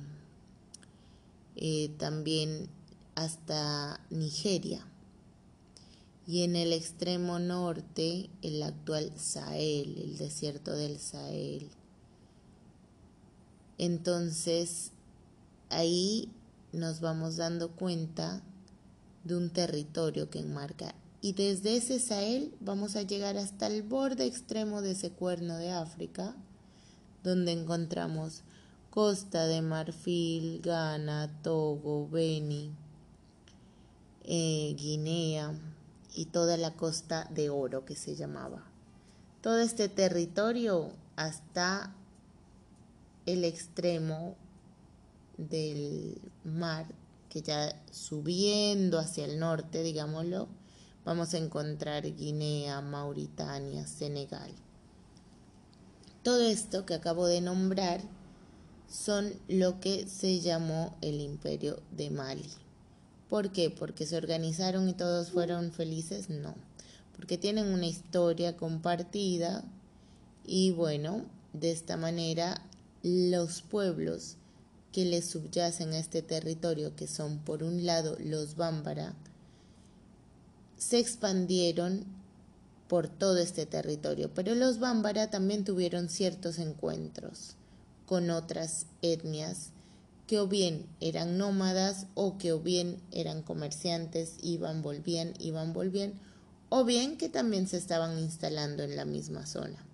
eh, 1.56 1.90
también 1.98 2.70
hasta 3.16 4.00
Nigeria 4.10 4.86
y 6.26 6.44
en 6.44 6.56
el 6.56 6.72
extremo 6.72 7.40
norte 7.40 8.30
el 8.42 8.64
actual 8.64 9.12
Sahel, 9.18 9.98
el 9.98 10.18
desierto 10.18 10.76
del 10.76 11.00
Sahel. 11.00 11.70
Entonces, 13.78 14.92
ahí 15.70 16.30
nos 16.72 17.02
vamos 17.02 17.36
dando 17.36 17.72
cuenta 17.72 18.42
de 19.24 19.36
un 19.36 19.50
territorio 19.50 20.30
que 20.30 20.40
enmarca. 20.40 20.96
Y 21.22 21.34
desde 21.34 21.78
ese 21.78 22.00
Sahel 22.00 22.54
vamos 22.60 22.96
a 22.96 23.02
llegar 23.02 23.38
hasta 23.38 23.68
el 23.68 23.84
borde 23.84 24.26
extremo 24.26 24.82
de 24.82 24.92
ese 24.92 25.12
cuerno 25.12 25.58
de 25.58 25.72
África, 25.72 26.36
donde 27.24 27.54
encontramos 27.54 28.44
Costa 28.90 29.46
de 29.48 29.62
Marfil, 29.62 30.62
Ghana, 30.62 31.42
Togo, 31.42 32.08
Beni, 32.10 32.72
eh, 34.26 34.76
Guinea, 34.78 35.54
y 36.14 36.26
toda 36.26 36.58
la 36.58 36.74
costa 36.74 37.28
de 37.32 37.50
oro 37.50 37.86
que 37.86 37.96
se 37.96 38.16
llamaba. 38.16 38.64
Todo 39.42 39.60
este 39.60 39.90
territorio 39.90 40.92
hasta 41.16 41.94
el 43.26 43.44
extremo 43.44 44.36
del 45.38 46.22
mar, 46.44 46.86
que 47.30 47.42
ya 47.42 47.82
subiendo 47.92 49.00
hacia 49.00 49.26
el 49.26 49.40
norte, 49.40 49.84
digámoslo, 49.84 50.48
vamos 51.06 51.34
a 51.34 51.38
encontrar 51.38 52.04
Guinea, 52.04 52.82
Mauritania, 52.82 53.88
Senegal. 53.88 54.52
Todo 56.24 56.42
esto 56.44 56.86
que 56.86 56.94
acabo 56.94 57.28
de 57.28 57.42
nombrar 57.42 58.02
son 58.88 59.34
lo 59.48 59.80
que 59.80 60.08
se 60.08 60.40
llamó 60.40 60.96
el 61.02 61.20
imperio 61.20 61.82
de 61.92 62.12
Mali. 62.12 62.63
¿Por 63.34 63.52
qué? 63.52 63.72
¿Porque 63.72 64.06
se 64.06 64.16
organizaron 64.16 64.88
y 64.88 64.94
todos 64.94 65.32
fueron 65.32 65.72
felices? 65.72 66.30
No, 66.30 66.54
porque 67.16 67.40
tienen 67.40 67.74
una 67.74 67.88
historia 67.88 68.56
compartida 68.56 69.64
y 70.46 70.70
bueno, 70.70 71.26
de 71.52 71.72
esta 71.72 71.98
manera 71.98 72.62
los 73.02 73.64
pueblos 73.64 74.36
que 74.92 75.06
les 75.06 75.32
subyacen 75.32 75.94
a 75.94 75.98
este 75.98 76.22
territorio, 76.22 76.96
que 76.96 77.08
son 77.08 77.40
por 77.40 77.64
un 77.64 77.88
lado 77.88 78.18
los 78.20 78.56
bámbara, 78.56 79.16
se 80.78 81.00
expandieron 81.00 82.06
por 82.88 83.08
todo 83.08 83.38
este 83.38 83.66
territorio, 83.66 84.32
pero 84.32 84.54
los 84.54 84.78
bámbara 84.78 85.32
también 85.32 85.66
tuvieron 85.66 86.08
ciertos 86.08 86.60
encuentros 86.60 87.56
con 88.06 88.30
otras 88.30 88.86
etnias 89.02 89.73
que 90.28 90.40
o 90.40 90.48
bien 90.48 90.86
eran 91.00 91.38
nómadas 91.38 92.08
o 92.16 92.38
que 92.38 92.54
o 92.54 92.60
bien 92.60 93.02
eran 93.12 93.42
comerciantes, 93.42 94.36
iban, 94.42 94.82
volvían, 94.82 95.34
iban, 95.40 95.74
volvían, 95.74 96.14
o 96.70 96.86
bien 96.86 97.18
que 97.18 97.30
también 97.30 97.68
se 97.68 97.78
estaban 97.78 98.18
instalando 98.18 98.84
en 98.84 98.96
la 98.96 99.06
misma 99.06 99.46
zona. 99.46 99.86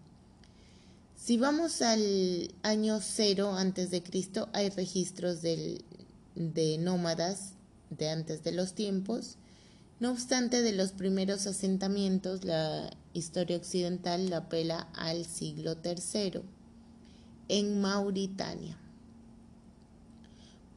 Si 1.16 1.38
vamos 1.38 1.82
al 1.82 2.54
año 2.64 3.00
cero 3.02 3.54
antes 3.54 3.92
de 3.92 4.02
Cristo, 4.02 4.50
hay 4.54 4.70
registros 4.70 5.42
de 5.42 5.84
nómadas 6.80 7.54
de 7.90 8.10
antes 8.10 8.44
de 8.44 8.52
los 8.52 8.74
tiempos. 8.74 9.36
No 10.00 10.12
obstante, 10.12 10.62
de 10.62 10.72
los 10.72 10.92
primeros 10.92 11.46
asentamientos, 11.46 12.46
la 12.46 12.90
historia 13.14 13.58
occidental 13.58 14.30
la 14.30 14.38
apela 14.38 14.88
al 14.94 15.26
siglo 15.26 15.76
III 15.84 16.42
en 17.50 17.82
Mauritania. 17.82 18.78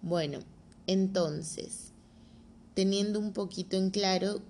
Bueno, 0.02 0.40
entonces, 0.88 1.92
teniendo 2.74 3.20
un 3.20 3.32
poquito 3.32 3.76
en 3.76 3.90
claro, 3.90 4.42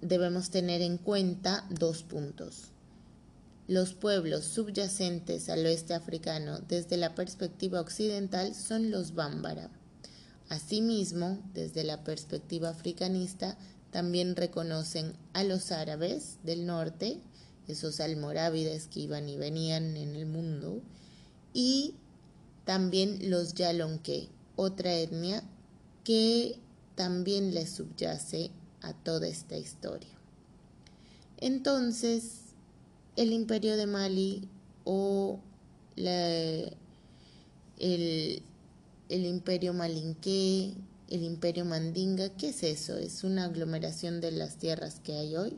debemos 0.00 0.48
tener 0.48 0.80
en 0.80 0.96
cuenta 0.96 1.66
dos 1.68 2.02
puntos. 2.02 2.70
Los 3.68 3.92
pueblos 3.92 4.44
subyacentes 4.44 5.50
al 5.50 5.66
oeste 5.66 5.92
africano 5.92 6.58
desde 6.68 6.96
la 6.96 7.14
perspectiva 7.14 7.80
occidental 7.80 8.54
son 8.54 8.90
los 8.90 9.14
bámbara. 9.14 9.70
Asimismo, 10.48 11.38
desde 11.52 11.84
la 11.84 12.02
perspectiva 12.02 12.70
africanista, 12.70 13.58
también 13.90 14.36
reconocen 14.36 15.12
a 15.34 15.44
los 15.44 15.70
árabes 15.70 16.38
del 16.44 16.64
norte, 16.64 17.20
esos 17.68 18.00
almorávides 18.00 18.86
que 18.88 19.00
iban 19.00 19.28
y 19.28 19.36
venían 19.36 19.96
en 19.98 20.16
el 20.16 20.26
mundo, 20.26 20.80
y 21.52 21.94
también 22.64 23.30
los 23.30 23.54
Yalonque, 23.54 24.28
otra 24.56 24.94
etnia 24.94 25.42
que 26.04 26.58
también 26.94 27.54
le 27.54 27.66
subyace 27.66 28.50
a 28.82 28.92
toda 28.92 29.26
esta 29.26 29.56
historia. 29.56 30.10
Entonces, 31.38 32.54
el 33.16 33.32
imperio 33.32 33.76
de 33.76 33.86
Mali 33.86 34.48
o 34.84 35.40
el, 35.96 36.76
el 37.78 39.26
imperio 39.26 39.74
malinqué, 39.74 40.74
el 41.10 41.22
imperio 41.22 41.64
mandinga. 41.64 42.30
¿Qué 42.30 42.48
es 42.48 42.62
eso? 42.62 42.96
¿Es 42.98 43.24
una 43.24 43.44
aglomeración 43.44 44.20
de 44.20 44.32
las 44.32 44.56
tierras 44.56 45.00
que 45.00 45.14
hay 45.14 45.36
hoy? 45.36 45.56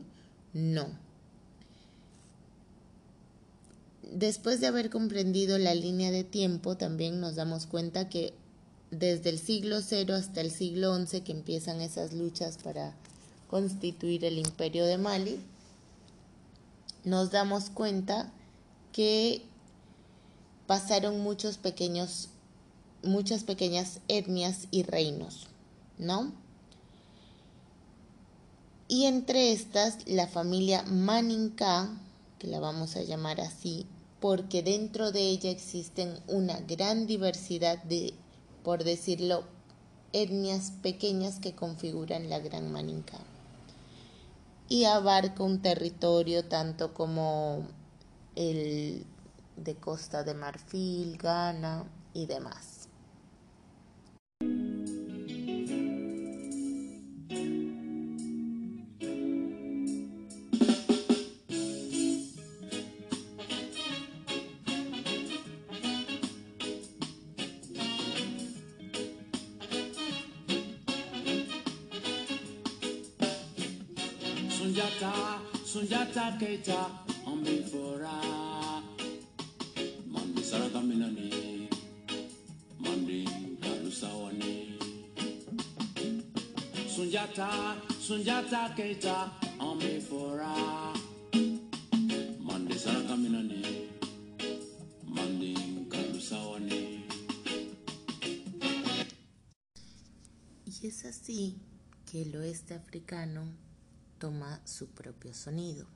No. 0.53 1.06
Después 4.11 4.61
de 4.61 4.67
haber 4.67 4.89
comprendido 4.89 5.57
la 5.57 5.75
línea 5.75 6.11
de 6.11 6.23
tiempo, 6.23 6.77
también 6.77 7.19
nos 7.19 7.35
damos 7.35 7.65
cuenta 7.65 8.07
que 8.07 8.33
desde 8.89 9.29
el 9.29 9.37
siglo 9.37 9.81
cero 9.81 10.15
hasta 10.15 10.39
el 10.39 10.49
siglo 10.49 10.95
XI 11.05 11.21
que 11.21 11.33
empiezan 11.33 11.81
esas 11.81 12.13
luchas 12.13 12.57
para 12.57 12.95
constituir 13.49 14.23
el 14.23 14.37
imperio 14.37 14.85
de 14.85 14.97
Mali, 14.97 15.39
nos 17.03 17.31
damos 17.31 17.69
cuenta 17.69 18.31
que 18.93 19.41
pasaron 20.67 21.19
muchos 21.19 21.57
pequeños, 21.57 22.29
muchas 23.03 23.43
pequeñas 23.43 23.99
etnias 24.07 24.67
y 24.71 24.83
reinos, 24.83 25.47
¿no? 25.97 26.31
Y 28.87 29.05
entre 29.05 29.51
estas, 29.51 30.07
la 30.07 30.27
familia 30.27 30.83
Maninka, 30.83 31.89
que 32.39 32.47
la 32.47 32.59
vamos 32.59 32.95
a 32.95 33.03
llamar 33.03 33.41
así, 33.41 33.85
porque 34.19 34.63
dentro 34.63 35.11
de 35.11 35.21
ella 35.21 35.49
existen 35.49 36.19
una 36.27 36.59
gran 36.61 37.07
diversidad 37.07 37.81
de 37.83 38.13
por 38.67 38.83
decirlo, 38.83 39.45
etnias 40.11 40.71
pequeñas 40.81 41.39
que 41.39 41.55
configuran 41.55 42.29
la 42.29 42.39
Gran 42.39 42.69
Maninka. 42.69 43.17
Y 44.67 44.83
abarca 44.83 45.41
un 45.41 45.61
territorio 45.61 46.43
tanto 46.43 46.93
como 46.93 47.65
el 48.35 49.05
de 49.55 49.75
Costa 49.75 50.25
de 50.25 50.33
Marfil, 50.33 51.17
Ghana 51.17 51.85
y 52.13 52.25
demás. 52.25 52.76
Sunjata, 74.77 75.41
Sunjata 75.65 76.37
Keita, 76.37 77.03
Ombi 77.25 77.63
Fora. 77.63 78.13
Mandi 80.05 80.43
Saraka 80.43 80.81
Minani, 80.85 81.67
Mandi 82.77 83.25
Kalusawane. 83.59 84.77
Sunjata, 86.93 87.81
Sunjata 87.97 88.75
Keita, 88.75 89.31
Ombi 89.57 89.99
Fora. 89.99 90.53
Mandi 92.37 92.75
Saraka 92.77 93.15
Minani, 93.17 93.89
Mandi 95.07 95.55
Kalusawane. 95.89 97.03
Y 100.67 100.85
es 100.87 101.03
así 101.05 101.55
que 102.05 102.21
el 102.21 102.35
oeste 102.35 102.75
africano 102.75 103.65
toma 104.17 104.61
su 104.65 104.87
propio 104.87 105.33
sonido. 105.33 105.87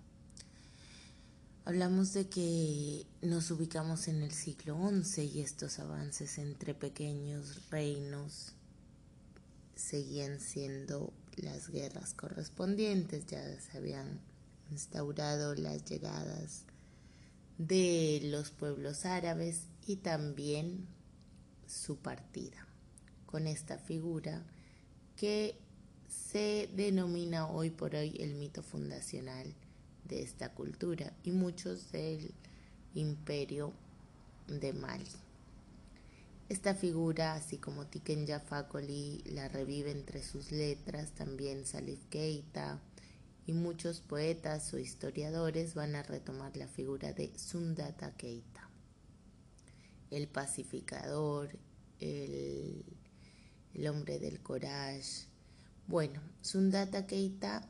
Hablamos 1.64 2.14
de 2.14 2.28
que 2.28 3.06
nos 3.22 3.52
ubicamos 3.52 4.08
en 4.08 4.24
el 4.24 4.32
siglo 4.32 4.78
XI 5.04 5.24
y 5.24 5.42
estos 5.42 5.80
avances 5.80 6.38
entre 6.40 6.74
pequeños 6.74 7.70
reinos 7.70 8.54
seguían 9.76 10.40
siendo 10.40 11.14
las 11.38 11.70
guerras 11.70 12.14
correspondientes, 12.14 13.26
ya 13.28 13.44
se 13.60 13.78
habían 13.78 14.20
instaurado 14.72 15.54
las 15.56 15.86
llegadas 15.86 16.64
de 17.58 18.22
los 18.24 18.50
pueblos 18.50 19.06
árabes 19.06 19.68
y 19.86 19.98
también 19.98 20.88
su 21.68 21.98
partida 21.98 22.68
con 23.26 23.48
esta 23.48 23.78
figura 23.78 24.44
que 25.16 25.56
se 26.12 26.70
denomina 26.76 27.48
hoy 27.48 27.70
por 27.70 27.96
hoy 27.96 28.18
el 28.20 28.36
mito 28.36 28.64
fundacional 28.64 29.56
de 30.04 30.22
esta 30.22 30.54
cultura 30.54 31.14
y 31.24 31.32
muchos 31.32 31.92
del 31.92 32.34
imperio 32.94 33.74
de 34.48 34.74
Mali. 34.74 35.06
Esta 36.50 36.76
figura, 36.76 37.34
así 37.34 37.58
como 37.58 37.88
Tiken 37.88 38.28
Jafakoli 38.28 39.24
la 39.26 39.48
revive 39.48 39.92
entre 39.92 40.22
sus 40.22 40.52
letras, 40.52 41.12
también 41.12 41.66
Salif 41.66 42.04
Keita 42.10 42.82
y 43.48 43.54
muchos 43.54 44.02
poetas 44.02 44.74
o 44.74 44.78
historiadores 44.78 45.76
van 45.76 45.96
a 45.96 46.04
retomar 46.04 46.58
la 46.58 46.68
figura 46.68 47.14
de 47.14 47.32
Sundata 47.38 48.12
Keita, 48.18 48.70
el 50.10 50.28
pacificador, 50.28 51.58
el, 52.00 52.84
el 53.74 53.88
hombre 53.88 54.20
del 54.20 54.42
coraje, 54.42 55.31
bueno, 55.92 56.22
Sundata 56.42 57.06
Keita 57.06 57.68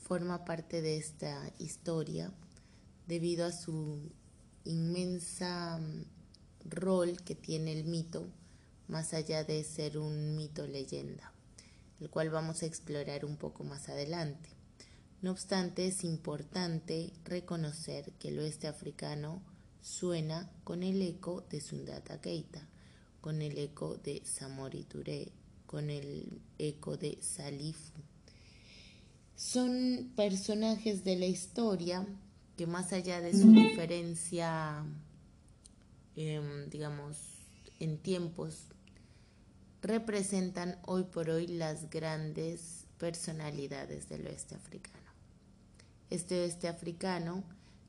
forma 0.00 0.46
parte 0.46 0.80
de 0.80 0.96
esta 0.96 1.52
historia 1.58 2.32
debido 3.06 3.44
a 3.44 3.52
su 3.52 4.10
inmensa 4.64 5.78
mm, 5.78 6.70
rol 6.70 7.22
que 7.22 7.34
tiene 7.34 7.72
el 7.78 7.84
mito, 7.84 8.26
más 8.88 9.12
allá 9.12 9.44
de 9.44 9.62
ser 9.62 9.98
un 9.98 10.36
mito 10.36 10.66
leyenda, 10.66 11.34
el 12.00 12.08
cual 12.08 12.30
vamos 12.30 12.62
a 12.62 12.66
explorar 12.66 13.26
un 13.26 13.36
poco 13.36 13.62
más 13.62 13.90
adelante. 13.90 14.48
No 15.20 15.32
obstante, 15.32 15.88
es 15.88 16.04
importante 16.04 17.12
reconocer 17.26 18.12
que 18.12 18.28
el 18.28 18.38
oeste 18.38 18.68
africano 18.68 19.42
suena 19.82 20.50
con 20.64 20.82
el 20.82 21.02
eco 21.02 21.44
de 21.50 21.60
Sundata 21.60 22.22
Keita, 22.22 22.66
con 23.20 23.42
el 23.42 23.58
eco 23.58 23.98
de 23.98 24.22
Samori 24.24 24.84
Touré, 24.84 25.30
con 25.72 25.88
el 25.88 26.42
eco 26.58 26.98
de 26.98 27.16
Salifu. 27.22 27.94
Son 29.34 30.12
personajes 30.14 31.02
de 31.02 31.16
la 31.16 31.24
historia 31.24 32.06
que 32.58 32.66
más 32.66 32.92
allá 32.92 33.22
de 33.22 33.32
su 33.32 33.50
diferencia, 33.50 34.84
em, 36.14 36.68
digamos, 36.68 37.16
en 37.80 37.96
tiempos, 37.96 38.66
representan 39.80 40.78
hoy 40.84 41.04
por 41.04 41.30
hoy 41.30 41.46
las 41.46 41.88
grandes 41.88 42.84
personalidades 42.98 44.10
del 44.10 44.26
oeste 44.26 44.54
africano. 44.54 45.10
Este 46.10 46.42
oeste 46.42 46.68
africano, 46.68 47.44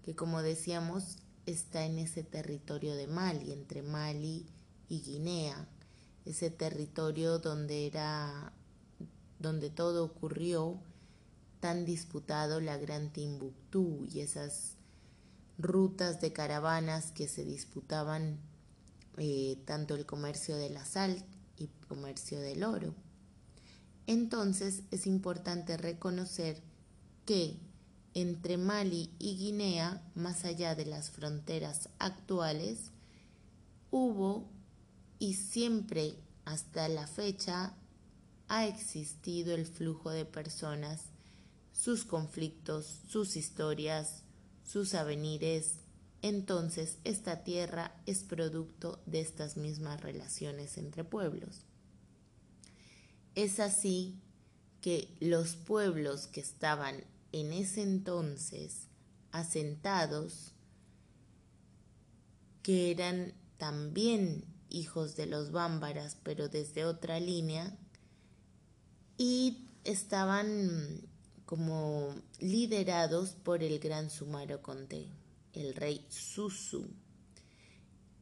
que 0.05 0.15
como 0.15 0.41
decíamos, 0.41 1.17
está 1.45 1.83
en 1.83 1.99
ese 1.99 2.23
territorio 2.23 2.95
de 2.95 3.07
Mali, 3.07 3.51
entre 3.51 3.81
Mali 3.81 4.45
y 4.87 5.01
Guinea, 5.01 5.67
ese 6.25 6.49
territorio 6.49 7.39
donde 7.39 7.87
era 7.87 8.53
donde 9.39 9.69
todo 9.69 10.05
ocurrió 10.05 10.79
tan 11.59 11.85
disputado 11.85 12.61
la 12.61 12.77
gran 12.77 13.11
Timbuktu 13.11 14.05
y 14.11 14.21
esas 14.21 14.75
rutas 15.57 16.21
de 16.21 16.33
caravanas 16.33 17.11
que 17.11 17.27
se 17.27 17.43
disputaban 17.43 18.39
eh, 19.17 19.57
tanto 19.65 19.95
el 19.95 20.05
comercio 20.05 20.57
de 20.57 20.69
la 20.69 20.85
sal 20.85 21.23
y 21.57 21.67
comercio 21.87 22.39
del 22.39 22.63
oro. 22.63 22.95
Entonces 24.07 24.83
es 24.91 25.07
importante 25.07 25.77
reconocer 25.77 26.61
que 27.25 27.57
entre 28.13 28.57
Mali 28.57 29.09
y 29.19 29.37
Guinea, 29.37 30.01
más 30.15 30.45
allá 30.45 30.75
de 30.75 30.85
las 30.85 31.09
fronteras 31.09 31.89
actuales, 31.99 32.91
hubo 33.91 34.49
y 35.19 35.35
siempre 35.35 36.15
hasta 36.45 36.87
la 36.89 37.07
fecha 37.07 37.75
ha 38.47 38.67
existido 38.67 39.55
el 39.55 39.65
flujo 39.65 40.11
de 40.11 40.25
personas, 40.25 41.01
sus 41.71 42.05
conflictos, 42.05 43.01
sus 43.07 43.35
historias, 43.35 44.23
sus 44.63 44.93
avenires. 44.93 45.79
Entonces 46.21 46.97
esta 47.03 47.43
tierra 47.43 47.95
es 48.05 48.23
producto 48.23 49.01
de 49.05 49.21
estas 49.21 49.57
mismas 49.57 50.01
relaciones 50.01 50.77
entre 50.77 51.03
pueblos. 51.03 51.65
Es 53.35 53.59
así 53.59 54.19
que 54.81 55.15
los 55.19 55.55
pueblos 55.55 56.27
que 56.27 56.41
estaban 56.41 57.03
en 57.31 57.51
ese 57.53 57.81
entonces 57.81 58.87
asentados, 59.31 60.53
que 62.61 62.91
eran 62.91 63.33
también 63.57 64.52
hijos 64.73 65.15
de 65.15 65.27
los 65.27 65.51
bámbaras, 65.51 66.17
pero 66.23 66.49
desde 66.49 66.83
otra 66.83 67.21
línea, 67.21 67.77
y 69.17 69.69
estaban 69.85 71.07
como 71.45 72.15
liderados 72.39 73.31
por 73.31 73.63
el 73.63 73.79
gran 73.79 74.09
Sumaro 74.09 74.61
Conté. 74.61 75.07
el 75.53 75.75
rey 75.75 76.03
Susu. 76.09 76.87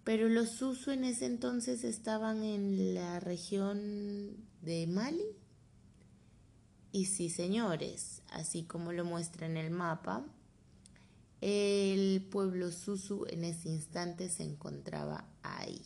Pero 0.03 0.27
los 0.27 0.49
Susu 0.49 0.91
en 0.91 1.05
ese 1.05 1.27
entonces 1.27 1.85
estaban 1.85 2.43
en 2.43 2.93
la 2.93 3.19
región 3.21 4.35
de 4.61 4.85
Mali. 4.87 5.25
Y 6.91 7.05
sí, 7.05 7.29
señores, 7.29 8.21
así 8.31 8.63
como 8.63 8.91
lo 8.91 9.05
muestra 9.05 9.45
en 9.45 9.55
el 9.55 9.71
mapa, 9.71 10.25
el 11.39 12.27
pueblo 12.29 12.71
Susu 12.71 13.25
en 13.29 13.45
ese 13.45 13.69
instante 13.69 14.27
se 14.27 14.43
encontraba 14.43 15.25
ahí. 15.41 15.81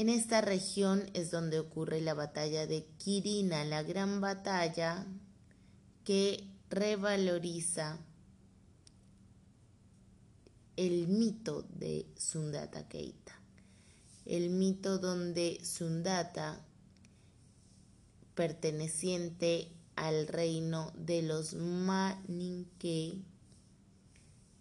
En 0.00 0.08
esta 0.08 0.40
región 0.40 1.10
es 1.12 1.30
donde 1.30 1.58
ocurre 1.58 2.00
la 2.00 2.14
batalla 2.14 2.66
de 2.66 2.86
Kirina, 2.96 3.66
la 3.66 3.82
gran 3.82 4.22
batalla 4.22 5.06
que 6.04 6.48
revaloriza 6.70 7.98
el 10.76 11.06
mito 11.06 11.66
de 11.74 12.06
Sundata 12.16 12.88
Keita. 12.88 13.38
El 14.24 14.48
mito 14.48 14.96
donde 14.96 15.62
Sundata, 15.62 16.64
perteneciente 18.34 19.70
al 19.96 20.28
reino 20.28 20.94
de 20.96 21.20
los 21.20 21.52
Maninke, 21.52 23.18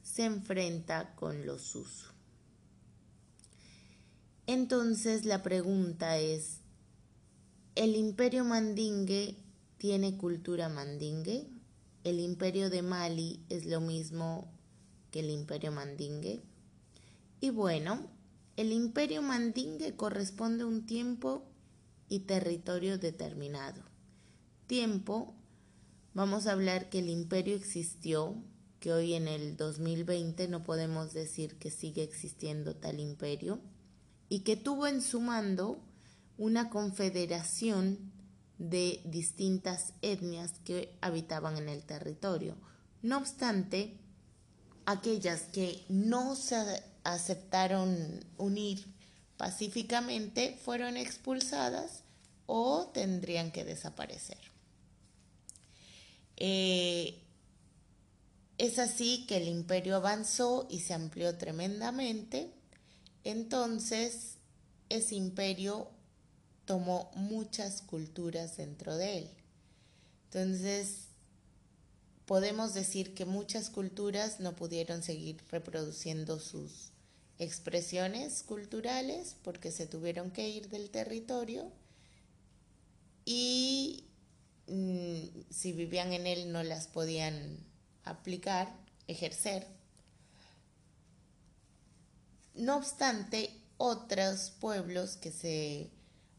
se 0.04 0.26
enfrenta 0.26 1.16
con 1.16 1.46
los 1.46 1.62
Susu. 1.62 2.19
Entonces 4.52 5.26
la 5.26 5.44
pregunta 5.44 6.18
es, 6.18 6.62
¿el 7.76 7.96
imperio 7.96 8.44
mandingue 8.44 9.38
tiene 9.78 10.18
cultura 10.18 10.70
mandingue? 10.70 11.48
¿El 12.04 12.20
imperio 12.20 12.72
de 12.72 12.82
Mali 12.82 13.46
es 13.50 13.68
lo 13.68 13.80
mismo 13.80 14.52
que 15.12 15.20
el 15.20 15.30
imperio 15.30 15.72
mandingue? 15.72 16.42
Y 17.40 17.52
bueno, 17.52 18.10
el 18.58 18.72
imperio 18.72 19.22
mandingue 19.22 19.96
corresponde 19.96 20.64
a 20.64 20.66
un 20.66 20.88
tiempo 20.88 21.46
y 22.08 22.22
territorio 22.22 22.98
determinado. 22.98 23.84
Tiempo, 24.66 25.36
vamos 26.16 26.48
a 26.48 26.54
hablar 26.54 26.90
que 26.90 26.98
el 26.98 27.10
imperio 27.10 27.56
existió, 27.56 28.36
que 28.80 28.94
hoy 28.94 29.14
en 29.14 29.28
el 29.28 29.58
2020 29.58 30.48
no 30.48 30.64
podemos 30.64 31.14
decir 31.14 31.60
que 31.60 31.70
sigue 31.70 32.02
existiendo 32.02 32.76
tal 32.76 33.00
imperio 33.00 33.62
y 34.30 34.42
que 34.42 34.56
tuvo 34.56 34.88
en 34.88 35.02
su 35.02 35.20
mando 35.20 35.84
una 36.38 36.70
confederación 36.70 38.14
de 38.60 39.02
distintas 39.06 39.94
etnias 40.02 40.54
que 40.64 40.98
habitaban 41.02 41.58
en 41.58 41.70
el 41.70 41.84
territorio. 41.84 42.56
No 43.02 43.18
obstante, 43.18 43.98
aquellas 44.86 45.44
que 45.44 45.84
no 45.90 46.36
se 46.36 46.56
aceptaron 47.04 48.24
unir 48.38 48.86
pacíficamente 49.38 50.60
fueron 50.64 50.98
expulsadas 50.98 52.04
o 52.46 52.90
tendrían 52.94 53.52
que 53.52 53.64
desaparecer. 53.64 54.40
Eh, 56.36 57.24
es 58.58 58.80
así 58.80 59.26
que 59.28 59.38
el 59.38 59.48
imperio 59.48 59.96
avanzó 59.96 60.68
y 60.70 60.82
se 60.82 60.94
amplió 60.94 61.38
tremendamente 61.38 62.54
entonces, 63.24 64.38
ese 64.90 65.16
imperio 65.16 65.90
tomó 66.66 67.12
muchas 67.16 67.82
culturas 67.82 68.58
dentro 68.58 68.96
de 68.96 69.18
él. 69.20 69.30
Entonces, 70.26 71.08
podemos 72.26 72.76
decir 72.76 73.16
que 73.16 73.26
muchas 73.26 73.70
culturas 73.70 74.40
no 74.40 74.56
pudieron 74.56 75.02
seguir 75.02 75.44
reproduciendo 75.50 76.40
sus 76.40 76.92
expresiones 77.40 78.44
culturales 78.44 79.36
porque 79.44 79.72
se 79.72 79.88
tuvieron 79.88 80.30
que 80.30 80.48
ir 80.48 80.70
del 80.70 80.92
territorio 80.92 81.72
y 83.26 84.06
mm, 84.68 85.50
si 85.50 85.72
vivían 85.72 86.14
en 86.14 86.28
él 86.28 86.52
no 86.52 86.62
las 86.64 86.88
podían 86.88 87.58
aplicar, 88.04 88.76
ejercer 89.08 89.66
no 92.60 92.78
obstante, 92.78 93.50
otros 93.78 94.52
pueblos 94.60 95.16
que 95.16 95.32
se 95.32 95.90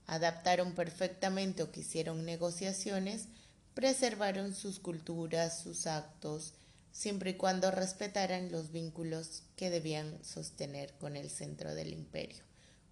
adaptaron 0.07 0.75
perfectamente 0.75 1.63
o 1.63 1.73
que 1.73 1.81
hicieron 1.81 2.25
negociaciones 2.25 3.29
preservaron 3.75 4.55
sus 4.55 4.79
culturas, 4.79 5.63
sus 5.63 5.87
actos, 5.87 6.55
siempre 6.93 7.31
y 7.31 7.35
cuando 7.35 7.71
respetaran 7.71 8.51
los 8.53 8.73
vínculos 8.73 9.45
que 9.57 9.71
debían 9.71 10.23
sostener 10.25 10.93
con 10.99 11.17
el 11.17 11.31
centro 11.31 11.75
del 11.75 11.93
imperio, 11.93 12.45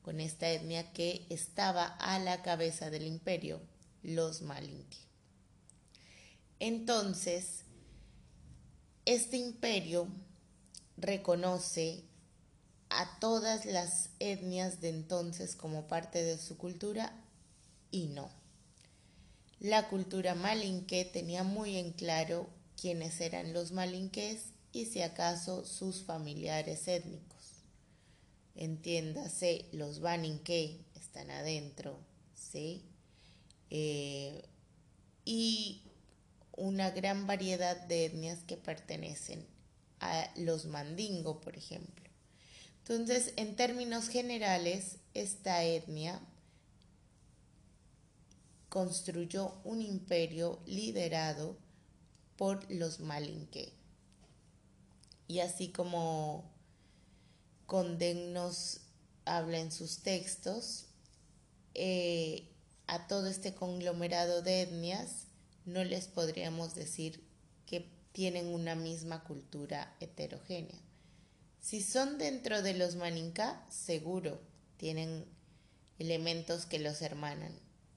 con 0.03 0.21
esta 0.21 0.49
etnia 0.49 0.93
que 0.93 1.27
estaba 1.29 1.87
a 1.87 2.19
la 2.19 2.43
cabeza 2.43 2.91
del 2.91 3.07
imperio, 3.07 3.61
los 4.03 4.43
Malinke. 4.43 4.97
Entonces, 6.61 7.65
este 9.05 9.37
imperio 9.37 10.09
reconoce 10.97 12.08
a 12.91 13.19
todas 13.19 13.67
las 13.67 14.11
etnias 14.19 14.81
de 14.81 14.89
entonces 14.91 15.57
como 15.57 15.87
parte 15.87 16.23
de 16.23 16.39
su 16.39 16.57
cultura 16.57 17.13
y 17.91 18.09
no. 18.09 18.31
La 19.61 19.89
cultura 19.89 20.35
malinque 20.35 21.05
tenía 21.05 21.43
muy 21.43 21.77
en 21.77 21.93
claro 21.93 22.49
quiénes 22.81 23.21
eran 23.21 23.53
los 23.53 23.73
malinqués 23.73 24.53
y 24.73 24.87
si 24.87 25.03
acaso 25.03 25.65
sus 25.65 26.05
familiares 26.05 26.87
étnicos. 26.87 27.65
Entiéndase, 28.55 29.67
los 29.73 30.01
baninque 30.01 30.81
están 30.95 31.31
adentro, 31.31 31.99
¿sí? 32.35 32.85
Eh, 33.71 34.43
y 35.25 35.83
una 36.57 36.91
gran 36.91 37.27
variedad 37.27 37.77
de 37.77 38.07
etnias 38.07 38.41
que 38.45 38.57
pertenecen 38.57 39.47
a 40.01 40.31
los 40.37 40.67
mandingo, 40.67 41.41
por 41.41 41.57
ejemplo. 41.57 42.08
Entonces, 42.89 43.35
en 43.37 43.55
términos 43.55 44.09
generales, 44.09 44.97
esta 45.13 45.63
etnia 45.63 46.23
construyó 48.71 49.61
un 49.63 49.83
imperio 49.83 50.59
liderado 50.65 51.59
por 52.39 52.71
los 52.71 53.01
Malinke. 53.01 53.75
Y 55.27 55.41
así 55.41 55.69
como 55.69 56.51
Condén 57.67 58.33
nos 58.33 58.81
habla 59.27 59.59
en 59.59 59.71
sus 59.71 59.99
textos, 59.99 60.87
eh, 61.75 62.49
a 62.87 63.07
todo 63.07 63.27
este 63.27 63.55
conglomerado 63.55 64.41
de 64.41 64.63
etnias 64.63 65.27
no 65.67 65.85
les 65.85 66.09
podríamos 66.09 66.75
decir 66.75 67.23
que 67.67 67.87
tienen 68.13 68.47
una 68.47 68.75
misma 68.75 69.25
cultura 69.25 69.95
heterogénea. 70.01 70.88
Si 71.69 71.83
son 71.83 72.17
dentro 72.17 72.63
de 72.63 72.73
los 72.73 72.97
Maninka, 72.97 73.63
seguro, 73.69 74.41
tienen 74.79 75.27
elementos 75.99 76.65
que 76.65 76.79
los 76.79 77.03
hermanan. 77.03 77.53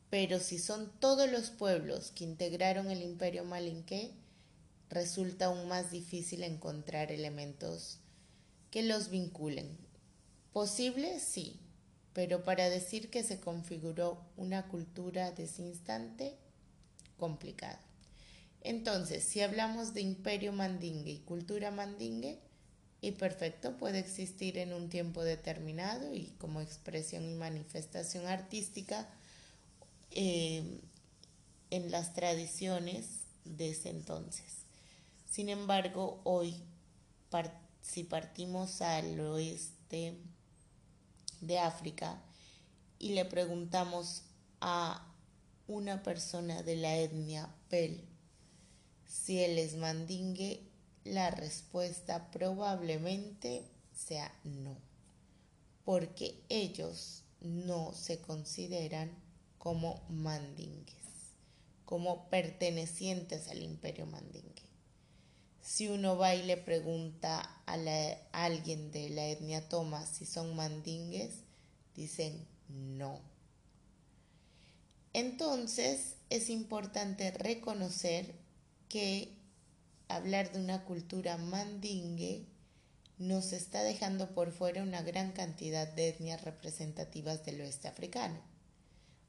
Pero 0.09 0.41
si 0.41 0.59
son 0.59 0.91
todos 0.99 1.31
los 1.31 1.51
pueblos 1.51 2.11
que 2.11 2.25
integraron 2.25 2.91
el 2.91 3.01
imperio 3.01 3.45
malinque, 3.45 4.11
resulta 4.89 5.45
aún 5.45 5.69
más 5.69 5.89
difícil 5.89 6.43
encontrar 6.43 7.13
elementos 7.13 7.99
que 8.71 8.83
los 8.83 9.09
vinculen. 9.09 9.77
Posible, 10.51 11.21
sí, 11.21 11.61
pero 12.11 12.43
para 12.43 12.69
decir 12.69 13.09
que 13.09 13.23
se 13.23 13.39
configuró 13.39 14.21
una 14.35 14.67
cultura 14.67 15.31
de 15.31 15.45
ese 15.45 15.61
instante, 15.61 16.35
complicado. 17.17 17.79
Entonces, 18.59 19.23
si 19.23 19.39
hablamos 19.39 19.93
de 19.93 20.01
imperio 20.01 20.51
mandingue 20.51 21.11
y 21.11 21.19
cultura 21.19 21.71
mandingue, 21.71 22.50
y 23.01 23.11
perfecto 23.13 23.75
puede 23.77 23.99
existir 23.99 24.57
en 24.57 24.73
un 24.73 24.89
tiempo 24.89 25.23
determinado 25.23 26.13
y 26.13 26.27
como 26.37 26.61
expresión 26.61 27.27
y 27.29 27.33
manifestación 27.33 28.27
artística 28.27 29.09
eh, 30.11 30.79
en 31.71 31.91
las 31.91 32.13
tradiciones 32.13 33.07
de 33.43 33.71
ese 33.71 33.89
entonces. 33.89 34.57
Sin 35.29 35.49
embargo, 35.49 36.21
hoy, 36.23 36.55
si 37.81 38.03
partimos 38.03 38.81
al 38.81 39.19
oeste 39.19 40.17
de 41.39 41.59
África 41.59 42.21
y 42.99 43.13
le 43.13 43.25
preguntamos 43.25 44.23
a 44.59 45.07
una 45.67 46.03
persona 46.03 46.61
de 46.61 46.75
la 46.75 46.97
etnia 46.97 47.49
Pel 47.69 48.11
si 49.11 49.43
él 49.43 49.57
es 49.59 49.75
mandingue, 49.75 50.70
la 51.03 51.31
respuesta 51.31 52.29
probablemente 52.31 53.63
sea 53.93 54.33
no, 54.43 54.77
porque 55.83 56.43
ellos 56.49 57.23
no 57.41 57.93
se 57.93 58.19
consideran 58.21 59.11
como 59.57 60.01
mandingues, 60.09 60.95
como 61.85 62.29
pertenecientes 62.29 63.49
al 63.49 63.63
imperio 63.63 64.05
mandingue. 64.05 64.61
Si 65.61 65.87
uno 65.87 66.17
va 66.17 66.35
y 66.35 66.43
le 66.43 66.57
pregunta 66.57 67.39
a, 67.65 67.73
a 67.73 68.43
alguien 68.45 68.91
de 68.91 69.09
la 69.09 69.27
etnia 69.27 69.69
Toma 69.69 70.05
si 70.05 70.25
son 70.25 70.55
mandingues, 70.55 71.43
dicen 71.95 72.47
no. 72.67 73.21
Entonces 75.13 76.15
es 76.29 76.49
importante 76.49 77.31
reconocer 77.31 78.33
que 78.87 79.40
hablar 80.15 80.51
de 80.51 80.59
una 80.59 80.83
cultura 80.85 81.37
mandingue 81.37 82.45
nos 83.17 83.53
está 83.53 83.83
dejando 83.83 84.33
por 84.33 84.51
fuera 84.51 84.81
una 84.81 85.01
gran 85.03 85.31
cantidad 85.31 85.87
de 85.87 86.09
etnias 86.09 86.43
representativas 86.43 87.45
del 87.45 87.61
oeste 87.61 87.87
africano. 87.87 88.39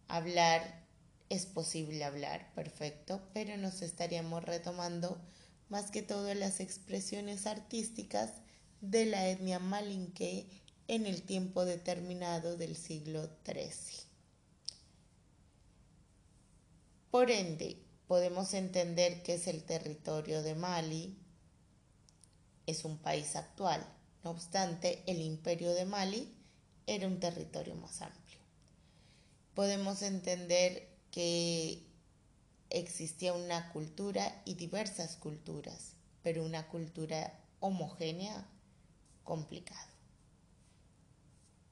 Hablar 0.09 0.83
es 1.29 1.47
posible 1.47 2.05
hablar, 2.05 2.53
perfecto, 2.55 3.21
pero 3.33 3.57
nos 3.57 3.83
estaríamos 3.83 4.45
retomando 4.45 5.21
más 5.69 5.91
que 5.91 6.03
todo 6.03 6.33
las 6.35 6.61
expresiones 6.61 7.47
artísticas 7.47 8.31
de 8.81 9.07
la 9.07 9.29
etnia 9.29 9.59
malinque 9.59 10.47
en 10.89 11.07
el 11.07 11.23
tiempo 11.23 11.65
determinado 11.65 12.57
del 12.57 12.77
siglo 12.77 13.31
XIII. 13.47 14.05
Por 17.11 17.31
ende, 17.31 17.77
podemos 18.07 18.55
entender 18.55 19.23
que 19.23 19.35
es 19.35 19.47
el 19.47 19.63
territorio 19.63 20.43
de 20.43 20.55
Mali, 20.55 21.17
es 22.67 22.85
un 22.85 22.99
país 22.99 23.37
actual. 23.37 23.85
No 24.25 24.31
obstante, 24.31 25.03
el 25.07 25.21
imperio 25.21 25.75
de 25.75 25.85
Mali 25.85 26.33
era 26.87 27.07
un 27.07 27.21
territorio 27.21 27.75
más 27.75 28.03
amplio. 28.03 28.39
Podemos 29.55 30.03
entender 30.03 30.89
que 31.11 31.83
existía 32.71 33.35
una 33.35 33.71
cultura 33.73 34.43
y 34.45 34.55
diversas 34.55 35.17
culturas, 35.17 35.93
pero 36.23 36.45
una 36.45 36.69
cultura 36.69 37.39
homogénea, 37.61 38.47
complicado. 39.25 39.91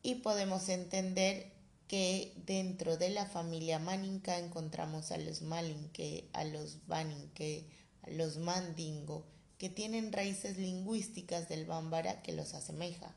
Y 0.03 0.17
podemos 0.17 0.69
entender 0.69 1.53
que 1.91 2.33
dentro 2.47 2.97
de 2.97 3.11
la 3.11 3.27
familia 3.27 3.81
Maninka 3.81 4.39
encontramos 4.39 5.11
a 5.11 5.19
los 5.19 5.43
Malinke, 5.43 6.31
a 6.33 6.45
los 6.45 6.87
Baninke, 6.87 7.67
a 8.03 8.11
los 8.11 8.37
Mandingo, 8.37 9.27
que 9.59 9.71
tienen 9.71 10.13
raíces 10.13 10.57
lingüísticas 10.57 11.49
del 11.49 11.67
bámbara 11.67 12.23
que 12.23 12.31
los 12.31 12.55
asemeja. 12.55 13.13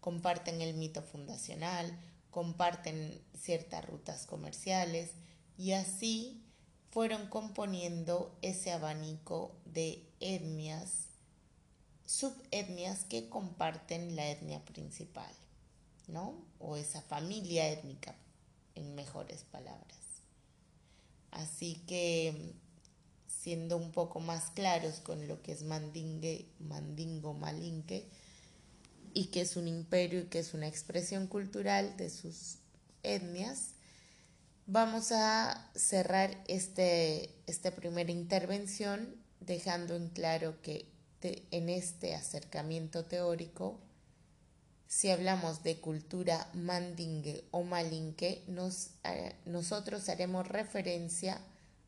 Comparten 0.00 0.60
el 0.62 0.74
mito 0.74 1.00
fundacional, 1.00 1.96
comparten 2.32 3.22
ciertas 3.40 3.84
rutas 3.84 4.26
comerciales 4.26 5.12
y 5.56 5.70
así 5.70 6.42
fueron 6.90 7.28
componiendo 7.28 8.36
ese 8.42 8.72
abanico 8.72 9.54
de 9.64 10.10
etnias, 10.18 11.06
subetnias 12.04 13.04
que 13.04 13.28
comparten 13.28 14.16
la 14.16 14.28
etnia 14.28 14.64
principal. 14.64 15.37
¿No? 16.08 16.34
O 16.58 16.76
esa 16.76 17.02
familia 17.02 17.68
étnica, 17.68 18.14
en 18.74 18.94
mejores 18.94 19.44
palabras. 19.44 19.98
Así 21.30 21.82
que, 21.86 22.54
siendo 23.26 23.76
un 23.76 23.92
poco 23.92 24.20
más 24.20 24.50
claros 24.50 25.00
con 25.00 25.28
lo 25.28 25.42
que 25.42 25.52
es 25.52 25.62
mandingue, 25.62 26.48
mandingo, 26.58 27.34
malinque, 27.34 28.08
y 29.14 29.26
que 29.26 29.42
es 29.42 29.56
un 29.56 29.68
imperio 29.68 30.20
y 30.20 30.24
que 30.24 30.38
es 30.38 30.54
una 30.54 30.68
expresión 30.68 31.26
cultural 31.26 31.96
de 31.96 32.10
sus 32.10 32.58
etnias, 33.02 33.70
vamos 34.66 35.12
a 35.12 35.70
cerrar 35.74 36.42
este, 36.46 37.34
esta 37.46 37.74
primera 37.74 38.12
intervención 38.12 39.16
dejando 39.40 39.96
en 39.96 40.08
claro 40.08 40.60
que 40.62 40.86
en 41.22 41.68
este 41.68 42.14
acercamiento 42.14 43.04
teórico 43.06 43.80
si 44.88 45.10
hablamos 45.10 45.62
de 45.62 45.76
cultura 45.76 46.48
mandingue 46.54 47.44
o 47.50 47.62
malinque, 47.62 48.42
eh, 49.04 49.34
nosotros 49.44 50.08
haremos 50.08 50.48
referencia 50.48 51.38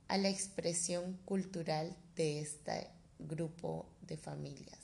a 0.09 0.18
la 0.18 0.28
expresión 0.28 1.18
cultural 1.24 1.96
de 2.14 2.40
este 2.40 2.88
grupo 3.18 3.86
de 4.03 4.18
familias, 4.18 4.78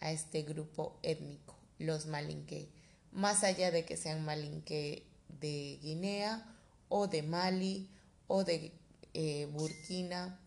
a 0.00 0.10
este 0.10 0.42
grupo 0.42 0.98
étnico, 1.04 1.54
los 1.78 2.06
malinque, 2.06 2.68
más 3.12 3.44
allá 3.44 3.70
de 3.70 3.84
que 3.84 3.96
sean 3.96 4.24
malinque 4.24 5.04
de 5.40 5.78
Guinea 5.80 6.44
o 6.88 7.06
de 7.06 7.22
Mali 7.22 7.88
o 8.26 8.42
de 8.42 8.72
eh, 9.12 9.46
Burkina, 9.52 10.40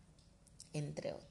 entre 0.73 1.13
otros. 1.13 1.26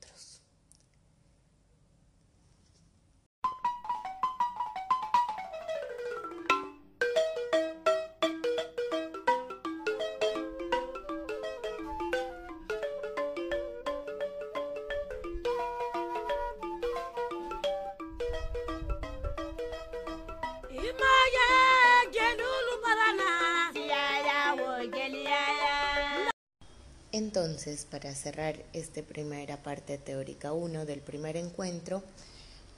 Entonces, 27.57 27.87
para 27.91 28.15
cerrar 28.15 28.55
esta 28.75 29.01
primera 29.01 29.57
parte 29.57 29.97
teórica 29.97 30.53
1 30.53 30.85
del 30.85 31.01
primer 31.01 31.39
encuentro, 31.39 32.03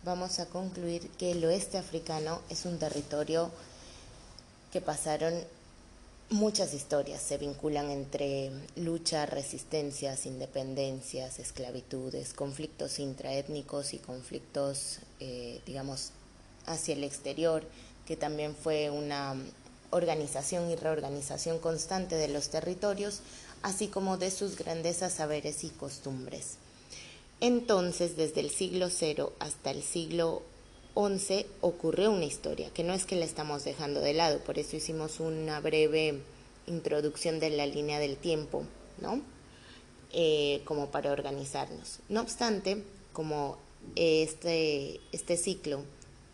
vamos 0.05 0.39
a 0.39 0.47
concluir 0.47 1.11
que 1.19 1.33
el 1.33 1.45
oeste 1.45 1.79
africano 1.79 2.41
es 2.49 2.65
un 2.65 2.79
territorio 2.79 3.51
que 4.73 4.81
pasaron 4.81 5.35
muchas 6.31 6.75
historias, 6.75 7.21
se 7.21 7.39
vinculan 7.39 7.91
entre 7.91 8.53
luchas, 8.77 9.29
resistencias, 9.29 10.27
independencias, 10.27 11.41
esclavitudes, 11.41 12.33
conflictos 12.33 13.01
intraétnicos 13.01 13.95
y 13.95 13.99
conflictos, 13.99 15.01
eh, 15.19 15.61
digamos, 15.67 16.13
hacia 16.67 16.95
el 16.95 17.03
exterior, 17.03 17.65
que 18.07 18.17
también 18.17 18.55
fue 18.55 18.91
una 18.91 19.35
organización 19.91 20.71
y 20.71 20.77
reorganización 20.77 21.59
constante 21.59 22.15
de 22.15 22.29
los 22.29 22.51
territorios, 22.51 23.23
así 23.63 23.89
como 23.89 24.17
de 24.17 24.31
sus 24.31 24.57
grandezas, 24.57 25.15
saberes 25.15 25.65
y 25.65 25.69
costumbres. 25.69 26.57
Entonces, 27.41 28.17
desde 28.17 28.41
el 28.41 28.51
siglo 28.51 28.89
cero 28.91 29.33
hasta 29.39 29.71
el 29.71 29.83
siglo 29.83 30.43
XI 30.95 31.47
ocurrió 31.61 32.11
una 32.11 32.25
historia, 32.25 32.71
que 32.71 32.83
no 32.83 32.93
es 32.93 33.05
que 33.05 33.17
la 33.17 33.25
estamos 33.25 33.65
dejando 33.65 34.01
de 34.01 34.15
lado, 34.15 34.41
por 34.41 34.59
eso 34.59 34.77
hicimos 34.77 35.21
una 35.21 35.61
breve 35.61 36.21
introducción 36.67 37.39
de 37.39 37.51
la 37.51 37.67
línea 37.67 37.99
del 37.99 38.17
tiempo, 38.17 38.65
¿no? 39.01 39.23
Eh, 40.13 40.63
como 40.65 40.91
para 40.91 41.13
organizarnos. 41.13 42.01
No 42.09 42.23
obstante, 42.23 42.83
como 43.13 43.59
este, 43.95 45.01
este 45.13 45.37
ciclo 45.37 45.85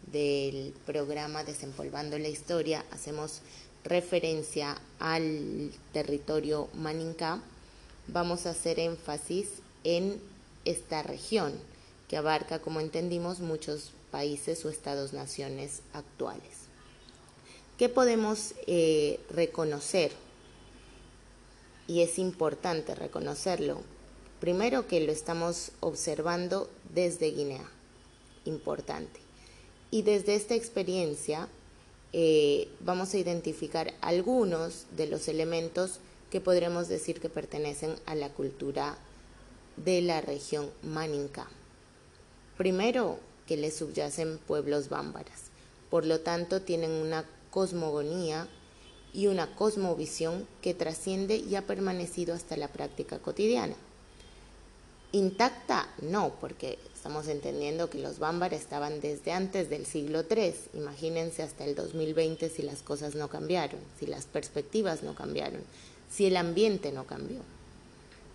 del 0.06 0.72
programa 0.86 1.44
Desempolvando 1.44 2.18
la 2.18 2.28
Historia 2.28 2.84
hacemos 2.92 3.40
referencia 3.84 4.80
al 4.98 5.70
territorio 5.92 6.68
Maninka, 6.74 7.40
vamos 8.08 8.46
a 8.46 8.50
hacer 8.50 8.80
énfasis 8.80 9.48
en 9.84 10.20
esta 10.64 11.02
región 11.02 11.52
que 12.08 12.16
abarca, 12.16 12.58
como 12.58 12.80
entendimos, 12.80 13.40
muchos 13.40 13.92
países 14.10 14.64
o 14.64 14.70
estados-naciones 14.70 15.82
actuales. 15.92 16.64
¿Qué 17.78 17.88
podemos 17.88 18.54
eh, 18.66 19.20
reconocer? 19.30 20.12
Y 21.86 22.00
es 22.00 22.18
importante 22.18 22.94
reconocerlo. 22.94 23.82
Primero 24.40 24.86
que 24.86 25.00
lo 25.00 25.12
estamos 25.12 25.72
observando 25.80 26.70
desde 26.94 27.30
Guinea, 27.30 27.68
importante. 28.44 29.20
Y 29.90 30.02
desde 30.02 30.34
esta 30.34 30.54
experiencia 30.54 31.48
eh, 32.16 32.68
vamos 32.78 33.12
a 33.12 33.18
identificar 33.18 33.92
algunos 34.00 34.86
de 34.96 35.08
los 35.08 35.26
elementos 35.26 35.98
que 36.30 36.40
podremos 36.40 36.86
decir 36.86 37.20
que 37.20 37.28
pertenecen 37.28 37.96
a 38.06 38.14
la 38.14 38.28
cultura 38.28 38.96
de 39.76 40.00
la 40.00 40.20
región 40.20 40.70
Maninka. 40.84 41.48
Primero, 42.56 43.18
que 43.48 43.56
le 43.56 43.72
subyacen 43.72 44.38
pueblos 44.38 44.88
bámbaras, 44.90 45.50
por 45.90 46.06
lo 46.06 46.20
tanto 46.20 46.62
tienen 46.62 46.92
una 46.92 47.24
cosmogonía 47.50 48.46
y 49.12 49.26
una 49.26 49.56
cosmovisión 49.56 50.46
que 50.62 50.72
trasciende 50.72 51.34
y 51.34 51.56
ha 51.56 51.66
permanecido 51.66 52.32
hasta 52.32 52.56
la 52.56 52.68
práctica 52.68 53.18
cotidiana. 53.18 53.74
Intacta 55.14 55.88
no, 56.02 56.34
porque 56.40 56.76
estamos 56.92 57.28
entendiendo 57.28 57.88
que 57.88 58.00
los 58.00 58.18
bámbaras 58.18 58.60
estaban 58.60 59.00
desde 59.00 59.30
antes 59.30 59.70
del 59.70 59.86
siglo 59.86 60.24
III. 60.28 60.54
Imagínense 60.74 61.44
hasta 61.44 61.64
el 61.64 61.76
2020 61.76 62.50
si 62.50 62.62
las 62.62 62.82
cosas 62.82 63.14
no 63.14 63.28
cambiaron, 63.28 63.78
si 64.00 64.06
las 64.06 64.24
perspectivas 64.24 65.04
no 65.04 65.14
cambiaron, 65.14 65.60
si 66.10 66.26
el 66.26 66.36
ambiente 66.36 66.90
no 66.90 67.06
cambió. 67.06 67.38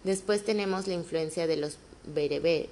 Después 0.06 0.46
tenemos 0.46 0.88
la 0.88 0.94
influencia 0.94 1.48
de 1.48 1.58
los 1.58 1.76
bereber. 2.06 2.70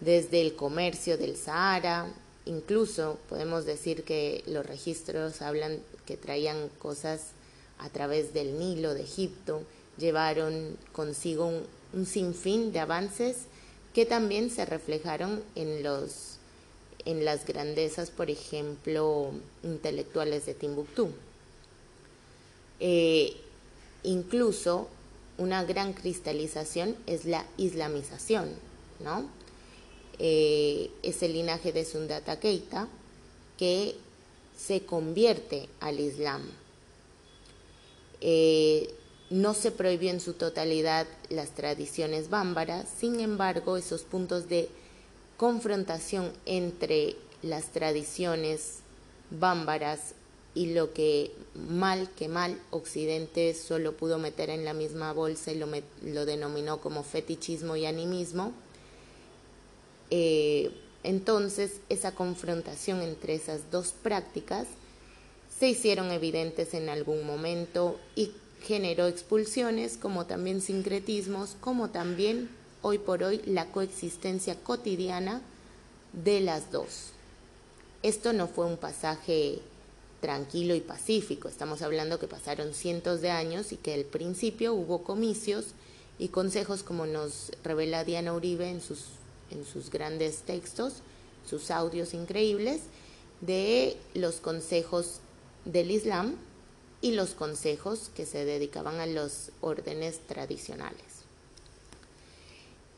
desde 0.00 0.42
el 0.42 0.54
comercio 0.54 1.16
del 1.16 1.38
Sahara, 1.38 2.12
incluso 2.44 3.18
podemos 3.30 3.64
decir 3.64 4.04
que 4.04 4.44
los 4.46 4.66
registros 4.66 5.40
hablan 5.40 5.78
que 6.04 6.18
traían 6.18 6.68
cosas 6.78 7.28
a 7.78 7.88
través 7.88 8.34
del 8.34 8.58
Nilo 8.58 8.92
de 8.92 9.04
Egipto, 9.04 9.62
llevaron 9.96 10.76
consigo 10.92 11.46
un, 11.46 11.62
un 11.92 12.06
sinfín 12.06 12.72
de 12.72 12.80
avances 12.80 13.46
que 13.94 14.06
también 14.06 14.50
se 14.50 14.64
reflejaron 14.64 15.42
en 15.54 15.82
los 15.82 16.32
en 17.04 17.24
las 17.24 17.44
grandezas, 17.46 18.10
por 18.10 18.30
ejemplo, 18.30 19.32
intelectuales 19.64 20.46
de 20.46 20.54
Timbuktu. 20.54 21.10
Eh, 22.78 23.36
incluso 24.04 24.88
una 25.38 25.64
gran 25.64 25.94
cristalización 25.94 26.96
es 27.06 27.24
la 27.24 27.44
islamización, 27.56 28.50
¿no? 29.00 29.28
Eh, 30.18 30.90
es 31.02 31.22
el 31.22 31.32
linaje 31.32 31.72
de 31.72 31.84
Sundata 31.84 32.38
Keita 32.38 32.86
que 33.58 33.96
se 34.56 34.82
convierte 34.82 35.68
al 35.80 35.98
Islam. 35.98 36.42
Eh, 38.20 38.94
no 39.32 39.54
se 39.54 39.70
prohibió 39.70 40.10
en 40.10 40.20
su 40.20 40.34
totalidad 40.34 41.06
las 41.30 41.50
tradiciones 41.50 42.28
bámbaras, 42.28 42.86
sin 42.98 43.18
embargo, 43.20 43.76
esos 43.76 44.02
puntos 44.02 44.48
de 44.48 44.68
confrontación 45.38 46.32
entre 46.44 47.16
las 47.42 47.72
tradiciones 47.72 48.80
bámbaras 49.30 50.14
y 50.54 50.74
lo 50.74 50.92
que 50.92 51.32
mal 51.54 52.10
que 52.10 52.28
mal 52.28 52.60
Occidente 52.70 53.54
solo 53.54 53.96
pudo 53.96 54.18
meter 54.18 54.50
en 54.50 54.66
la 54.66 54.74
misma 54.74 55.14
bolsa 55.14 55.50
y 55.50 55.58
lo, 55.58 56.26
denominó 56.26 56.82
como 56.82 57.02
fetichismo 57.02 57.74
y 57.76 57.86
animismo, 57.86 58.52
eh, 60.10 60.70
entonces 61.04 61.80
esa 61.88 62.14
confrontación 62.14 63.00
entre 63.00 63.34
esas 63.34 63.70
dos 63.70 63.92
prácticas 63.92 64.66
se 65.58 65.68
hicieron 65.68 66.10
evidentes 66.10 66.74
en 66.74 66.90
algún 66.90 67.24
momento 67.24 67.98
y 68.14 68.32
generó 68.62 69.06
expulsiones 69.06 69.96
como 69.96 70.26
también 70.26 70.60
sincretismos, 70.60 71.56
como 71.60 71.90
también 71.90 72.48
hoy 72.82 72.98
por 72.98 73.22
hoy 73.22 73.40
la 73.46 73.66
coexistencia 73.66 74.56
cotidiana 74.56 75.40
de 76.12 76.40
las 76.40 76.70
dos. 76.70 77.10
Esto 78.02 78.32
no 78.32 78.48
fue 78.48 78.66
un 78.66 78.76
pasaje 78.76 79.60
tranquilo 80.20 80.74
y 80.74 80.80
pacífico, 80.80 81.48
estamos 81.48 81.82
hablando 81.82 82.18
que 82.18 82.28
pasaron 82.28 82.74
cientos 82.74 83.20
de 83.20 83.30
años 83.30 83.72
y 83.72 83.76
que 83.76 83.94
al 83.94 84.04
principio 84.04 84.72
hubo 84.72 85.02
comicios 85.02 85.66
y 86.18 86.28
consejos 86.28 86.84
como 86.84 87.06
nos 87.06 87.50
revela 87.64 88.04
Diana 88.04 88.32
Uribe 88.32 88.68
en 88.70 88.80
sus, 88.80 89.06
en 89.50 89.64
sus 89.64 89.90
grandes 89.90 90.42
textos, 90.42 90.94
sus 91.48 91.70
audios 91.72 92.14
increíbles, 92.14 92.82
de 93.40 93.96
los 94.14 94.36
consejos 94.36 95.18
del 95.64 95.90
Islam 95.90 96.36
y 97.02 97.12
los 97.12 97.34
consejos 97.34 98.10
que 98.14 98.24
se 98.24 98.44
dedicaban 98.44 99.00
a 99.00 99.06
los 99.06 99.50
órdenes 99.60 100.20
tradicionales. 100.26 101.22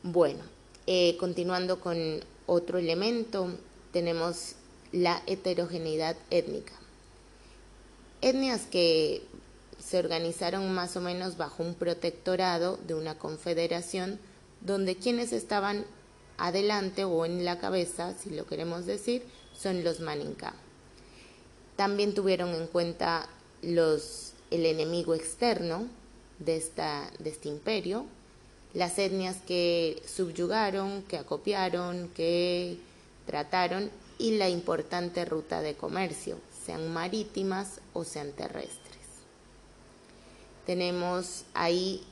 Bueno, 0.03 0.43
eh, 0.85 1.17
continuando 1.19 1.79
con 1.79 2.23
otro 2.45 2.77
elemento, 2.77 3.49
tenemos 3.91 4.53
la 4.91 5.21
heterogeneidad 5.25 6.15
étnica. 6.29 6.73
Etnias 8.21 8.61
que 8.69 9.23
se 9.79 9.97
organizaron 9.97 10.73
más 10.73 10.95
o 10.95 11.01
menos 11.01 11.37
bajo 11.37 11.63
un 11.63 11.73
protectorado 11.73 12.77
de 12.87 12.93
una 12.93 13.17
confederación 13.17 14.19
donde 14.61 14.95
quienes 14.95 15.33
estaban 15.33 15.85
adelante 16.37 17.03
o 17.03 17.25
en 17.25 17.43
la 17.43 17.59
cabeza, 17.59 18.13
si 18.13 18.29
lo 18.29 18.45
queremos 18.45 18.85
decir, 18.85 19.23
son 19.57 19.83
los 19.83 19.99
Maninka. 19.99 20.53
También 21.75 22.13
tuvieron 22.13 22.53
en 22.53 22.67
cuenta 22.67 23.27
los, 23.61 24.33
el 24.51 24.65
enemigo 24.65 25.13
externo 25.15 25.87
de, 26.39 26.57
esta, 26.57 27.11
de 27.19 27.29
este 27.29 27.49
imperio, 27.49 28.05
las 28.73 28.99
etnias 28.99 29.37
que 29.47 30.01
subyugaron, 30.05 31.03
que 31.03 31.17
acopiaron, 31.17 32.09
que 32.09 32.77
trataron 33.25 33.89
y 34.17 34.31
la 34.37 34.49
importante 34.49 35.25
ruta 35.25 35.61
de 35.61 35.75
comercio, 35.75 36.37
sean 36.65 36.93
marítimas 36.93 37.79
o 37.93 38.03
sean 38.03 38.31
terrestres. 38.31 38.95
Tenemos 40.65 41.43
ahí, 41.53 42.03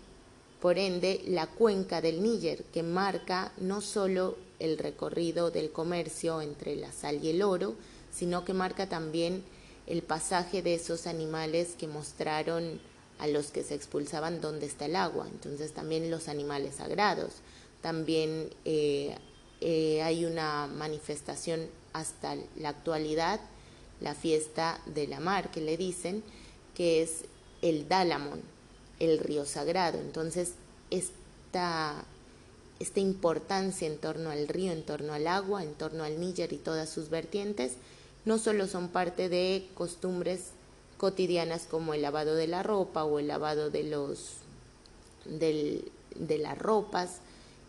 por 0.62 0.78
ende, 0.78 1.22
la 1.28 1.48
cuenca 1.48 2.02
del 2.02 2.22
Níger, 2.22 2.64
que 2.66 2.84
marca 2.84 3.52
no 3.58 3.82
solo 3.82 4.38
el 4.60 4.78
recorrido 4.78 5.52
del 5.52 5.72
comercio 5.72 6.42
entre 6.42 6.76
la 6.76 6.92
sal 6.92 7.24
y 7.24 7.30
el 7.30 7.42
oro, 7.42 7.76
sino 8.12 8.46
que 8.46 8.54
marca 8.54 8.88
también 8.88 9.44
el 9.88 10.02
pasaje 10.02 10.62
de 10.62 10.76
esos 10.76 11.08
animales 11.08 11.76
que 11.78 11.88
mostraron 11.88 12.80
a 13.20 13.28
los 13.28 13.52
que 13.52 13.64
se 13.64 13.76
expulsaban 13.76 14.42
dónde 14.42 14.66
está 14.66 14.86
el 14.86 14.96
agua, 14.96 15.28
entonces 15.32 15.74
también 15.74 16.10
los 16.10 16.28
animales 16.28 16.76
sagrados. 16.76 17.34
También 17.82 18.50
eh, 18.66 19.16
eh, 19.62 20.02
hay 20.02 20.26
una 20.26 20.68
manifestación 20.68 21.68
hasta 21.94 22.36
la 22.58 22.70
actualidad, 22.70 23.40
la 24.02 24.16
fiesta 24.16 24.82
de 24.86 25.08
la 25.08 25.20
mar, 25.20 25.52
que 25.52 25.62
le 25.62 25.78
dicen, 25.78 26.24
que 26.76 27.02
es 27.02 27.26
el 27.62 27.88
Dalamon, 27.88 28.42
el 29.00 29.20
río 29.20 29.46
sagrado. 29.46 30.00
Entonces, 30.00 30.54
esta, 30.90 32.04
esta 32.80 33.00
importancia 33.00 33.88
en 33.88 33.98
torno 33.98 34.32
al 34.32 34.48
río, 34.48 34.72
en 34.72 34.84
torno 34.84 35.14
al 35.14 35.28
agua, 35.28 35.64
en 35.64 35.74
torno 35.74 36.04
al 36.04 36.20
Níger 36.20 36.52
y 36.54 36.58
todas 36.58 36.90
sus 36.90 37.10
vertientes, 37.10 37.74
no 38.26 38.38
solo 38.38 38.68
son 38.68 38.90
parte 38.90 39.30
de 39.30 39.68
costumbres 39.74 40.52
cotidianas 40.98 41.66
como 41.70 41.94
el 41.94 42.02
lavado 42.02 42.36
de 42.36 42.48
la 42.48 42.64
ropa 42.64 43.04
o 43.04 43.20
el 43.20 43.28
lavado 43.28 43.70
de 43.70 43.84
los 43.84 44.38
de 45.26 46.38
las 46.38 46.58
ropas 46.58 47.20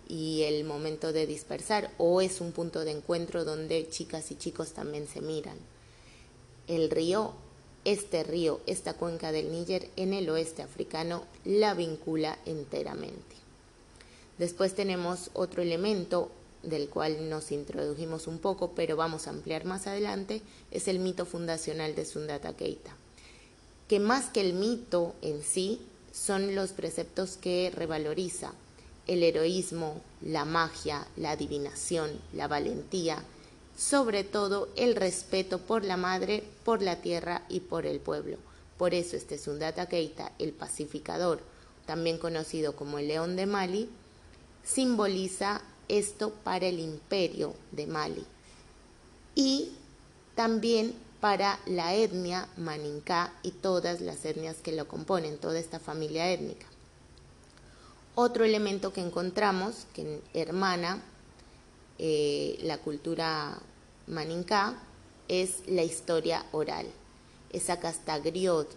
y 0.08 0.42
el 0.42 0.64
momento 0.64 1.12
de 1.12 1.26
dispersar 1.26 1.90
o 1.98 2.20
es 2.20 2.40
un 2.40 2.52
punto 2.52 2.84
de 2.84 2.90
encuentro 2.90 3.44
donde 3.44 3.88
chicas 3.88 4.30
y 4.30 4.36
chicos 4.36 4.72
también 4.72 5.06
se 5.06 5.20
miran. 5.20 5.56
El 6.66 6.90
río, 6.90 7.32
este 7.84 8.22
río, 8.22 8.60
esta 8.66 8.94
cuenca 8.94 9.32
del 9.32 9.52
Níger 9.52 9.88
en 9.96 10.14
el 10.14 10.28
oeste 10.30 10.62
africano 10.62 11.24
la 11.44 11.74
vincula 11.74 12.38
enteramente. 12.44 13.34
Después 14.38 14.74
tenemos 14.74 15.30
otro 15.32 15.62
elemento 15.62 16.30
del 16.68 16.88
cual 16.88 17.28
nos 17.28 17.52
introdujimos 17.52 18.26
un 18.26 18.38
poco, 18.38 18.72
pero 18.74 18.96
vamos 18.96 19.26
a 19.26 19.30
ampliar 19.30 19.64
más 19.64 19.86
adelante, 19.86 20.42
es 20.70 20.88
el 20.88 20.98
mito 20.98 21.26
fundacional 21.26 21.94
de 21.94 22.04
Sundata 22.04 22.54
Keita 22.54 22.96
que 23.88 24.00
más 24.00 24.26
que 24.26 24.40
el 24.40 24.54
mito 24.54 25.14
en 25.22 25.42
sí 25.42 25.80
son 26.12 26.54
los 26.54 26.72
preceptos 26.72 27.36
que 27.36 27.72
revaloriza 27.74 28.52
el 29.06 29.22
heroísmo, 29.22 30.00
la 30.22 30.44
magia, 30.44 31.06
la 31.16 31.32
adivinación, 31.32 32.10
la 32.32 32.48
valentía, 32.48 33.22
sobre 33.76 34.24
todo 34.24 34.68
el 34.76 34.96
respeto 34.96 35.58
por 35.58 35.84
la 35.84 35.96
madre, 35.98 36.42
por 36.64 36.80
la 36.80 37.02
tierra 37.02 37.42
y 37.48 37.60
por 37.60 37.84
el 37.84 38.00
pueblo. 38.00 38.38
Por 38.78 38.94
eso 38.94 39.16
este 39.16 39.36
Sundata 39.36 39.86
Keita, 39.86 40.32
el 40.38 40.52
pacificador, 40.52 41.40
también 41.84 42.16
conocido 42.16 42.74
como 42.76 42.98
el 42.98 43.08
león 43.08 43.36
de 43.36 43.44
Mali, 43.44 43.90
simboliza 44.64 45.60
esto 45.88 46.30
para 46.44 46.66
el 46.66 46.80
imperio 46.80 47.54
de 47.72 47.86
Mali. 47.86 48.24
Y 49.34 49.72
también 50.34 50.94
para 51.20 51.58
la 51.66 51.94
etnia 51.94 52.48
maninká 52.56 53.32
y 53.42 53.52
todas 53.52 54.00
las 54.00 54.24
etnias 54.24 54.56
que 54.56 54.72
lo 54.72 54.86
componen, 54.86 55.38
toda 55.38 55.58
esta 55.58 55.78
familia 55.78 56.30
étnica. 56.30 56.66
Otro 58.14 58.44
elemento 58.44 58.92
que 58.92 59.00
encontramos 59.00 59.86
que 59.94 60.20
hermana 60.34 61.02
eh, 61.98 62.58
la 62.62 62.78
cultura 62.78 63.58
maninká 64.06 64.74
es 65.28 65.66
la 65.66 65.82
historia 65.82 66.44
oral, 66.52 66.86
esa 67.52 67.80
casta 67.80 68.18
griot, 68.18 68.68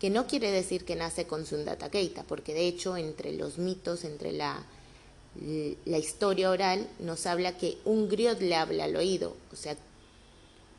que 0.00 0.10
no 0.10 0.26
quiere 0.26 0.50
decir 0.50 0.84
que 0.84 0.96
nace 0.96 1.26
con 1.26 1.46
Sundata 1.46 1.90
Keita, 1.90 2.24
porque 2.24 2.52
de 2.52 2.66
hecho 2.66 2.96
entre 2.96 3.32
los 3.32 3.58
mitos, 3.58 4.04
entre 4.04 4.32
la, 4.32 4.64
la 5.84 5.98
historia 5.98 6.50
oral, 6.50 6.88
nos 7.00 7.26
habla 7.26 7.56
que 7.56 7.78
un 7.84 8.08
griot 8.08 8.40
le 8.40 8.54
habla 8.54 8.84
al 8.84 8.96
oído, 8.96 9.36
o 9.52 9.56
sea, 9.56 9.76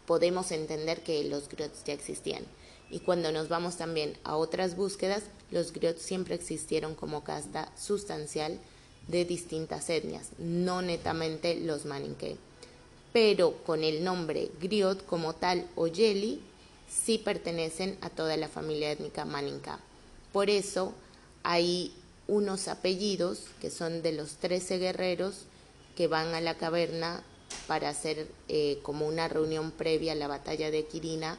podemos 0.06 0.52
entender 0.52 1.02
que 1.04 1.24
los 1.26 1.50
griots 1.50 1.84
ya 1.84 1.94
existían. 1.94 2.44
Y 2.90 3.00
cuando 3.00 3.32
nos 3.32 3.50
vamos 3.50 3.78
también 3.78 4.18
a 4.24 4.38
otras 4.38 4.76
búsquedas, 4.76 5.24
los 5.52 5.74
griots 5.74 6.02
siempre 6.02 6.36
existieron 6.36 6.96
como 6.96 7.24
casta 7.24 7.72
sustancial 7.78 8.60
de 9.08 9.26
distintas 9.26 9.90
etnias, 9.90 10.30
no 10.38 10.82
netamente 10.82 11.60
los 11.60 11.86
maninqué. 11.86 12.38
Pero 13.12 13.54
con 13.66 13.84
el 13.84 14.04
nombre 14.04 14.52
griot 14.62 15.06
como 15.06 15.34
tal 15.34 15.68
o 15.76 15.88
yeli, 15.88 16.42
sí 16.90 17.18
pertenecen 17.18 17.98
a 18.02 18.10
toda 18.10 18.38
la 18.38 18.48
familia 18.48 18.92
étnica 18.92 19.26
maninka. 19.26 19.80
Por 20.32 20.50
eso 20.50 20.94
hay 21.44 21.94
unos 22.28 22.68
apellidos 22.68 23.46
que 23.62 23.70
son 23.70 24.02
de 24.02 24.12
los 24.12 24.38
trece 24.38 24.78
guerreros 24.78 25.46
que 25.96 26.08
van 26.08 26.34
a 26.34 26.42
la 26.42 26.56
caverna 26.56 27.24
para 27.68 27.90
hacer 27.90 28.28
eh, 28.48 28.80
como 28.82 29.08
una 29.08 29.28
reunión 29.28 29.72
previa 29.72 30.14
a 30.14 30.16
la 30.16 30.28
batalla 30.28 30.72
de 30.72 30.86
Quirina, 30.86 31.38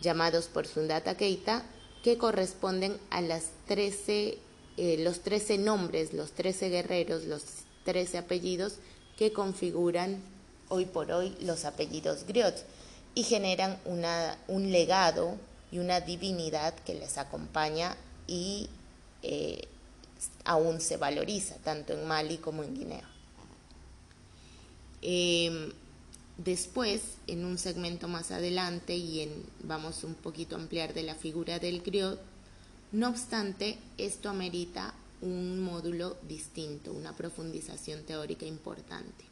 llamados 0.00 0.46
por 0.46 0.66
Sundata 0.66 1.16
Keita, 1.16 1.64
que 2.02 2.18
corresponden 2.18 2.98
a 3.10 3.20
las 3.20 3.50
13, 3.66 4.38
eh, 4.76 4.96
los 4.98 5.20
13 5.20 5.58
nombres, 5.58 6.12
los 6.12 6.32
13 6.32 6.68
guerreros, 6.68 7.24
los 7.24 7.42
13 7.84 8.18
apellidos 8.18 8.74
que 9.16 9.32
configuran 9.32 10.22
hoy 10.68 10.86
por 10.86 11.10
hoy 11.12 11.36
los 11.40 11.64
apellidos 11.64 12.24
griots 12.26 12.64
y 13.14 13.22
generan 13.22 13.78
una, 13.84 14.38
un 14.48 14.72
legado 14.72 15.36
y 15.70 15.78
una 15.78 16.00
divinidad 16.00 16.74
que 16.74 16.94
les 16.94 17.16
acompaña 17.18 17.96
y 18.26 18.68
eh, 19.22 19.68
aún 20.44 20.80
se 20.80 20.96
valoriza, 20.96 21.56
tanto 21.56 21.92
en 21.92 22.06
Mali 22.06 22.38
como 22.38 22.62
en 22.62 22.74
Guinea. 22.74 23.08
Em, 25.02 25.72
después, 26.38 27.02
en 27.26 27.44
un 27.44 27.58
segmento 27.58 28.08
más 28.08 28.30
adelante, 28.30 28.96
y 28.96 29.20
en, 29.20 29.44
vamos 29.62 30.04
un 30.04 30.14
poquito 30.14 30.56
a 30.56 30.58
ampliar 30.58 30.94
de 30.94 31.02
la 31.02 31.14
figura 31.14 31.58
del 31.58 31.82
griot, 31.82 32.20
no 32.92 33.08
obstante, 33.08 33.78
esto 33.98 34.28
amerita 34.28 34.94
un 35.20 35.60
módulo 35.60 36.16
distinto, 36.28 36.92
una 36.92 37.16
profundización 37.16 38.04
teórica 38.04 38.46
importante. 38.46 39.24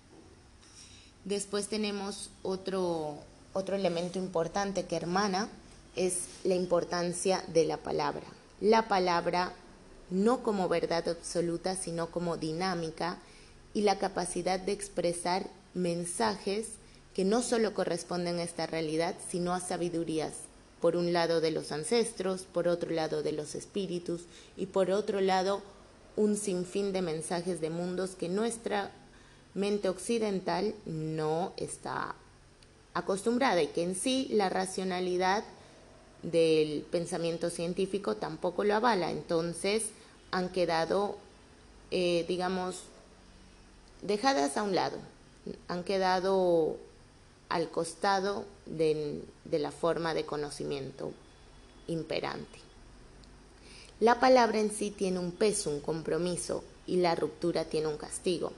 Después 1.25 1.69
tenemos 1.69 2.31
otro, 2.43 3.19
otro 3.53 3.77
elemento 3.77 4.19
importante 4.19 4.87
que 4.87 4.97
hermana, 4.97 5.49
es 5.97 6.25
la 6.45 6.55
importancia 6.55 7.45
de 7.49 7.65
la 7.65 7.77
palabra. 7.77 8.25
La 8.61 8.89
palabra 8.89 9.53
no 10.13 10.43
como 10.43 10.69
verdad 10.69 11.09
absoluta, 11.09 11.75
sino 11.75 12.11
como 12.11 12.37
dinámica 12.37 13.19
y 13.75 13.83
la 13.83 13.99
capacidad 13.99 14.61
de 14.61 14.73
expresar 14.73 15.49
mensajes 15.75 16.69
que 17.15 17.25
no 17.25 17.43
solo 17.43 17.75
corresponden 17.75 18.39
a 18.39 18.43
esta 18.43 18.67
realidad, 18.67 19.15
sino 19.31 19.55
a 19.55 19.61
sabidurías, 19.61 20.35
por 20.81 20.97
un 20.97 21.13
lado 21.13 21.41
de 21.41 21.51
los 21.51 21.73
ancestros, 21.73 22.43
por 22.43 22.69
otro 22.69 22.91
lado 22.91 23.23
de 23.23 23.33
los 23.33 23.55
espíritus 23.55 24.23
y 24.57 24.67
por 24.67 24.91
otro 24.91 25.21
lado 25.21 25.63
un 26.17 26.37
sinfín 26.37 26.93
de 26.93 27.01
mensajes 27.01 27.61
de 27.61 27.71
mundos 27.71 28.11
que 28.11 28.29
nuestra 28.29 28.91
mente 29.55 29.89
occidental 29.89 30.75
no 30.85 31.53
está 31.57 32.15
acostumbrada 32.95 33.63
y 33.63 33.69
que 33.69 33.83
en 33.83 33.95
sí 33.95 34.29
la 34.31 34.51
racionalidad 34.51 35.45
del 36.23 36.83
pensamiento 36.91 37.49
científico 37.49 38.17
tampoco 38.17 38.65
lo 38.65 38.75
avala. 38.75 39.11
Entonces 39.11 39.85
han 40.33 40.49
quedado, 40.49 41.17
eh, 41.93 42.25
digamos, 42.27 42.83
dejadas 44.03 44.57
a 44.57 44.65
un 44.65 44.75
lado 44.75 44.99
han 45.69 45.85
quedado 45.85 46.77
al 47.49 47.71
costado 47.71 48.45
de, 48.67 49.23
la 49.51 49.71
forma 49.71 50.15
de 50.15 50.25
conocimiento 50.25 51.13
imperante. 51.87 52.59
La 54.01 54.19
palabra 54.21 54.59
en 54.59 54.71
sí 54.71 54.91
tiene 54.91 55.19
un 55.19 55.33
peso, 55.33 55.71
un 55.71 55.81
compromiso, 55.81 56.65
y 56.87 56.97
la 56.97 57.15
ruptura 57.15 57.65
tiene 57.65 57.87
un 57.87 57.97
castigo. 57.97 58.53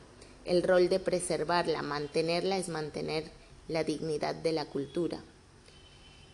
El 0.45 0.63
rol 0.63 0.89
de 0.89 1.01
preservarla, 1.01 1.83
mantenerla, 1.83 2.57
es 2.57 2.69
mantener 2.69 3.31
la 3.69 3.85
dignidad 3.85 4.35
de 4.35 4.53
la 4.53 4.67
cultura. 4.67 5.23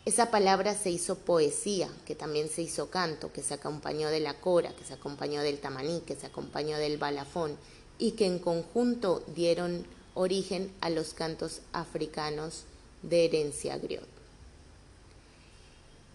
Esa 0.06 0.30
palabra 0.30 0.74
se 0.74 0.90
hizo 0.90 1.16
poesía, 1.18 1.88
que 2.06 2.14
también 2.14 2.48
se 2.48 2.62
hizo 2.62 2.88
canto, 2.88 3.32
que 3.32 3.42
se 3.42 3.54
acompañó 3.54 4.08
de 4.08 4.20
la 4.20 4.34
cora, 4.34 4.74
que 4.74 4.84
se 4.84 4.94
acompañó 4.94 5.42
del 5.42 5.60
tamaní, 5.60 6.00
que 6.00 6.16
se 6.16 6.26
acompañó 6.26 6.78
del 6.78 6.96
balafón, 6.96 7.56
y 7.98 8.12
que 8.12 8.24
en 8.24 8.38
conjunto 8.38 9.22
dieron 9.34 9.86
origen 10.14 10.72
a 10.80 10.88
los 10.88 11.12
cantos 11.12 11.60
africanos 11.72 12.64
de 13.02 13.26
herencia 13.26 13.76
griot. 13.76 14.08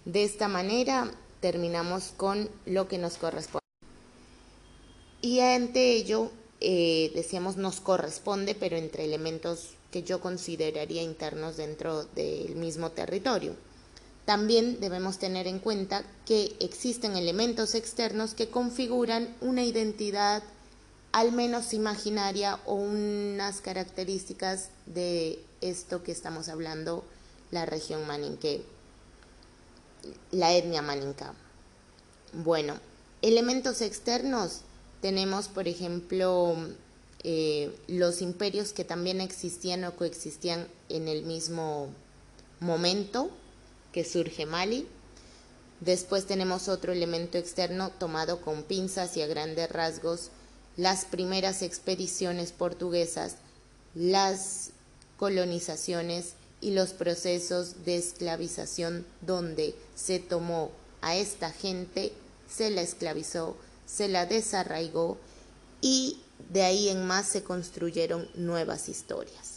De 0.05 0.23
esta 0.23 0.47
manera 0.47 1.11
terminamos 1.39 2.13
con 2.17 2.49
lo 2.65 2.87
que 2.87 2.97
nos 2.97 3.17
corresponde. 3.17 3.65
Y 5.21 5.39
ante 5.41 5.93
ello, 5.93 6.31
eh, 6.59 7.11
decíamos, 7.13 7.57
nos 7.57 7.81
corresponde, 7.81 8.55
pero 8.55 8.77
entre 8.77 9.05
elementos 9.05 9.75
que 9.91 10.03
yo 10.03 10.19
consideraría 10.19 11.03
internos 11.03 11.57
dentro 11.57 12.03
del 12.03 12.55
mismo 12.55 12.91
territorio. 12.91 13.55
También 14.25 14.79
debemos 14.79 15.19
tener 15.19 15.45
en 15.45 15.59
cuenta 15.59 16.03
que 16.25 16.55
existen 16.59 17.15
elementos 17.15 17.75
externos 17.75 18.33
que 18.33 18.49
configuran 18.49 19.35
una 19.39 19.63
identidad 19.63 20.41
al 21.11 21.31
menos 21.31 21.73
imaginaria 21.73 22.59
o 22.65 22.73
unas 22.73 23.61
características 23.61 24.69
de 24.85 25.39
esto 25.61 26.03
que 26.03 26.11
estamos 26.11 26.49
hablando, 26.49 27.05
la 27.51 27.65
región 27.65 28.05
maninque, 28.05 28.63
la 30.31 30.53
etnia 30.53 30.81
maninca. 30.81 31.33
Bueno, 32.33 32.79
elementos 33.21 33.81
externos 33.81 34.61
tenemos, 35.01 35.47
por 35.47 35.67
ejemplo, 35.67 36.57
eh, 37.23 37.73
los 37.87 38.21
imperios 38.21 38.73
que 38.73 38.83
también 38.83 39.21
existían 39.21 39.83
o 39.85 39.95
coexistían 39.95 40.67
en 40.89 41.07
el 41.07 41.23
mismo 41.23 41.89
momento 42.59 43.29
que 43.95 44.03
surge 44.03 44.45
Mali. 44.45 44.85
Después 45.79 46.25
tenemos 46.25 46.67
otro 46.67 46.91
elemento 46.91 47.37
externo 47.37 47.91
tomado 47.91 48.41
con 48.41 48.63
pinzas 48.63 49.15
y 49.15 49.21
a 49.21 49.27
grandes 49.27 49.71
rasgos 49.71 50.31
las 50.75 51.05
primeras 51.05 51.61
expediciones 51.61 52.51
portuguesas, 52.51 53.37
las 53.93 54.71
colonizaciones 55.15 56.33
y 56.59 56.71
los 56.71 56.91
procesos 56.91 57.85
de 57.85 57.95
esclavización 57.95 59.05
donde 59.21 59.73
se 59.95 60.19
tomó 60.19 60.71
a 60.99 61.15
esta 61.15 61.51
gente, 61.51 62.11
se 62.49 62.71
la 62.71 62.81
esclavizó, 62.81 63.55
se 63.85 64.09
la 64.09 64.25
desarraigó 64.25 65.17
y 65.79 66.19
de 66.49 66.63
ahí 66.63 66.89
en 66.89 67.07
más 67.07 67.27
se 67.27 67.43
construyeron 67.43 68.27
nuevas 68.35 68.89
historias. 68.89 69.54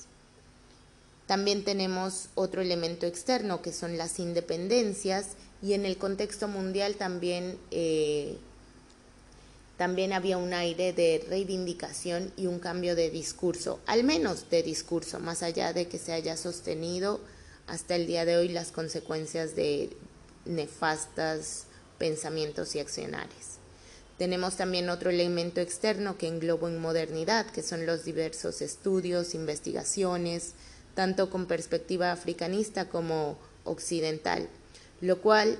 También 1.28 1.62
tenemos 1.62 2.30
otro 2.34 2.62
elemento 2.62 3.04
externo 3.04 3.60
que 3.60 3.74
son 3.74 3.98
las 3.98 4.18
independencias 4.18 5.32
y 5.62 5.74
en 5.74 5.84
el 5.84 5.98
contexto 5.98 6.48
mundial 6.48 6.94
también 6.96 7.58
eh, 7.70 8.38
también 9.76 10.14
había 10.14 10.38
un 10.38 10.54
aire 10.54 10.94
de 10.94 11.22
reivindicación 11.28 12.32
y 12.38 12.46
un 12.46 12.58
cambio 12.58 12.96
de 12.96 13.10
discurso, 13.10 13.78
al 13.84 14.04
menos 14.04 14.48
de 14.48 14.62
discurso, 14.62 15.20
más 15.20 15.42
allá 15.42 15.74
de 15.74 15.86
que 15.86 15.98
se 15.98 16.12
haya 16.12 16.36
sostenido 16.38 17.20
hasta 17.66 17.94
el 17.94 18.06
día 18.06 18.24
de 18.24 18.38
hoy 18.38 18.48
las 18.48 18.72
consecuencias 18.72 19.54
de 19.54 19.90
nefastas 20.46 21.64
pensamientos 21.98 22.74
y 22.74 22.78
accionarios. 22.78 23.58
Tenemos 24.16 24.56
también 24.56 24.88
otro 24.88 25.10
elemento 25.10 25.60
externo 25.60 26.16
que 26.16 26.26
engloba 26.26 26.68
en 26.70 26.80
modernidad, 26.80 27.46
que 27.46 27.62
son 27.62 27.84
los 27.84 28.04
diversos 28.04 28.62
estudios, 28.62 29.34
investigaciones, 29.34 30.54
tanto 30.98 31.30
con 31.30 31.46
perspectiva 31.46 32.10
africanista 32.10 32.88
como 32.88 33.38
occidental, 33.62 34.48
lo 35.00 35.20
cual 35.20 35.56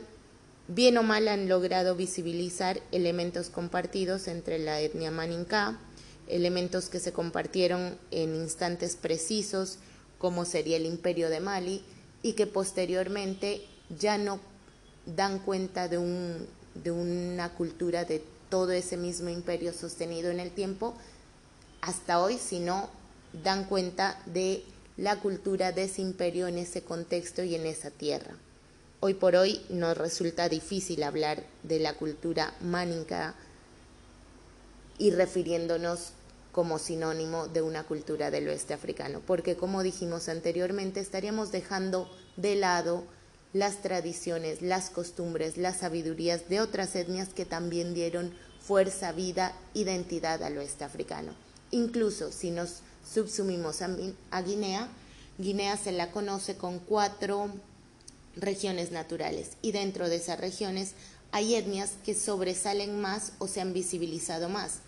bien 0.66 0.98
o 0.98 1.04
mal 1.04 1.28
han 1.28 1.48
logrado 1.48 1.94
visibilizar 1.94 2.80
elementos 2.90 3.48
compartidos 3.48 4.26
entre 4.26 4.58
la 4.58 4.80
etnia 4.80 5.12
maninká, 5.12 5.78
elementos 6.26 6.88
que 6.88 6.98
se 6.98 7.12
compartieron 7.12 7.96
en 8.10 8.34
instantes 8.34 8.96
precisos, 8.96 9.78
como 10.18 10.44
sería 10.44 10.76
el 10.76 10.86
imperio 10.86 11.30
de 11.30 11.38
Mali, 11.38 11.84
y 12.20 12.32
que 12.32 12.48
posteriormente 12.48 13.62
ya 13.96 14.18
no 14.18 14.40
dan 15.06 15.38
cuenta 15.38 15.86
de, 15.86 15.98
de 16.74 16.90
una 16.90 17.50
cultura 17.50 18.04
de 18.04 18.24
todo 18.50 18.72
ese 18.72 18.96
mismo 18.96 19.28
imperio 19.28 19.72
sostenido 19.72 20.32
en 20.32 20.40
el 20.40 20.50
tiempo 20.50 20.96
hasta 21.80 22.20
hoy, 22.20 22.38
sino 22.38 22.90
dan 23.44 23.66
cuenta 23.66 24.20
de 24.26 24.64
la 24.98 25.20
cultura 25.20 25.70
de 25.70 25.84
ese 25.84 26.02
imperio 26.02 26.48
en 26.48 26.58
ese 26.58 26.82
contexto 26.82 27.44
y 27.44 27.54
en 27.54 27.66
esa 27.66 27.90
tierra. 27.90 28.34
Hoy 29.00 29.14
por 29.14 29.36
hoy 29.36 29.62
nos 29.70 29.96
resulta 29.96 30.48
difícil 30.48 31.04
hablar 31.04 31.44
de 31.62 31.78
la 31.78 31.94
cultura 31.94 32.52
mánica 32.60 33.36
y 34.98 35.12
refiriéndonos 35.12 36.10
como 36.50 36.80
sinónimo 36.80 37.46
de 37.46 37.62
una 37.62 37.84
cultura 37.84 38.32
del 38.32 38.48
oeste 38.48 38.74
africano, 38.74 39.22
porque 39.24 39.54
como 39.56 39.84
dijimos 39.84 40.28
anteriormente, 40.28 40.98
estaríamos 40.98 41.52
dejando 41.52 42.10
de 42.36 42.56
lado 42.56 43.04
las 43.52 43.80
tradiciones, 43.82 44.62
las 44.62 44.90
costumbres, 44.90 45.56
las 45.56 45.78
sabidurías 45.78 46.48
de 46.48 46.60
otras 46.60 46.96
etnias 46.96 47.28
que 47.28 47.44
también 47.44 47.94
dieron 47.94 48.34
fuerza, 48.60 49.12
vida, 49.12 49.54
identidad 49.74 50.42
al 50.42 50.58
oeste 50.58 50.82
africano. 50.82 51.32
Incluso 51.70 52.32
si 52.32 52.50
nos 52.50 52.80
subsumimos 53.12 53.80
a, 53.82 54.42
Guinea, 54.42 54.88
Guinea 55.38 55.76
se 55.76 55.92
la 55.92 56.10
conoce 56.10 56.56
con 56.56 56.78
cuatro 56.78 57.50
regiones 58.36 58.92
naturales 58.92 59.50
y 59.62 59.72
dentro 59.72 60.08
de 60.08 60.16
esas 60.16 60.38
regiones 60.38 60.92
hay 61.32 61.54
etnias 61.54 61.92
que 62.04 62.14
sobresalen 62.14 63.00
más 63.00 63.32
o 63.38 63.48
se 63.48 63.60
han 63.60 63.72
visibilizado 63.72 64.48
más. 64.48 64.80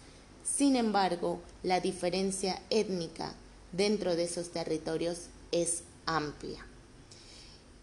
Sin 0.45 0.77
embargo, 0.77 1.41
la 1.63 1.81
diferencia 1.81 2.61
étnica 2.71 3.35
dentro 3.73 4.17
de 4.17 4.25
esos 4.25 4.51
territorios 4.51 5.27
es 5.53 5.83
amplia. 6.07 6.67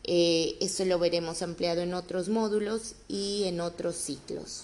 Eh, 0.03 0.57
eso 0.61 0.85
lo 0.85 0.99
veremos 0.99 1.41
ampliado 1.41 1.81
en 1.81 1.93
otros 1.93 2.29
módulos 2.29 2.95
y 3.07 3.43
en 3.45 3.59
otros 3.59 3.95
ciclos. 3.95 4.63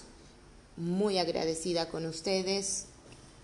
Muy 0.76 1.18
agradecida 1.18 1.88
con 1.88 2.06
ustedes 2.06 2.86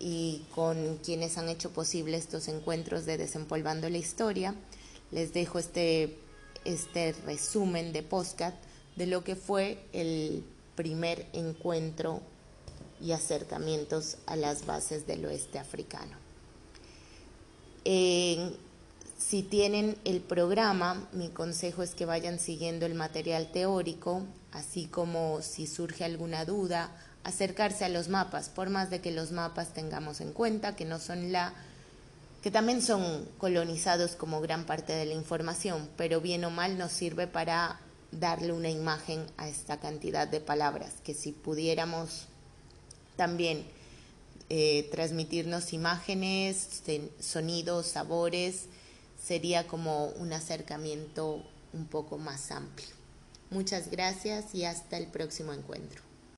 y 0.01 0.43
con 0.55 0.97
quienes 0.97 1.37
han 1.37 1.47
hecho 1.47 1.69
posible 1.69 2.17
estos 2.17 2.47
encuentros 2.47 3.05
de 3.05 3.17
Desempolvando 3.17 3.87
la 3.87 3.99
Historia. 3.99 4.55
Les 5.11 5.31
dejo 5.31 5.59
este, 5.59 6.17
este 6.65 7.13
resumen 7.25 7.93
de 7.93 8.01
postcat 8.01 8.55
de 8.95 9.05
lo 9.05 9.23
que 9.23 9.35
fue 9.35 9.77
el 9.93 10.43
primer 10.75 11.27
encuentro 11.33 12.21
y 12.99 13.11
acercamientos 13.11 14.17
a 14.25 14.35
las 14.35 14.65
bases 14.65 15.05
del 15.05 15.25
oeste 15.25 15.59
africano. 15.59 16.17
si 17.83 19.43
tienen 19.43 19.97
el 20.03 20.19
programa, 20.19 21.07
mi 21.13 21.29
consejo 21.29 21.83
es 21.83 21.93
que 21.93 22.07
vayan 22.07 22.39
siguiendo 22.39 22.87
el 22.87 22.95
material 22.95 23.51
teórico, 23.51 24.23
así 24.51 24.85
como 24.85 25.41
si 25.43 25.67
surge 25.67 26.03
alguna 26.03 26.43
duda, 26.43 26.91
acercarse 27.23 27.85
a 27.85 27.89
los 27.89 28.07
mapas, 28.07 28.49
por 28.49 28.69
más 28.69 28.89
de 28.89 29.01
que 29.01 29.11
los 29.11 29.31
mapas 29.31 29.73
tengamos 29.73 30.21
en 30.21 30.33
cuenta 30.33 30.75
que 30.75 30.85
no 30.85 30.99
son 30.99 31.31
la 31.31 31.53
que 32.41 32.49
también 32.49 32.81
son 32.81 33.27
colonizados 33.37 34.15
como 34.15 34.41
gran 34.41 34.65
parte 34.65 34.93
de 34.93 35.05
la 35.05 35.13
información, 35.13 35.87
pero 35.95 36.21
bien 36.21 36.43
o 36.43 36.49
mal 36.49 36.77
nos 36.77 36.91
sirve 36.91 37.27
para 37.27 37.79
darle 38.11 38.51
una 38.51 38.69
imagen 38.69 39.25
a 39.37 39.47
esta 39.47 39.79
cantidad 39.79 40.27
de 40.27 40.41
palabras, 40.41 40.93
que 41.03 41.13
si 41.13 41.31
pudiéramos 41.31 42.25
también 43.15 43.63
eh, 44.49 44.89
transmitirnos 44.91 45.71
imágenes, 45.71 46.81
sonidos, 47.19 47.87
sabores, 47.87 48.65
sería 49.23 49.67
como 49.67 50.07
un 50.07 50.33
acercamiento 50.33 51.43
un 51.73 51.85
poco 51.85 52.17
más 52.17 52.51
amplio. 52.51 52.89
Muchas 53.51 53.91
gracias 53.91 54.55
y 54.55 54.65
hasta 54.65 54.97
el 54.97 55.07
próximo 55.07 55.53
encuentro. 55.53 56.10